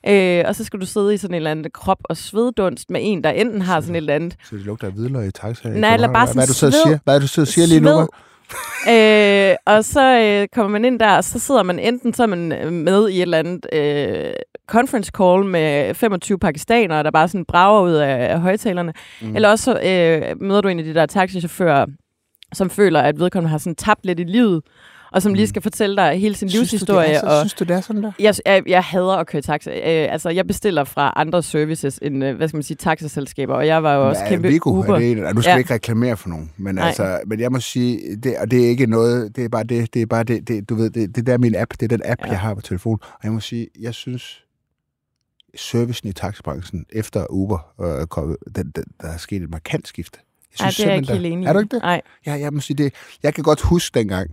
Øh, 0.09 0.45
og 0.47 0.57
så 0.57 0.65
skal 0.65 0.81
du 0.81 0.87
sidde 0.87 1.15
i 1.15 1.17
sådan 1.17 1.35
en 1.35 1.37
eller 1.37 1.51
anden 1.51 1.71
krop- 1.75 2.05
og 2.05 2.17
sveddunst 2.17 2.91
med 2.91 3.01
en, 3.05 3.25
der 3.25 3.31
enten 3.31 3.63
har 3.63 3.81
sådan 3.81 3.95
et 3.95 3.97
eller 3.97 4.15
andet 4.15 4.37
Så 4.51 4.57
det 4.57 4.65
lugter 4.65 4.87
af 4.87 4.93
hvidløg 4.93 5.29
i 5.29 5.31
taxa. 5.31 5.69
Nej, 5.69 5.95
eller 5.95 6.13
bare 6.13 6.27
hvad, 6.27 6.35
hvad 6.35 6.43
er 6.43 6.47
du 6.47 6.53
sådan 6.53 6.73
så 6.73 6.79
sved- 6.79 6.83
siger? 6.87 6.99
Hvad 7.05 7.15
er 7.17 7.21
du 7.21 7.27
så 7.27 7.45
siger 7.45 7.67
lige 7.67 7.81
nu? 7.81 7.89
sved. 7.89 9.51
øh, 9.51 9.57
og 9.67 9.85
så 9.85 10.19
øh, 10.21 10.49
kommer 10.55 10.69
man 10.71 10.85
ind 10.85 11.01
der, 11.01 11.17
og 11.17 11.25
så 11.25 11.39
sidder 11.39 11.63
man 11.63 11.79
enten 11.79 12.15
så 12.15 12.27
man 12.27 12.53
øh, 12.53 12.73
med 12.73 13.09
i 13.09 13.17
et 13.17 13.23
eller 13.23 13.39
andet 13.39 13.67
øh, 13.73 14.33
conference 14.67 15.11
call 15.19 15.45
med 15.45 15.95
25 15.95 16.39
pakistanere, 16.39 17.03
der 17.03 17.11
bare 17.11 17.29
sådan 17.29 17.45
brager 17.45 17.83
ud 17.83 17.93
af, 17.93 18.33
af 18.33 18.41
højtalerne. 18.41 18.93
Mm. 19.23 19.37
Eller 19.37 19.49
også 19.49 19.65
så, 19.65 19.73
øh, 19.81 20.43
møder 20.43 20.61
du 20.61 20.69
en 20.69 20.79
af 20.79 20.85
de 20.85 20.95
der 20.95 21.07
taxichauffører, 21.07 21.87
som 22.53 22.71
føler, 22.71 23.01
at 23.01 23.19
vedkommende 23.21 23.51
har 23.51 23.59
sådan 23.59 23.75
tabt 23.77 24.07
lidt 24.07 24.21
i 24.21 24.25
livet, 24.25 24.63
og 25.13 25.23
som 25.23 25.35
lige 25.35 25.47
skal 25.49 25.63
fortælle 25.63 25.97
dig 25.97 26.21
hele 26.21 26.35
sin 26.35 26.49
livshistorie. 26.49 27.07
Synes 27.09 27.21
du, 27.21 27.27
det 27.27 27.31
er, 27.31 27.35
så, 27.35 27.37
og 27.37 27.41
synes 27.41 27.55
du, 27.55 27.65
det 27.65 27.77
er 27.77 27.81
sådan 27.81 28.03
der? 28.03 28.13
jeg, 28.19 28.35
jeg, 28.47 28.63
jeg 28.67 28.83
hader 28.85 29.17
at 29.17 29.27
køre 29.27 29.43
taxa. 29.43 29.71
Øh, 29.71 30.13
altså, 30.13 30.29
jeg 30.31 30.47
bestiller 30.47 30.85
fra 30.85 31.13
andre 31.17 31.43
services 31.43 31.99
end, 32.03 32.25
øh, 32.25 32.37
hvad 32.37 32.49
skal 32.49 32.57
man 32.57 32.63
sige, 32.63 32.77
taxaselskaber, 32.77 33.55
og 33.55 33.67
jeg 33.67 33.83
var 33.83 33.95
jo 33.95 34.09
også 34.09 34.23
Ja, 34.23 34.29
kæmpe 34.29 34.49
Vigo, 34.49 34.71
Uber. 34.71 34.95
Er 34.95 34.99
det, 34.99 35.11
en- 35.13 35.35
du 35.37 35.43
skal 35.43 35.53
Ja. 35.53 35.57
ikke 35.59 35.75
reklamere 35.75 36.17
for 36.17 36.29
nogen, 36.29 36.51
men, 36.57 36.75
Nej. 36.75 36.87
altså, 36.87 37.21
men 37.27 37.41
jeg 37.41 37.53
må 37.53 37.61
sige, 37.61 38.17
det, 38.17 38.37
og 38.39 38.51
det 38.51 38.65
er 38.65 38.69
ikke 38.69 38.87
noget, 38.87 39.37
det 39.37 39.45
er 39.45 39.49
bare 39.49 39.65
det, 39.65 39.95
det 39.95 40.03
er 40.03 40.07
bare 40.07 40.25
det, 40.25 40.49
det 40.49 40.69
du 40.69 40.75
ved, 40.75 40.91
det, 40.91 41.17
det 41.17 41.27
der 41.27 41.33
er 41.33 41.39
min 41.39 41.55
app, 41.57 41.71
det 41.81 41.83
er 41.83 41.89
den 41.97 42.03
app, 42.05 42.21
Ja. 42.25 42.31
jeg 42.31 42.41
har 42.41 42.55
på 42.55 42.61
telefonen, 42.61 42.99
og 43.03 43.21
jeg 43.25 43.33
må 43.33 43.41
sige, 43.41 43.69
jeg 43.81 43.95
synes, 43.95 44.45
servicen 45.57 46.09
i 46.09 46.13
taxabranchen 46.13 46.85
efter 46.93 47.27
Uber, 47.31 47.59
øh, 48.01 48.07
kom, 48.07 48.37
den, 48.57 48.71
den, 48.77 48.85
der 49.01 49.09
er 49.09 49.17
sket 49.17 49.43
et 49.43 49.51
markant 49.51 49.89
skifte. 49.89 50.19
Jeg 50.61 50.65
Nej, 50.65 50.71
det 50.71 50.81
er 50.85 50.89
jeg 50.89 50.97
ikke 50.97 51.13
helt 51.13 51.27
enig 51.27 51.45
i. 51.45 51.47
Er 51.49 51.53
du 51.53 51.59
ikke 51.59 51.75
det? 51.77 51.83
Nej. 51.83 52.01
Ja, 52.27 52.33
jeg 52.33 52.53
må 52.53 52.61
sige 52.61 52.77
det. 52.77 52.95
Jeg 53.23 53.35
kan 53.35 53.45
godt 53.45 53.61
huske 53.61 53.99
dengang. 53.99 54.31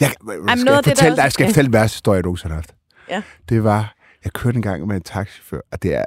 Jeg, 0.00 0.10
skal 0.10 0.28
noget 0.28 0.48
af 0.48 0.66
jeg 0.66 0.76
det, 0.76 0.84
der 0.84 0.90
fortælle 0.94 1.16
dig, 1.16 1.32
skal 1.32 1.44
jeg 1.44 1.50
fortælle 1.50 1.66
den 1.66 1.72
værste 1.72 1.94
historie, 1.94 2.16
jeg 2.16 2.22
nogensinde 2.22 2.54
har 2.54 2.56
haft? 2.60 2.74
Ja. 3.10 3.22
Det 3.48 3.64
var, 3.64 3.94
jeg 4.24 4.32
kørte 4.32 4.56
en 4.56 4.62
gang 4.62 4.86
med 4.86 4.96
en 4.96 5.02
taxichauffør, 5.02 5.60
og 5.72 5.82
det 5.82 5.94
er, 5.94 6.04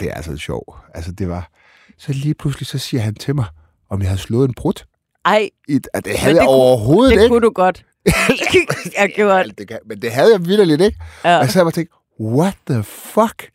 det 0.00 0.08
er 0.08 0.14
altså 0.14 0.36
sjovt. 0.36 0.76
Altså, 0.94 1.12
det 1.12 1.28
var, 1.28 1.50
så 1.98 2.12
lige 2.12 2.34
pludselig, 2.34 2.66
så 2.66 2.78
siger 2.78 3.00
han 3.00 3.14
til 3.14 3.34
mig, 3.34 3.44
om 3.90 4.00
jeg 4.00 4.08
havde 4.08 4.20
slået 4.20 4.48
en 4.48 4.54
brud. 4.54 4.84
Ej, 5.24 5.50
I, 5.68 5.80
og 5.94 6.04
det 6.04 6.18
havde 6.18 6.34
det 6.34 6.38
jeg 6.40 6.46
kunne- 6.46 6.56
overhovedet 6.56 7.14
det 7.16 7.22
ikke. 7.22 7.32
kunne 7.32 7.40
du 7.46 7.50
godt. 7.50 7.84
jeg 8.98 9.12
gjorde 9.16 9.34
Ja, 9.36 9.42
det 9.58 9.68
kan, 9.68 9.78
men 9.86 10.02
det 10.02 10.12
havde 10.12 10.32
jeg 10.32 10.44
vidderligt 10.46 10.80
ikke. 10.82 10.98
Ja. 11.24 11.38
Og 11.38 11.46
så 11.48 11.52
havde 11.58 11.66
jeg 11.66 11.74
tænkt, 11.74 11.92
what 12.20 12.54
the 12.70 12.82
fuck? 12.82 13.50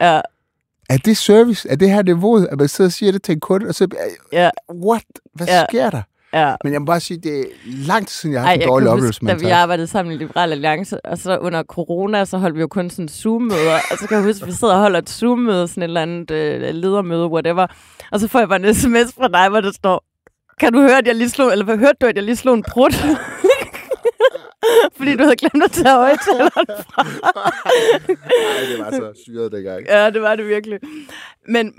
Ja, 0.00 0.20
Er 0.90 0.96
det 0.96 1.16
service? 1.16 1.68
Er 1.68 1.76
det 1.76 1.90
her 1.90 2.02
niveauet, 2.02 2.46
at 2.52 2.58
man 2.58 2.68
sidder 2.68 2.88
og 2.88 2.92
siger 2.92 3.12
det 3.12 3.22
til 3.22 3.32
en 3.32 3.40
kunde, 3.40 3.68
og 3.68 3.74
så, 3.74 3.88
ja, 4.32 4.50
what? 4.74 5.02
Hvad 5.34 5.46
Ja. 5.46 5.64
sker 5.70 5.90
der? 5.90 6.02
Ja. 6.40 6.54
Men 6.64 6.72
jeg 6.72 6.80
må 6.80 6.84
bare 6.84 7.00
sige, 7.00 7.18
det 7.18 7.40
er 7.40 7.44
lang 7.64 8.06
tid 8.06 8.14
siden, 8.14 8.32
jeg 8.32 8.42
har 8.42 8.48
Ej, 8.48 8.52
haft 8.52 8.56
en 8.56 8.60
jeg 8.60 8.68
dårlig 8.68 8.88
oplevelse 8.88 9.24
med 9.24 9.32
da 9.32 9.38
en 9.38 9.44
vi 9.46 9.50
arbejdede 9.50 9.86
sammen 9.86 10.14
i 10.14 10.16
Liberal 10.16 10.52
Alliance, 10.52 11.06
og 11.06 11.18
så 11.18 11.38
under 11.38 11.62
corona, 11.62 12.24
så 12.24 12.38
holdt 12.38 12.56
vi 12.56 12.60
jo 12.60 12.66
kun 12.66 12.90
sådan 12.90 13.08
Zoom-møder, 13.08 13.74
og 13.90 13.98
så 13.98 14.08
kan 14.08 14.16
jeg 14.16 14.24
huske, 14.24 14.42
at 14.42 14.48
vi 14.48 14.52
sidder 14.52 14.74
og 14.74 14.80
holder 14.80 14.98
et 14.98 15.10
Zoom-møde, 15.10 15.68
sådan 15.68 15.82
et 15.82 15.84
eller 15.84 16.02
andet 16.02 16.30
øh, 16.30 16.74
ledermøde, 16.74 17.26
whatever, 17.26 17.66
og 18.12 18.20
så 18.20 18.28
får 18.28 18.38
jeg 18.38 18.48
bare 18.48 18.68
en 18.68 18.74
sms 18.74 19.14
fra 19.14 19.28
dig, 19.28 19.48
hvor 19.48 19.60
der 19.60 19.72
står, 19.72 20.04
kan 20.60 20.72
du 20.72 20.80
høre, 20.80 20.98
at 20.98 21.06
jeg 21.06 21.14
lige 21.14 21.30
slog, 21.30 21.52
eller 21.52 21.76
hørte 21.76 21.96
du, 22.00 22.06
at 22.06 22.16
jeg 22.16 22.24
lige 22.24 22.36
slog 22.36 22.54
en 22.54 22.64
brud? 22.72 22.90
Fordi 24.96 25.16
du 25.16 25.22
havde 25.22 25.36
glemt 25.36 25.64
at 25.64 25.70
tage 25.70 25.94
højtaleren 25.94 26.66
fra. 26.90 27.02
Ej, 28.56 28.64
det 28.70 28.78
var 28.78 28.90
så 28.90 29.12
syret 29.24 29.52
dengang. 29.52 29.86
Ja, 29.88 30.10
det 30.10 30.22
var 30.22 30.36
det 30.36 30.48
virkelig. 30.48 30.78
Men, 31.48 31.74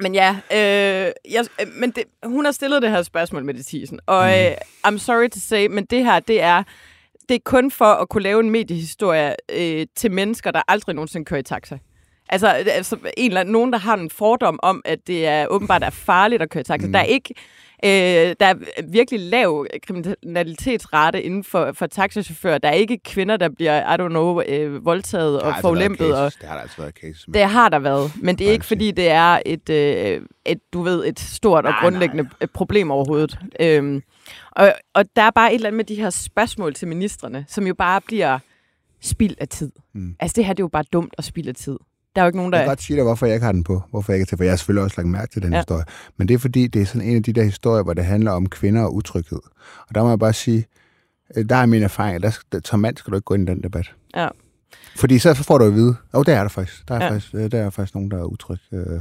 men 0.00 0.14
ja, 0.14 0.36
øh, 0.52 1.12
jeg, 1.32 1.44
øh, 1.60 1.66
men 1.76 1.90
det, 1.90 2.04
hun 2.24 2.44
har 2.44 2.52
stillet 2.52 2.82
det 2.82 2.90
her 2.90 3.02
spørgsmål 3.02 3.44
med 3.44 3.54
det 3.54 3.66
Thiesen, 3.66 4.00
og 4.06 4.26
Mm. 4.26 4.30
øh, 4.32 4.52
I'm 4.86 4.98
sorry 4.98 5.28
to 5.28 5.40
say, 5.40 5.66
men 5.66 5.84
det 5.84 6.04
her, 6.04 6.20
det 6.20 6.42
er, 6.42 6.62
det 7.28 7.34
er 7.34 7.40
kun 7.44 7.70
for 7.70 7.84
at 7.84 8.08
kunne 8.08 8.22
lave 8.22 8.40
en 8.40 8.50
mediehistorie 8.50 9.34
øh, 9.52 9.86
til 9.96 10.10
mennesker, 10.12 10.50
der 10.50 10.62
aldrig 10.68 10.94
nogensinde 10.94 11.24
kører 11.24 11.40
i 11.40 11.42
taxa. 11.42 11.78
Altså, 12.28 12.48
altså 12.48 12.96
en 13.16 13.30
eller 13.30 13.40
anden, 13.40 13.52
nogen, 13.52 13.72
der 13.72 13.78
har 13.78 13.94
en 13.96 14.10
fordom 14.10 14.60
om, 14.62 14.82
at 14.84 14.98
det 15.06 15.26
er 15.26 15.46
åbenbart 15.46 15.82
er 15.84 15.90
farligt 15.90 16.42
at 16.42 16.50
køre 16.50 16.60
i 16.60 16.64
taxa. 16.64 16.86
Mm. 16.86 16.92
Der 16.92 16.98
er 17.00 17.04
ikke 17.04 17.34
Øh, 17.84 17.90
der 18.40 18.46
er 18.46 18.54
virkelig 18.88 19.20
lav 19.20 19.66
kriminalitetsrate 19.86 21.22
inden 21.22 21.44
for, 21.44 21.72
for 21.72 21.86
taxachauffører. 21.86 22.58
Der 22.58 22.68
er 22.68 22.72
ikke 22.72 22.98
kvinder, 23.04 23.36
der 23.36 23.48
bliver, 23.48 23.94
I 23.94 23.96
don't 24.00 24.08
know, 24.08 24.42
øh, 24.42 24.84
voldtaget 24.84 25.40
og 25.40 25.54
været 25.62 26.12
Og. 26.12 26.32
Det 26.40 26.48
har 26.48 26.54
der 26.54 26.62
altså 26.62 26.76
været 26.78 26.94
cases 26.94 27.28
med. 27.28 27.34
det 27.34 27.42
har 27.42 27.68
der 27.68 27.78
været, 27.78 28.12
men 28.22 28.38
det 28.38 28.48
er 28.48 28.52
ikke 28.52 28.64
fordi, 28.64 28.90
det 28.90 29.10
er 29.10 29.40
et, 29.46 29.70
øh, 29.70 30.22
et 30.44 30.58
du 30.72 30.82
ved, 30.82 31.06
et 31.06 31.20
stort 31.20 31.66
og 31.66 31.70
Nej, 31.72 31.80
grundlæggende 31.80 32.22
nej. 32.22 32.46
problem 32.54 32.90
overhovedet. 32.90 33.38
Øhm, 33.60 34.02
og, 34.50 34.72
og 34.94 35.04
der 35.16 35.22
er 35.22 35.30
bare 35.30 35.50
et 35.50 35.54
eller 35.54 35.68
andet 35.68 35.76
med 35.76 35.84
de 35.84 35.94
her 35.94 36.10
spørgsmål 36.10 36.74
til 36.74 36.88
ministerne, 36.88 37.44
som 37.48 37.66
jo 37.66 37.74
bare 37.74 38.00
bliver 38.00 38.38
spild 39.00 39.34
af 39.40 39.48
tid. 39.48 39.72
Mm. 39.94 40.16
Altså 40.20 40.34
det 40.36 40.44
her, 40.44 40.52
det 40.52 40.60
er 40.60 40.64
jo 40.64 40.68
bare 40.68 40.84
dumt 40.92 41.14
at 41.18 41.24
spilde 41.24 41.48
af 41.48 41.54
tid. 41.54 41.78
Der 42.16 42.20
er 42.22 42.24
jo 42.24 42.28
ikke 42.28 42.36
nogen, 42.36 42.52
Jeg 42.52 42.58
der... 42.58 42.64
kan 42.64 42.70
godt 42.70 42.82
sige 42.82 42.96
dig, 42.96 43.04
hvorfor 43.04 43.26
jeg 43.26 43.34
ikke 43.34 43.44
har 43.44 43.52
den 43.52 43.64
på. 43.64 43.82
Hvorfor 43.90 44.12
jeg 44.12 44.16
ikke 44.16 44.22
er 44.22 44.26
til, 44.26 44.36
for 44.36 44.44
jeg 44.44 44.52
har 44.52 44.56
selvfølgelig 44.56 44.84
også 44.84 44.94
lagt 44.98 45.08
mærke 45.08 45.32
til 45.32 45.42
den 45.42 45.52
Ja. 45.52 45.58
historie. 45.58 45.84
Men 46.16 46.28
det 46.28 46.34
er 46.34 46.38
fordi, 46.38 46.66
det 46.66 46.82
er 46.82 46.86
sådan 46.86 47.08
en 47.08 47.16
af 47.16 47.22
de 47.22 47.32
der 47.32 47.42
historier, 47.42 47.82
hvor 47.82 47.94
det 47.94 48.04
handler 48.04 48.30
om 48.32 48.48
kvinder 48.48 48.82
og 48.82 48.94
utryghed. 48.94 49.40
Og 49.88 49.94
der 49.94 50.02
må 50.02 50.08
jeg 50.08 50.18
bare 50.18 50.32
sige, 50.32 50.66
øh, 51.36 51.44
der 51.48 51.56
er 51.56 51.66
min 51.66 51.82
erfaring, 51.82 52.22
der, 52.22 52.38
der, 52.52 52.60
som 52.64 52.80
mand 52.80 52.96
skal 52.96 53.10
du 53.10 53.16
ikke 53.16 53.24
gå 53.24 53.34
ind 53.34 53.48
i 53.48 53.52
den 53.52 53.62
debat. 53.62 53.94
Ja. 54.16 54.28
Fordi 54.96 55.18
så, 55.18 55.34
får 55.34 55.58
du 55.58 55.64
at 55.64 55.74
vide, 55.74 55.96
og 56.12 56.18
oh, 56.18 56.24
der 56.26 56.36
er 56.36 56.40
der 56.42 56.48
faktisk. 56.48 56.88
Der 56.88 56.94
er, 56.94 57.04
Ja. 57.04 57.10
faktisk, 57.10 57.34
øh, 57.34 57.50
der 57.52 57.58
er 57.58 57.70
faktisk 57.70 57.94
nogen, 57.94 58.10
der 58.10 58.18
er 58.18 58.24
utryg. 58.24 58.58
Øh, 58.72 59.00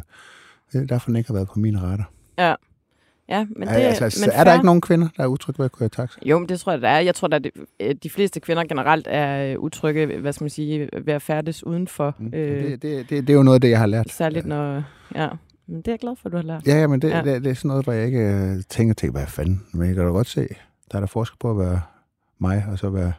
er 0.74 0.86
derfor 0.86 1.06
den 1.06 1.16
ikke 1.16 1.28
har 1.28 1.34
været 1.34 1.48
på 1.48 1.60
min 1.60 1.84
radar. 1.84 2.12
Ja, 2.38 2.56
ja 3.30 3.46
men 3.56 3.68
det 3.68 3.84
er, 3.86 3.88
altså, 4.04 4.26
men 4.26 4.32
er 4.40 4.44
der 4.44 4.54
ikke 4.54 4.66
nogen 4.66 4.82
kvinder, 4.82 5.08
der 5.18 5.24
er 5.24 5.28
utrygge 5.28 5.60
ved 5.60 5.66
at 5.66 5.72
køre 5.72 5.90
taxa? 5.90 6.20
Jo, 6.26 6.40
men 6.40 6.50
det 6.50 6.60
tror 6.60 6.72
jeg, 6.72 6.82
der 6.82 6.90
er. 6.90 7.00
Jeg 7.00 7.16
tror, 7.16 7.28
at 7.36 7.44
de, 7.44 7.52
øh, 7.80 7.96
de 8.04 8.10
fleste 8.10 8.40
kvinder 8.40 8.64
generelt 8.64 9.08
er 9.10 9.52
øh, 9.54 9.60
utrygge, 9.60 10.06
hvad 10.20 10.34
skal 10.34 10.44
man 10.44 10.50
sige, 10.50 10.90
ved 11.06 11.14
at 11.14 11.22
færdes 11.22 11.64
udenfor. 11.66 12.16
Mm. 12.20 12.26
Øh, 12.34 12.64
Det, 12.64 12.82
det, 12.82 13.10
det, 13.10 13.28
det 13.28 13.30
er 13.30 13.38
jo 13.38 13.44
noget 13.44 13.56
af 13.56 13.62
det, 13.62 13.70
jeg 13.70 13.80
har 13.80 13.86
lært. 13.88 14.12
særligt 14.12 14.46
når... 14.46 14.84
Ja, 15.16 15.28
men 15.68 15.78
det 15.78 15.88
er 15.88 15.92
jeg 15.92 16.00
glad 16.00 16.16
for, 16.16 16.26
at 16.26 16.32
du 16.32 16.38
har 16.38 16.44
lært. 16.44 16.68
Ja, 16.68 16.80
ja, 16.80 16.88
men 16.88 17.02
det, 17.02 17.10
Ja. 17.10 17.18
ja. 17.18 17.24
det, 17.34 17.44
det 17.44 17.50
er 17.50 17.54
sådan 17.56 17.68
noget, 17.70 17.84
hvor 17.86 17.94
jeg 17.94 18.06
ikke 18.06 18.20
øh, 18.20 18.56
tænker 18.70 18.94
til, 18.94 19.12
hvad 19.12 19.28
fanden. 19.28 19.64
Men 19.74 19.88
jeg 19.88 19.96
kan 19.96 20.06
da 20.06 20.10
godt 20.12 20.28
se, 20.28 20.48
der 20.92 20.96
er 20.96 21.00
der 21.00 21.08
forskel 21.08 21.38
på 21.40 21.52
at 21.52 21.58
være 21.58 21.82
mig, 22.40 22.66
og 22.72 22.80
så 22.80 22.90
være 22.90 23.14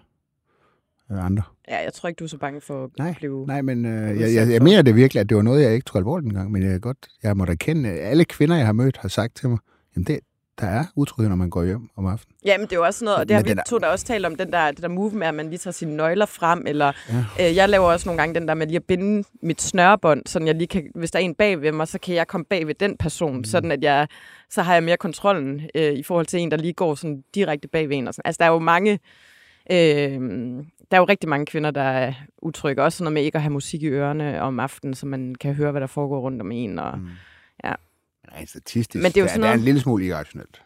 andre. 1.10 1.42
Ja, 1.68 1.76
jeg 1.84 1.92
tror 1.92 2.08
ikke, 2.08 2.18
du 2.18 2.24
er 2.24 2.28
så 2.28 2.38
bange 2.38 2.60
for 2.60 2.84
at 2.84 2.90
Nej, 2.98 3.14
blive... 3.18 3.46
Nej, 3.46 3.62
men 3.62 3.84
øh, 3.86 4.20
jeg, 4.20 4.34
jeg, 4.34 4.52
jeg 4.52 4.62
mener 4.62 4.82
det 4.82 4.96
virkelig, 4.96 5.20
at 5.20 5.28
det 5.28 5.36
var 5.36 5.42
noget, 5.42 5.62
jeg 5.62 5.72
ikke 5.74 5.84
tog 5.84 5.98
alvorligt 5.98 6.28
engang. 6.28 6.50
Men 6.52 6.62
jeg, 6.62 6.72
er 6.74 6.78
godt, 6.78 6.98
jeg 7.22 7.36
måtte 7.36 7.50
erkende, 7.52 7.88
at 7.88 7.98
alle 8.10 8.24
kvinder, 8.24 8.56
jeg 8.56 8.66
har 8.66 8.72
mødt, 8.72 8.96
har 8.96 9.08
sagt 9.08 9.34
til 9.36 9.48
mig, 9.48 9.58
jamen 9.96 10.06
det, 10.06 10.20
der 10.60 10.66
er 10.66 10.84
utryghed, 10.96 11.28
når 11.28 11.36
man 11.36 11.50
går 11.50 11.64
hjem 11.64 11.88
om 11.96 12.06
aftenen. 12.06 12.36
Ja, 12.44 12.58
men 12.58 12.66
det 12.66 12.72
er 12.72 12.76
jo 12.76 12.84
også 12.84 13.04
noget, 13.04 13.18
og 13.18 13.28
det 13.28 13.36
har 13.36 13.42
vi 13.42 13.54
to 13.66 13.78
der 13.78 13.86
også 13.86 14.04
talt 14.04 14.26
om, 14.26 14.36
den 14.36 14.52
der, 14.52 14.70
det 14.70 14.82
der 14.82 14.88
move 14.88 15.12
med, 15.12 15.26
at 15.26 15.34
man 15.34 15.48
lige 15.48 15.58
tager 15.58 15.72
sine 15.72 15.96
nøgler 15.96 16.26
frem, 16.26 16.62
eller 16.66 16.92
ja. 17.38 17.48
øh, 17.48 17.56
jeg 17.56 17.68
laver 17.68 17.86
også 17.86 18.08
nogle 18.08 18.22
gange 18.22 18.34
den 18.34 18.48
der 18.48 18.54
med 18.54 18.66
lige 18.66 18.76
at 18.76 18.84
binde 18.84 19.28
mit 19.42 19.62
snørebånd, 19.62 20.22
sådan 20.26 20.46
jeg 20.46 20.54
lige 20.54 20.66
kan, 20.66 20.90
hvis 20.94 21.10
der 21.10 21.18
er 21.18 21.22
en 21.22 21.34
bag 21.34 21.60
ved 21.60 21.72
mig, 21.72 21.88
så 21.88 21.98
kan 21.98 22.14
jeg 22.14 22.26
komme 22.26 22.44
bag 22.44 22.66
ved 22.66 22.74
den 22.74 22.96
person, 22.96 23.36
mm. 23.36 23.44
sådan 23.44 23.72
at 23.72 23.82
jeg, 23.82 24.08
så 24.50 24.62
har 24.62 24.74
jeg 24.74 24.82
mere 24.82 24.96
kontrollen 24.96 25.60
øh, 25.74 25.92
i 25.92 26.02
forhold 26.02 26.26
til 26.26 26.40
en, 26.40 26.50
der 26.50 26.56
lige 26.56 26.72
går 26.72 26.94
sådan 26.94 27.24
direkte 27.34 27.68
bag 27.68 27.88
ved 27.88 27.96
en. 27.96 28.08
Og 28.08 28.14
sådan. 28.14 28.28
Altså, 28.28 28.38
der 28.38 28.44
er 28.44 28.52
jo 28.52 28.58
mange, 28.58 28.92
øh, 29.70 30.20
der 30.90 30.96
er 30.96 30.98
jo 30.98 31.04
rigtig 31.04 31.28
mange 31.28 31.46
kvinder, 31.46 31.70
der 31.70 31.82
er 31.82 32.12
utrygge, 32.42 32.82
også 32.82 32.98
sådan 32.98 33.04
noget 33.04 33.14
med 33.14 33.22
ikke 33.22 33.36
at 33.36 33.42
have 33.42 33.52
musik 33.52 33.82
i 33.82 33.88
ørerne 33.88 34.42
om 34.42 34.60
aftenen, 34.60 34.94
så 34.94 35.06
man 35.06 35.34
kan 35.34 35.54
høre, 35.54 35.70
hvad 35.70 35.80
der 35.80 35.86
foregår 35.86 36.20
rundt 36.20 36.42
om 36.42 36.52
en, 36.52 36.78
og 36.78 36.98
Mm. 36.98 37.08
Ja. 38.32 38.36
Nej, 38.36 38.46
statistisk. 38.46 39.02
Men 39.02 39.12
det 39.12 39.16
er 39.16 39.20
jo 39.22 39.28
sådan 39.28 39.40
der 39.42 39.46
er 39.46 39.50
noget- 39.50 39.58
en 39.58 39.64
lille 39.64 39.80
smule 39.80 40.04
irrationelt. 40.06 40.62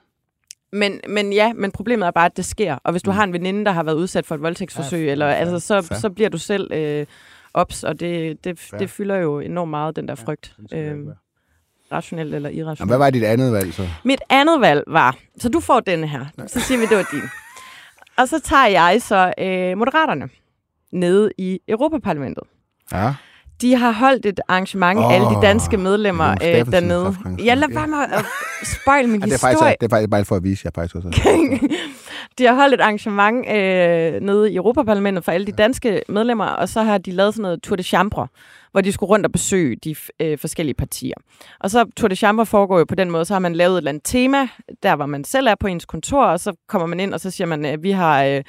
Men, 0.73 1.01
men 1.09 1.33
ja, 1.33 1.53
men 1.53 1.71
problemet 1.73 2.07
er 2.07 2.11
bare, 2.11 2.27
at 2.27 2.37
det 2.37 2.45
sker. 2.45 2.79
Og 2.85 2.93
hvis 2.93 3.03
du 3.03 3.11
Mm. 3.11 3.17
har 3.17 3.25
en 3.25 3.33
veninde, 3.33 3.65
der 3.65 3.71
har 3.73 3.83
været 3.83 3.95
udsat 3.97 4.27
for 4.27 4.35
et 4.35 4.43
voldtægtsforsøg, 4.43 5.05
Ja, 5.07 5.13
eller 5.13 5.27
altså, 5.27 5.59
så, 5.61 5.83
fair. 5.83 5.99
så 5.99 6.11
bliver 6.11 6.29
du 6.31 6.39
selv 6.39 6.73
øh, 6.73 7.07
ops, 7.55 7.85
og 7.85 8.01
det, 8.01 8.45
det, 8.45 8.59
Fair. 8.59 8.79
det 8.79 8.91
fylder 8.91 9.17
jo 9.17 9.41
enormt 9.41 9.71
meget, 9.71 9.97
den 9.97 10.09
der 10.09 10.15
Ja, 10.19 10.25
frygt. 10.25 10.57
det 10.71 10.79
øh, 10.79 11.07
rationelt 11.93 12.35
eller 12.35 12.49
Jamen, 12.49 12.61
irrationelt. 12.61 12.91
hvad 12.91 12.99
var 12.99 13.11
dit 13.11 13.25
andet 13.25 13.53
valg 13.53 13.75
så? 13.75 13.89
Mit 14.05 14.21
andet 14.31 14.61
valg 14.61 14.83
var, 14.87 15.17
så 15.39 15.49
du 15.49 15.61
får 15.61 15.81
denne 15.81 16.07
her, 16.07 16.27
så 16.47 16.61
siger 16.61 16.79
vi, 16.79 16.87
det 16.87 16.97
var 16.97 17.09
din. 17.13 17.23
Og 18.17 18.29
så 18.29 18.41
tager 18.41 18.67
jeg 18.67 19.03
så 19.03 19.33
øh, 19.39 19.79
Moderaterne 19.79 20.29
nede 20.93 21.31
i 21.39 21.61
Europaparlamentet. 21.69 22.45
Ja. 22.93 23.15
De 23.61 23.77
har 23.77 23.93
holdt 23.93 24.27
et 24.27 24.41
arrangement, 24.49 24.99
oh, 24.99 25.15
alle 25.15 25.27
de 25.27 25.43
danske 25.43 25.77
medlemmer 25.77 26.31
øh, 26.31 26.73
dernede. 26.73 27.05
fra 27.05 27.23
Frankrig. 27.23 27.45
Ja, 27.45 27.55
lad 27.55 27.69
være 27.71 27.87
med 27.87 27.99
at 27.99 28.25
spøjle 28.67 29.09
min 29.09 29.21
Ja, 29.21 29.27
det, 29.27 29.33
er 29.33 29.39
faktisk, 29.39 29.55
historie. 29.55 29.75
det 29.81 29.87
er 29.87 29.91
faktisk 29.91 30.11
bare 30.11 30.25
for 30.25 30.37
at 30.37 30.45
vise 30.45 30.63
jer 30.65 30.71
faktisk 30.75 30.95
også. 30.97 31.09
de 32.39 32.45
har 32.45 32.55
holdt 32.55 32.75
et 32.75 32.81
arrangement 32.81 33.49
øh, 33.49 34.21
nede 34.21 34.53
i 34.53 34.57
Europaparlamentet 34.57 35.25
for 35.25 35.33
alle 35.33 35.47
de 35.47 35.53
danske 35.53 36.03
medlemmer, 36.09 36.47
og 36.47 36.69
så 36.69 36.83
har 36.83 36.99
de 36.99 37.11
lavet 37.11 37.35
sådan 37.35 37.43
noget 37.43 37.63
Tour 37.63 37.77
de 37.77 37.83
Chambre, 37.83 38.29
hvor 38.73 38.81
de 38.81 38.93
skulle 38.93 39.11
rundt 39.11 39.27
og 39.27 39.33
besøge 39.33 39.77
de 39.85 39.95
øh, 40.21 40.39
forskellige 40.39 40.75
partier. 40.75 41.15
Og 41.61 41.71
så 41.71 41.85
Tour 41.97 42.09
de 42.09 42.17
Chambre 42.17 42.47
foregår 42.47 42.79
jo 42.79 42.85
på 42.85 42.95
den 42.95 43.11
måde, 43.11 43.25
så 43.25 43.35
har 43.35 43.39
man 43.39 43.55
lavet 43.55 43.73
et 43.75 43.79
eller 43.79 43.89
andet 43.89 44.03
tema, 44.05 44.49
der 44.83 44.97
hvor 44.97 45.07
man 45.07 45.25
selv 45.25 45.47
er 45.47 45.55
på 45.61 45.67
ens 45.67 45.85
kontor, 45.85 46.25
og 46.25 46.41
så 46.41 46.53
kommer 46.69 46.87
man 46.87 47.01
ind, 47.01 47.15
og 47.15 47.21
så 47.21 47.31
siger 47.31 47.47
man, 47.47 47.65
at 47.65 47.83
vi 47.83 47.91
har 47.91 48.25
øh, 48.25 48.43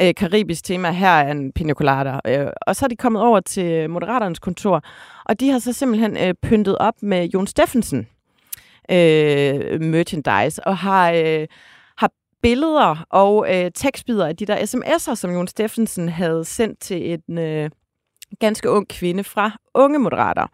øh, 0.00 0.14
karibisk 0.14 0.64
tema, 0.64 0.90
her 0.90 1.08
er 1.08 1.30
en 1.30 1.52
pina 1.52 1.72
colada. 1.74 2.20
Øh, 2.26 2.46
og 2.66 2.76
så 2.76 2.86
er 2.86 2.88
de 2.88 2.96
kommet 2.96 3.22
over 3.22 3.40
til 3.40 3.90
Moderaternes 3.90 4.38
kontor, 4.38 4.82
og 5.24 5.40
de 5.40 5.50
har 5.50 5.58
så 5.58 5.72
simpelthen 5.72 6.16
øh, 6.16 6.34
pyntet 6.42 6.78
op 6.78 6.94
med 7.02 7.28
Jon 7.28 7.46
Steffensen 7.46 8.08
øh, 8.90 9.80
merchandise, 9.80 10.64
og 10.66 10.76
har... 10.78 11.12
Øh, 11.12 11.46
har 11.96 12.10
billeder 12.42 13.06
og 13.10 13.46
øh, 13.54 13.70
tekstbider 13.74 14.26
af 14.26 14.36
de 14.36 14.46
der 14.46 14.56
sms'er, 14.56 15.14
som 15.14 15.30
Jon 15.30 15.48
Steffensen 15.48 16.08
havde 16.08 16.44
sendt 16.44 16.80
til 16.80 17.20
en 17.28 17.38
øh, 17.38 17.70
ganske 18.40 18.70
ung 18.70 18.88
kvinde 18.88 19.24
fra 19.24 19.50
Unge 19.74 19.98
Moderater. 19.98 20.46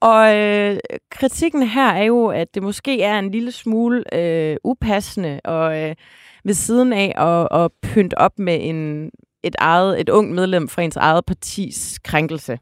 Og 0.00 0.36
øh, 0.36 0.78
kritikken 1.10 1.62
her 1.62 1.88
er 1.88 2.02
jo, 2.04 2.26
at 2.26 2.54
det 2.54 2.62
måske 2.62 3.02
er 3.02 3.18
en 3.18 3.30
lille 3.30 3.52
smule 3.52 4.14
øh, 4.14 4.56
upassende 4.64 5.40
og 5.44 5.82
øh, 5.82 5.94
ved 6.44 6.54
siden 6.54 6.92
af 6.92 7.12
at, 7.16 7.60
at 7.64 7.70
pynte 7.82 8.18
op 8.18 8.38
med 8.38 8.58
en, 8.60 9.10
et, 9.42 9.56
eget, 9.58 10.00
et 10.00 10.08
ung 10.08 10.34
medlem 10.34 10.68
fra 10.68 10.82
ens 10.82 10.96
eget 10.96 11.24
partis 11.26 11.98
krænkelse. 12.04 12.58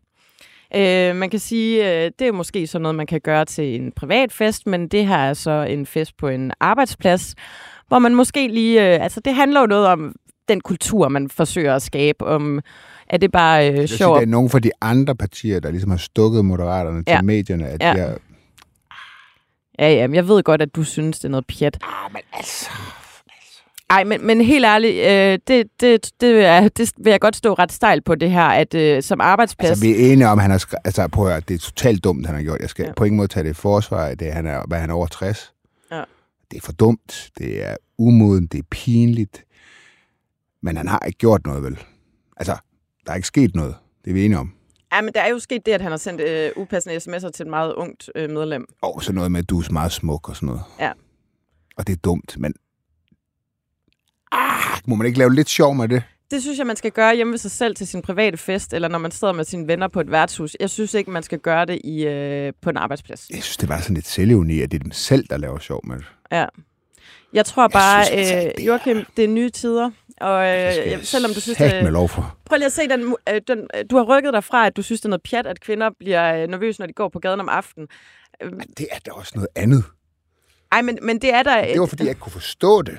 Øh, 0.77 1.17
man 1.17 1.31
kan 1.31 1.41
sige, 1.41 2.05
øh, 2.05 2.11
det 2.19 2.27
er 2.27 2.33
måske 2.33 2.67
sådan 2.67 2.83
noget, 2.83 2.95
man 2.95 3.07
kan 3.07 3.21
gøre 3.21 3.45
til 3.45 3.81
en 3.81 3.93
privat 3.93 4.33
fest, 4.33 4.67
men 4.67 4.89
det 4.89 5.07
her 5.07 5.17
er 5.17 5.35
så 5.35 5.51
en 5.69 5.87
fest 5.87 6.17
på 6.17 6.29
en 6.29 6.53
arbejdsplads, 6.61 7.35
hvor 7.89 7.99
man 7.99 8.15
måske 8.15 8.49
lige... 8.49 8.95
Øh, 8.95 9.03
altså, 9.05 9.21
det 9.21 9.35
handler 9.35 9.61
jo 9.61 9.67
noget 9.67 9.87
om 9.87 10.15
den 10.49 10.61
kultur, 10.61 11.09
man 11.09 11.31
forsøger 11.31 11.75
at 11.75 11.83
skabe, 11.83 12.25
om 12.27 12.61
er 13.09 13.17
det 13.17 13.33
bare 13.33 13.73
øh, 13.73 13.87
sjovt. 13.89 14.17
det 14.17 14.23
er 14.23 14.31
nogle 14.31 14.51
fra 14.51 14.59
de 14.59 14.71
andre 14.81 15.15
partier, 15.17 15.61
der 15.61 15.71
ligesom 15.71 15.91
har 15.91 15.99
stukket 15.99 16.45
moderaterne 16.45 16.99
til 16.99 17.13
Ja. 17.13 17.23
medierne, 17.23 17.67
at 17.69 17.83
Ja. 17.83 17.93
de 17.95 17.99
er... 17.99 18.17
Ja, 19.79 19.89
ja, 19.93 20.07
men 20.07 20.15
jeg 20.15 20.29
ved 20.29 20.43
godt, 20.43 20.63
at 20.63 20.75
du 20.77 20.83
synes, 20.85 21.19
det 21.19 21.25
er 21.25 21.29
noget 21.31 21.47
pjat. 21.47 21.79
Ah, 21.83 22.13
men 22.13 22.23
altså... 22.33 22.71
Ej, 23.91 24.05
men, 24.05 24.27
men 24.27 24.41
helt 24.41 24.65
ærligt, 24.65 24.97
øh, 24.97 25.39
det, 25.49 25.67
det, 25.81 26.11
det, 26.21 26.45
er, 26.45 26.69
det 26.69 26.93
vil 26.99 27.11
jeg 27.11 27.21
godt 27.21 27.37
stå 27.37 27.55
ret 27.55 27.73
stejl 27.73 28.03
på 28.03 28.15
det 28.15 28.31
her, 28.31 28.45
at 28.45 28.75
øh, 28.75 29.03
som 29.03 29.21
arbejdsplads... 29.21 29.71
Altså, 29.71 29.85
vi 29.85 29.91
er 29.93 30.13
enige 30.13 30.29
om, 30.29 30.39
han 30.39 30.51
har. 30.51 30.75
Altså, 30.85 31.09
prøv 31.09 31.27
at 31.27 31.33
høre, 31.33 31.41
det 31.41 31.55
er 31.55 31.59
totalt 31.59 32.05
dumt, 32.05 32.27
han 32.27 32.35
har 32.35 32.43
gjort. 32.43 32.61
Jeg 32.61 32.71
skal 32.71 32.83
Ja. 32.83 32.89
ja. 32.89 32.95
på 32.95 33.05
ingen 33.05 33.17
måde 33.17 33.29
tage 33.29 33.45
det 33.45 33.51
i 33.51 33.55
forsvar, 33.55 34.15
det 34.15 34.29
er, 34.29 34.33
han 34.33 34.47
er, 34.47 34.63
hvad 34.67 34.79
han 34.79 34.91
er 34.91 34.95
over 34.95 35.07
60. 35.07 35.55
Ja. 35.93 36.03
Det 36.51 36.57
er 36.57 36.61
for 36.61 36.73
dumt, 36.73 37.31
det 37.39 37.67
er 37.69 37.77
umoden, 37.99 38.47
det 38.47 38.59
er 38.59 38.63
pinligt. 38.71 39.45
Men 40.63 40.77
han 40.77 40.89
har 40.89 41.01
ikke 41.07 41.19
gjort 41.19 41.47
noget, 41.47 41.63
vel? 41.63 41.79
Altså, 42.37 42.57
der 43.07 43.13
er 43.13 43.17
ikke 43.17 43.29
sket 43.29 43.55
noget. 43.55 43.75
Det 44.05 44.11
er 44.11 44.15
vi 44.15 44.25
enige 44.25 44.39
om. 44.39 44.53
Ja, 44.93 45.01
men 45.01 45.15
der 45.15 45.21
er 45.21 45.29
jo 45.29 45.39
sket 45.39 45.67
det, 45.67 45.73
at 45.73 45.81
han 45.81 45.91
har 45.91 45.99
sendt 45.99 46.21
øh, 46.21 46.51
upassende 46.57 46.97
sms'er 46.97 47.31
til 47.31 47.43
et 47.43 47.51
meget 47.51 47.73
ungt 47.73 48.11
øh, 48.15 48.31
medlem. 48.31 48.67
Og 48.83 49.03
så 49.03 49.13
noget 49.13 49.33
med, 49.33 49.41
at 49.41 49.51
du 49.51 49.59
er 49.59 49.73
meget 49.73 49.93
smuk 49.93 50.29
og 50.29 50.37
sådan 50.37 50.47
noget. 50.47 50.63
Ja. 50.81 50.93
Og 51.77 51.87
det 51.87 51.93
er 51.93 52.01
dumt, 52.05 52.37
men... 52.39 52.55
Ah, 54.33 54.79
må 54.87 54.95
man 54.95 55.07
ikke 55.07 55.19
lave 55.19 55.35
lidt 55.35 55.49
sjov 55.49 55.75
med 55.75 55.89
det? 55.89 56.03
Det 56.31 56.43
synes 56.43 56.59
jeg, 56.59 56.67
man 56.67 56.77
skal 56.77 56.91
gøre 56.91 57.15
hjemme 57.15 57.31
ved 57.31 57.39
sig 57.39 57.51
selv 57.51 57.75
til 57.77 57.87
sin 57.87 58.03
private 58.03 58.37
fest, 58.37 58.73
eller 58.75 58.89
når 58.89 58.99
man 58.99 59.11
sidder 59.11 59.33
med 59.35 59.45
sine 59.45 59.67
venner 59.69 59.89
på 59.89 60.01
et 60.01 60.11
værtshus. 60.11 60.57
Jeg 60.61 60.71
synes 60.71 60.95
ikke, 60.95 61.11
man 61.11 61.23
skal 61.23 61.39
gøre 61.39 61.67
det 61.67 61.81
i, 61.85 62.05
øh, 62.07 62.53
på 62.63 62.71
en 62.71 62.77
arbejdsplads. 62.77 63.31
Jeg 63.31 63.43
synes, 63.43 63.57
det 63.57 63.69
var 63.69 63.81
sådan 63.81 63.95
lidt 63.95 64.07
selvivni, 64.07 64.61
at 64.61 64.71
det 64.71 64.79
er 64.79 64.83
dem 64.83 64.93
selv, 64.93 65.27
der 65.31 65.37
laver 65.37 65.59
sjov 65.59 65.81
med 65.87 65.97
det. 65.97 66.05
Ja. 66.33 66.47
Jeg 67.33 67.47
tror 67.47 67.69
bare, 67.69 68.05
synes 68.05 68.19
altså, 68.19 68.35
øh, 68.37 68.43
det 68.43 68.61
er- 68.61 68.65
Joachim, 68.67 69.05
det 69.17 69.25
er 69.25 69.29
nye 69.29 69.51
tider. 69.51 69.91
Og 70.21 70.43
øh, 70.45 70.49
jeg- 70.51 71.01
selvom 71.03 71.33
du 71.35 71.41
synes, 71.41 71.59
det, 71.59 71.85
med 71.85 71.93
lov 71.93 72.09
for. 72.09 72.37
prøv 72.45 72.57
lige 72.57 72.67
at 72.67 72.73
se 72.73 72.89
den, 72.89 73.15
øh, 73.35 73.41
den 73.49 73.59
øh, 73.77 73.85
du 73.91 73.97
har 73.97 74.05
rykket 74.05 74.33
dig 74.33 74.45
fra, 74.45 74.67
at 74.67 74.77
du 74.77 74.83
synes, 74.83 75.01
det 75.01 75.05
er 75.05 75.11
noget 75.11 75.23
pjat, 75.23 75.47
at 75.47 75.61
kvinder 75.61 75.91
bliver 75.99 76.43
øh, 76.43 76.49
nervøse, 76.49 76.81
når 76.81 76.87
de 76.87 76.93
går 76.93 77.09
på 77.09 77.19
gaden 77.19 77.41
om 77.41 77.49
aftenen. 77.49 77.89
Men 78.45 78.65
det 78.79 78.87
er 78.93 78.99
da 79.07 79.11
også 79.13 79.33
noget 79.35 79.49
andet. 79.57 79.85
Ej, 80.73 80.83
men, 80.83 80.99
men 81.03 81.19
det 81.19 81.35
er 81.35 81.43
der... 81.43 81.65
Det 81.73 81.81
var, 81.81 81.87
fordi 81.87 82.03
jeg 82.03 82.11
ikke 82.11 82.21
kunne 82.21 82.33
forstå 82.33 82.83
det. 82.83 82.99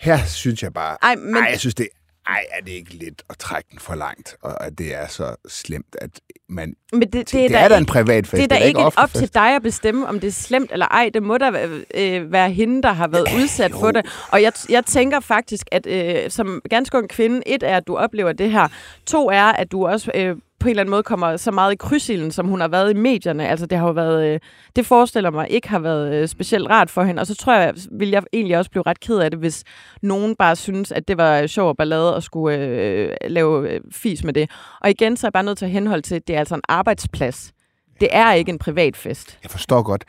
Her 0.00 0.18
synes 0.26 0.62
jeg 0.62 0.72
bare... 0.72 0.96
Ej, 1.02 1.14
men- 1.16 1.36
ej, 1.36 1.48
jeg 1.50 1.58
synes 1.60 1.74
det... 1.74 1.88
Ej, 2.26 2.44
er 2.58 2.64
det 2.64 2.72
ikke 2.72 2.94
lidt 2.94 3.22
at 3.30 3.38
trække 3.38 3.68
den 3.70 3.78
for 3.78 3.94
langt? 3.94 4.36
Og 4.42 4.66
at 4.66 4.78
det 4.78 4.94
er 4.94 5.06
så 5.08 5.36
slemt, 5.48 5.96
at 6.00 6.10
man... 6.48 6.74
men 6.92 7.00
det, 7.02 7.12
Det, 7.12 7.32
det 7.32 7.44
er, 7.44 7.48
da, 7.48 7.58
er 7.58 7.68
da 7.68 7.76
en 7.76 7.82
ikke- 7.82 7.92
privat 7.92 8.26
fest. 8.26 8.42
Det 8.42 8.52
er 8.52 8.58
da 8.58 8.64
ikke 8.64 8.78
ofte 8.80 8.98
op 8.98 9.12
til 9.14 9.34
dig 9.34 9.56
at 9.56 9.62
bestemme, 9.62 10.06
om 10.08 10.20
det 10.20 10.28
er 10.28 10.32
slemt 10.32 10.72
eller 10.72 10.86
ej. 10.86 11.10
Det 11.14 11.22
må 11.22 11.38
da 11.38 11.68
øh, 11.94 12.32
være 12.32 12.50
hende, 12.50 12.82
der 12.82 12.92
har 12.92 13.08
været 13.08 13.26
udsat 13.42 13.70
jo. 13.70 13.78
for 13.78 13.90
det. 13.90 14.06
Og 14.32 14.42
jeg, 14.42 14.52
jeg 14.68 14.84
tænker 14.86 15.20
faktisk, 15.20 15.66
at 15.72 15.86
øh, 15.86 16.30
som 16.30 16.62
ganske 16.70 16.98
ung 16.98 17.08
kvinde, 17.08 17.42
et 17.46 17.62
er, 17.62 17.76
at 17.76 17.86
du 17.86 17.96
oplever 17.96 18.32
det 18.32 18.50
her. 18.50 18.68
To 19.06 19.30
er, 19.30 19.44
at 19.44 19.72
du 19.72 19.86
også 19.86 20.10
øh, 20.14 20.36
på 20.60 20.68
en 20.68 20.70
eller 20.70 20.82
anden 20.82 20.90
måde 20.90 21.02
kommer 21.02 21.36
så 21.36 21.50
meget 21.50 21.72
i 21.72 21.76
krydsilden, 21.76 22.30
som 22.30 22.46
hun 22.46 22.60
har 22.60 22.68
været 22.68 22.90
i 22.90 22.94
medierne. 22.94 23.48
Altså 23.48 23.66
det 23.66 23.78
har 23.78 23.86
jo 23.86 23.92
været, 23.92 24.34
øh, 24.34 24.40
det 24.76 24.86
forestiller 24.86 25.30
mig 25.30 25.46
ikke 25.50 25.68
har 25.68 25.78
været 25.78 26.14
øh, 26.14 26.28
specielt 26.28 26.68
rart 26.70 26.90
for 26.90 27.02
hende. 27.02 27.20
Og 27.20 27.26
så 27.26 27.34
tror 27.34 27.54
jeg, 27.54 27.74
vil 27.90 28.08
jeg 28.08 28.22
egentlig 28.32 28.58
også 28.58 28.70
blive 28.70 28.82
ret 28.86 29.00
ked 29.00 29.18
af 29.18 29.30
det, 29.30 29.40
hvis 29.40 29.64
nogen 30.02 30.36
bare 30.36 30.56
synes, 30.56 30.92
at 30.92 31.08
det 31.08 31.16
var 31.16 31.46
sjov 31.46 31.68
og 31.68 31.76
ballade 31.76 32.16
at 32.16 32.22
skulle 32.22 32.58
øh, 32.58 33.16
lave 33.28 33.70
øh, 33.70 33.80
fis 33.92 34.24
med 34.24 34.32
det. 34.32 34.50
Og 34.80 34.90
igen, 34.90 35.16
så 35.16 35.26
er 35.26 35.28
jeg 35.28 35.32
bare 35.32 35.42
nødt 35.42 35.58
til 35.58 35.64
at 35.64 35.70
henholde 35.70 36.02
til, 36.02 36.14
at 36.14 36.28
det 36.28 36.36
er 36.36 36.38
altså 36.38 36.54
en 36.54 36.62
arbejdsplads. 36.68 37.52
Det 38.00 38.08
er 38.12 38.32
ikke 38.32 38.52
en 38.52 38.58
privat 38.58 38.96
fest. 38.96 39.38
Jeg 39.42 39.50
forstår 39.50 39.82
godt, 39.82 40.04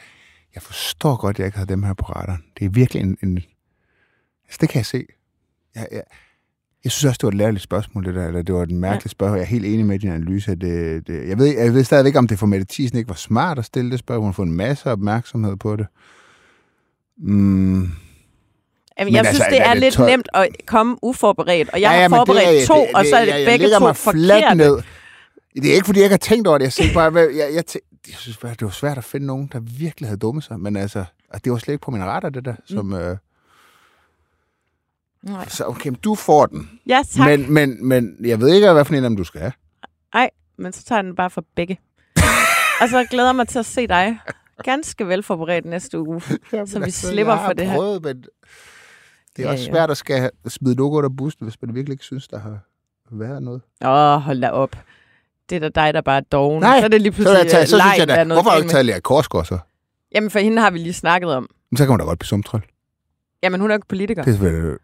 jeg 0.55 0.61
forstår 0.63 1.17
godt, 1.17 1.35
at 1.35 1.39
jeg 1.39 1.45
ikke 1.45 1.57
har 1.57 1.65
dem 1.65 1.83
her 1.83 1.93
på 1.93 2.05
radaren. 2.05 2.43
Det 2.59 2.65
er 2.65 2.69
virkelig 2.69 3.01
en... 3.01 3.17
en 3.23 3.37
altså, 4.45 4.57
det 4.61 4.69
kan 4.69 4.77
jeg 4.77 4.85
se. 4.85 5.05
Jeg, 5.75 5.87
jeg, 5.91 6.03
jeg 6.83 6.91
synes 6.91 7.05
også, 7.05 7.17
det 7.17 7.23
var 7.23 7.29
et 7.31 7.37
lærligt 7.37 7.63
spørgsmål, 7.63 8.05
det 8.05 8.15
der. 8.15 8.27
Eller 8.27 8.41
det 8.41 8.55
var 8.55 8.63
et 8.63 8.71
mærkeligt 8.71 9.05
ja. 9.05 9.09
spørgsmål. 9.09 9.37
Jeg 9.37 9.43
er 9.43 9.47
helt 9.49 9.65
enig 9.65 9.85
med 9.85 9.99
din 9.99 10.09
analyse. 10.11 10.51
at 10.51 10.61
Det, 10.61 11.07
det, 11.07 11.29
jeg, 11.29 11.37
ved, 11.37 11.45
jeg 11.57 11.73
ved 11.73 11.83
stadigvæk, 11.83 12.15
om 12.15 12.27
det 12.27 12.39
for 12.39 12.45
Mette 12.45 12.65
Thiesen 12.69 12.97
ikke 12.97 13.09
var 13.09 13.15
smart 13.15 13.59
at 13.59 13.65
stille 13.65 13.91
det 13.91 13.99
spørgsmål. 13.99 14.21
Hun 14.21 14.27
har 14.27 14.33
fået 14.33 14.47
en 14.47 14.53
masse 14.57 14.91
opmærksomhed 14.91 15.55
på 15.55 15.75
det. 15.75 15.87
Mm. 17.17 17.73
Jamen, 17.79 17.93
Men 18.99 19.13
jeg 19.13 19.19
altså, 19.19 19.33
synes, 19.33 19.47
det 19.49 19.59
er 19.61 19.63
er, 19.69 19.73
det 19.73 19.81
lidt 19.81 19.93
tøj- 19.95 20.09
nemt 20.09 20.29
at 20.33 20.47
komme 20.65 20.97
uforberedt, 21.01 21.69
og 21.69 21.81
jeg 21.81 21.87
Ja, 21.87 21.95
ja, 21.95 22.01
har 22.01 22.07
men 22.09 22.19
det 22.19 22.27
forberedt 22.27 22.63
er- 22.63 22.67
to, 22.67 22.75
det- 22.81 22.95
og 22.95 23.05
så 23.05 23.15
er 23.15 23.19
det 23.25 23.31
jeg, 23.31 23.39
jeg 23.39 23.45
begge 23.47 23.57
lægger 23.63 23.79
to 23.79 23.85
mig 23.85 23.95
fladt 23.95 24.43
forkerte. 24.43 24.55
ned. 24.57 24.77
Det 25.55 25.69
er 25.71 25.73
ikke, 25.73 25.85
fordi 25.85 25.99
jeg 25.99 26.05
ikke 26.05 26.13
har 26.13 26.17
tænkt 26.17 26.47
over 26.47 26.57
det. 26.57 26.63
Jeg, 26.65 26.73
siger 26.73 26.93
bare, 26.93 27.13
jeg, 27.15 27.49
jeg, 27.53 27.63
tæ- 27.71 27.99
jeg 28.07 28.15
synes 28.17 28.37
bare, 28.37 28.51
det 28.51 28.61
var 28.61 28.69
svært 28.69 28.97
at 28.97 29.03
finde 29.03 29.25
nogen, 29.25 29.49
der 29.53 29.59
virkelig 29.59 30.09
havde 30.09 30.19
dummet 30.19 30.43
sig. 30.43 30.59
Men 30.59 30.75
altså, 30.75 31.03
det 31.43 31.51
var 31.51 31.57
slet 31.57 31.73
ikke 31.73 31.83
på 31.83 31.91
min 31.91 32.03
retter, 32.03 32.29
det 32.29 32.45
der. 32.45 32.53
Som, 32.65 32.85
mm. 32.85 32.93
øh, 32.93 33.17
Nej. 35.23 35.49
så 35.49 35.65
okay, 35.65 35.91
du 36.03 36.15
får 36.15 36.45
den. 36.45 36.69
Ja, 36.87 37.01
tak. 37.11 37.27
Men... 37.27 37.53
Men, 37.53 37.87
men, 37.87 38.15
jeg 38.25 38.39
ved 38.39 38.53
ikke, 38.55 38.71
hvad 38.73 38.85
for 38.85 38.93
en 38.93 39.03
af 39.03 39.09
dem 39.09 39.17
du 39.17 39.23
skal 39.23 39.41
have. 39.41 39.53
Ej, 40.13 40.29
men 40.57 40.73
så 40.73 40.83
tager 40.83 40.99
jeg 40.99 41.03
den 41.03 41.15
bare 41.15 41.29
for 41.29 41.45
begge. 41.55 41.79
og 42.81 42.89
så 42.89 43.05
glæder 43.09 43.27
jeg 43.27 43.35
mig 43.35 43.47
til 43.47 43.59
at 43.59 43.65
se 43.65 43.87
dig 43.87 44.19
ganske 44.63 45.07
velforberedt 45.07 45.65
næste 45.65 45.99
uge. 45.99 46.21
Jamen, 46.53 46.67
Så 46.67 46.79
vi 46.79 46.91
slipper 46.91 47.33
jeg 47.33 47.39
har 47.39 47.47
for 47.47 47.53
det 47.53 47.67
her. 47.67 47.75
prøvet, 47.75 48.03
Men 48.03 48.17
det 48.17 48.29
er 49.37 49.43
Ja, 49.47 49.51
også 49.51 49.65
svært 49.65 49.91
at 49.91 49.97
skal 49.97 50.29
smide 50.47 50.75
nogen 50.75 50.93
under 50.97 51.09
bussen, 51.09 51.45
hvis 51.45 51.61
man 51.61 51.75
virkelig 51.75 51.93
ikke 51.93 52.03
synes, 52.03 52.27
der 52.27 52.39
har 52.39 52.59
været 53.11 53.43
noget. 53.43 53.61
Åh, 53.85 53.89
oh, 53.89 54.21
hold 54.21 54.41
da 54.41 54.49
op. 54.49 54.75
Det 55.49 55.55
er 55.55 55.69
da 55.69 55.69
dig, 55.85 55.93
der 55.93 56.01
bare 56.01 56.17
er 56.17 56.21
doven. 56.31 56.61
Nej, 56.61 56.79
så 56.79 56.85
er 56.85 56.89
det 56.89 57.01
lige 57.01 57.11
Så, 57.13 57.15
pludselig 57.15 57.37
jeg 57.43 57.51
tage, 57.51 57.67
så 57.67 57.79
synes 57.79 57.97
jeg 57.97 58.07
da, 58.07 58.23
noget 58.23 58.35
hvorfor 58.37 58.49
har 58.49 58.57
du 58.57 58.61
ikke 58.63 58.71
taget 58.71 58.85
Lea 58.85 58.99
Korsgaard 58.99 59.45
så? 59.45 59.57
Jamen, 60.15 60.29
for 60.29 60.39
hende 60.39 60.61
har 60.61 60.71
vi 60.71 60.77
lige 60.77 60.93
snakket 60.93 61.33
om. 61.35 61.47
Men 61.71 61.77
så 61.77 61.83
kan 61.83 61.89
hun 61.89 61.99
da 61.99 62.05
godt 62.05 62.19
blive 62.19 62.27
sumtrold. 62.27 62.61
Jamen, 63.43 63.61
hun 63.61 63.69
er 63.71 63.73
jo 63.73 63.77
ikke 63.77 63.87
politiker. 63.87 64.23
Det 64.23 64.35
er, 64.35 64.39
vel- 64.39 64.77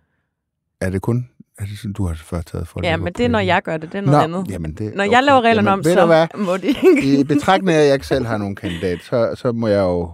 er 0.82 0.90
det 0.90 1.02
kun... 1.02 1.30
Er 1.60 1.66
det 1.66 1.78
sådan, 1.78 1.94
du 1.94 2.06
har 2.06 2.16
først 2.16 2.48
taget 2.48 2.68
for 2.68 2.80
Ja, 2.84 2.98
men 2.98 3.14
det 3.14 3.26
er, 3.26 3.30
når 3.30 3.40
jeg 3.40 3.62
gør 3.64 3.78
det. 3.78 3.92
Det 3.92 3.98
er 3.98 4.02
noget 4.02 4.30
Nå, 4.30 4.38
andet. 4.38 4.52
jamen 4.52 4.74
det, 4.74 4.96
Når 4.96 5.04
jeg 5.04 5.24
laver 5.24 5.42
reglerne 5.42 5.70
jamen, 5.72 5.80
om, 5.80 5.84
du 5.84 6.06
hvad? 6.06 6.28
så 6.32 6.38
må 6.38 6.58
de 6.58 7.20
I 7.20 7.24
betragtning 7.24 7.78
af, 7.78 7.82
at 7.82 7.86
jeg 7.86 7.94
ikke 7.94 8.08
selv 8.08 8.26
har 8.26 8.38
nogen 8.38 8.56
kandidat, 8.56 9.00
så, 9.04 9.36
så 9.36 9.52
må 9.52 9.68
jeg 9.68 9.80
jo... 9.80 10.12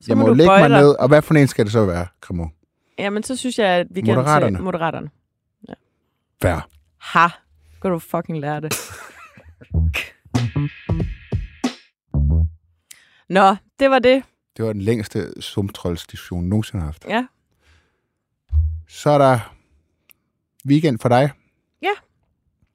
Så 0.00 0.04
jeg 0.08 0.16
må 0.18 0.26
må, 0.26 0.34
lægge 0.34 0.52
mig 0.52 0.70
dig. 0.70 0.80
ned. 0.80 0.88
Og 0.98 1.08
hvad 1.08 1.22
for 1.22 1.34
en 1.34 1.48
skal 1.48 1.64
det 1.64 1.72
så 1.72 1.84
være, 1.86 2.06
Cremon? 2.20 2.52
Jamen, 2.98 3.22
så 3.22 3.36
synes 3.36 3.58
jeg, 3.58 3.68
at 3.68 3.86
vi 3.90 4.00
kan 4.00 4.14
Moderaterne. 4.14 4.56
til 4.56 4.64
Moderaterne. 4.64 5.08
Færre. 6.42 6.60
Ha! 7.00 7.28
Kan 7.82 7.90
du 7.90 7.98
fucking 7.98 8.40
lære 8.40 8.60
det. 8.60 8.74
Nå, 13.28 13.56
det 13.80 13.90
var 13.90 13.98
det. 13.98 14.22
Det 14.56 14.64
var 14.64 14.72
den 14.72 14.82
længste 14.82 15.42
sumtroldsdiskussion 15.42 16.44
nogensinde 16.44 16.80
har 16.82 16.86
haft. 16.86 17.04
Ja. 17.08 17.26
Så 18.88 19.10
er 19.10 19.18
der 19.18 19.55
weekend 20.68 20.98
for 20.98 21.08
dig. 21.08 21.30
Ja. 21.82 21.88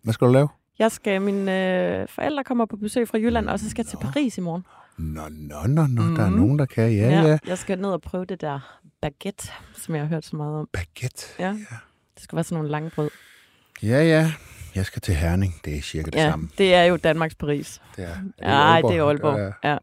Hvad 0.03 0.13
skal 0.13 0.27
du 0.27 0.31
lave? 0.33 0.47
Jeg 0.79 0.91
skal, 0.91 1.21
mine 1.21 1.51
øh, 2.01 2.07
forældre 2.07 2.43
kommer 2.43 2.65
på 2.65 2.75
besøg 2.77 3.07
fra 3.07 3.17
Jylland, 3.17 3.49
og 3.49 3.59
så 3.59 3.69
skal 3.69 3.83
jeg 3.83 3.89
til 3.89 3.97
Paris 3.97 4.37
i 4.37 4.41
morgen. 4.41 4.65
Nå, 4.97 5.21
nå, 5.29 5.55
nå, 5.67 5.87
nå. 5.87 6.01
Mm. 6.01 6.15
Der 6.15 6.23
er 6.23 6.29
Mhm. 6.29 6.39
nogen, 6.39 6.59
der 6.59 6.65
kan. 6.65 6.93
Ja, 6.93 7.09
ja. 7.09 7.27
ja. 7.27 7.37
Jeg 7.47 7.57
skal 7.57 7.79
ned 7.79 7.89
og 7.89 8.01
prøve 8.01 8.25
det 8.25 8.41
der 8.41 8.79
baguette, 9.01 9.47
som 9.77 9.95
jeg 9.95 10.03
har 10.03 10.07
hørt 10.09 10.25
så 10.25 10.35
meget 10.35 10.55
om. 10.59 10.69
Baguette. 10.73 11.25
Ja. 11.39 11.49
Det 12.15 12.23
skal 12.23 12.35
være 12.35 12.43
sådan 12.43 12.55
nogle 12.55 12.69
lange 12.71 12.89
brød. 12.89 13.09
Ja, 13.83 14.03
ja. 14.03 14.31
Jeg 14.75 14.85
skal 14.85 15.01
til 15.01 15.15
Herning. 15.15 15.53
Det 15.65 15.77
er 15.77 15.81
cirka 15.81 16.05
det 16.09 16.15
Ja, 16.15 16.29
samme. 16.29 16.49
det 16.57 16.73
er 16.75 16.83
jo 16.83 16.97
Danmarks 16.97 17.35
Paris. 17.35 17.81
Det 17.95 18.03
er, 18.03 18.13
det 18.15 18.33
Nej, 18.41 18.81
det 18.81 18.97
er 18.97 19.03
Aalborg. 19.05 19.53
Ja. 19.63 19.69
Ja. 19.71 19.77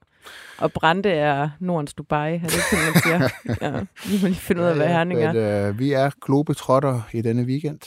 Og 0.58 0.72
Brande 0.72 1.10
er 1.10 1.48
Nordens 1.60 1.94
Dubai, 1.94 2.34
er 2.34 2.38
det 2.38 2.54
ikke 2.54 2.92
man 2.92 3.02
siger? 3.02 3.28
Ja, 3.66 3.80
vi 4.10 4.18
må 4.22 4.28
lige 4.28 4.34
finde 4.40 4.62
ud 4.62 4.66
af, 4.66 4.76
hvad 4.76 4.88
Herning 4.88 5.22
er. 5.22 5.32
Men, 5.32 5.42
øh, 5.42 5.78
vi 5.78 5.92
er 5.92 6.10
globetrotter 6.26 7.00
i 7.12 7.20
denne 7.22 7.42
weekend. 7.42 7.78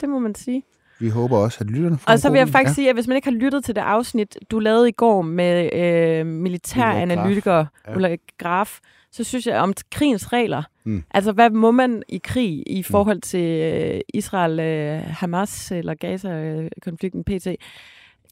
Det 0.00 0.08
må 0.08 0.18
man 0.18 0.34
sige. 0.34 0.62
Vi 0.98 1.08
håber 1.08 1.36
også, 1.38 1.58
at 1.60 1.66
lytterne 1.70 1.98
får 1.98 2.12
Og 2.12 2.18
så 2.18 2.30
vil 2.30 2.38
jeg 2.38 2.48
faktisk 2.48 2.74
sige, 2.74 2.88
at 2.88 2.96
hvis 2.96 3.06
man 3.06 3.16
ikke 3.16 3.28
har 3.28 3.36
lyttet 3.36 3.64
til 3.64 3.74
det 3.74 3.80
afsnit, 3.80 4.36
du 4.50 4.58
lavede 4.58 4.88
i 4.88 4.92
går 4.92 5.22
med 5.22 5.70
øh, 5.74 6.26
militæranalytiker 6.26 7.64
Ja. 7.88 7.94
Ulla 7.96 8.16
Graf, 8.38 8.78
så 9.12 9.24
synes 9.24 9.46
jeg 9.46 9.60
om 9.60 9.74
krigens 9.92 10.32
regler. 10.32 10.62
Mm. 10.84 11.04
Altså, 11.10 11.32
hvad 11.32 11.50
må 11.50 11.70
man 11.70 12.02
i 12.08 12.20
krig 12.24 12.62
i 12.66 12.82
forhold 12.82 13.20
til 13.20 13.40
øh, 13.74 14.00
Israel, 14.14 14.60
øh, 14.60 15.02
Hamas 15.06 15.72
eller 15.72 15.94
Gaza-konflikten 15.94 17.24
PT? 17.24 17.46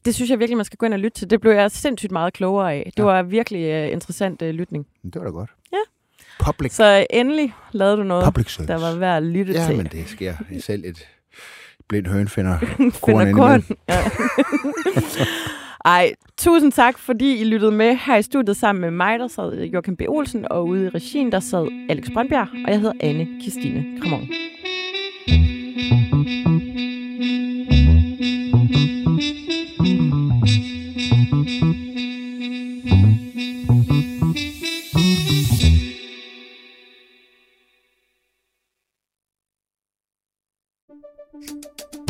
Det 0.05 0.15
synes 0.15 0.29
jeg 0.31 0.39
virkelig, 0.39 0.57
man 0.57 0.65
skal 0.65 0.77
gå 0.77 0.85
ind 0.85 0.93
og 0.93 0.99
lytte 0.99 1.19
til. 1.19 1.29
Det 1.29 1.41
blev 1.41 1.51
jeg 1.53 1.71
sindssygt 1.71 2.11
meget 2.11 2.33
klogere 2.33 2.73
af. 2.73 2.83
Det 2.97 2.99
Ja. 2.99 3.03
var 3.03 3.23
virkelig 3.23 3.63
øh, 3.65 3.91
interessant 3.91 4.41
øh, 4.41 4.53
lytning. 4.53 4.87
Ja. 5.03 5.09
Det 5.09 5.15
var 5.21 5.23
da 5.27 5.31
godt. 5.31 5.49
Ja. 5.73 5.77
Public, 6.45 6.73
Så 6.73 7.05
endelig 7.09 7.53
lavede 7.71 7.97
du 7.97 8.03
noget, 8.03 8.25
public 8.25 8.53
service. 8.53 8.73
der 8.73 8.79
var 8.79 8.95
værd 8.99 9.17
at 9.17 9.23
lytte 9.23 9.53
Ja, 9.53 9.65
til. 9.67 9.77
men 9.77 9.85
det 9.85 10.09
sker. 10.09 10.33
Selv 10.59 10.83
et 10.85 11.07
blind 11.87 12.07
høn 12.07 12.27
finder 12.27 12.59
Finder 13.05 13.31
korn. 13.33 13.63
Ja. 13.89 13.99
Ej, 15.85 16.13
tusind 16.37 16.71
tak, 16.71 16.97
fordi 16.97 17.41
I 17.41 17.43
lyttede 17.43 17.71
med 17.71 17.95
her 18.05 18.17
i 18.17 18.21
studiet 18.21 18.57
sammen 18.57 18.81
med 18.81 18.91
mig, 18.91 19.19
der 19.19 19.27
sad 19.27 19.63
Joachim 19.63 19.95
B. 19.97 20.01
Olsen, 20.07 20.45
og 20.51 20.67
ude 20.67 20.85
i 20.85 20.89
regien, 20.89 21.31
der 21.31 21.39
sad 21.39 21.85
Alex 21.89 22.05
Brøndbjerg, 22.13 22.47
og 22.65 22.71
jeg 22.71 22.79
hedder 22.79 22.93
Anne 22.99 23.27
Kistine 23.41 23.85
Kramon. 24.01 24.27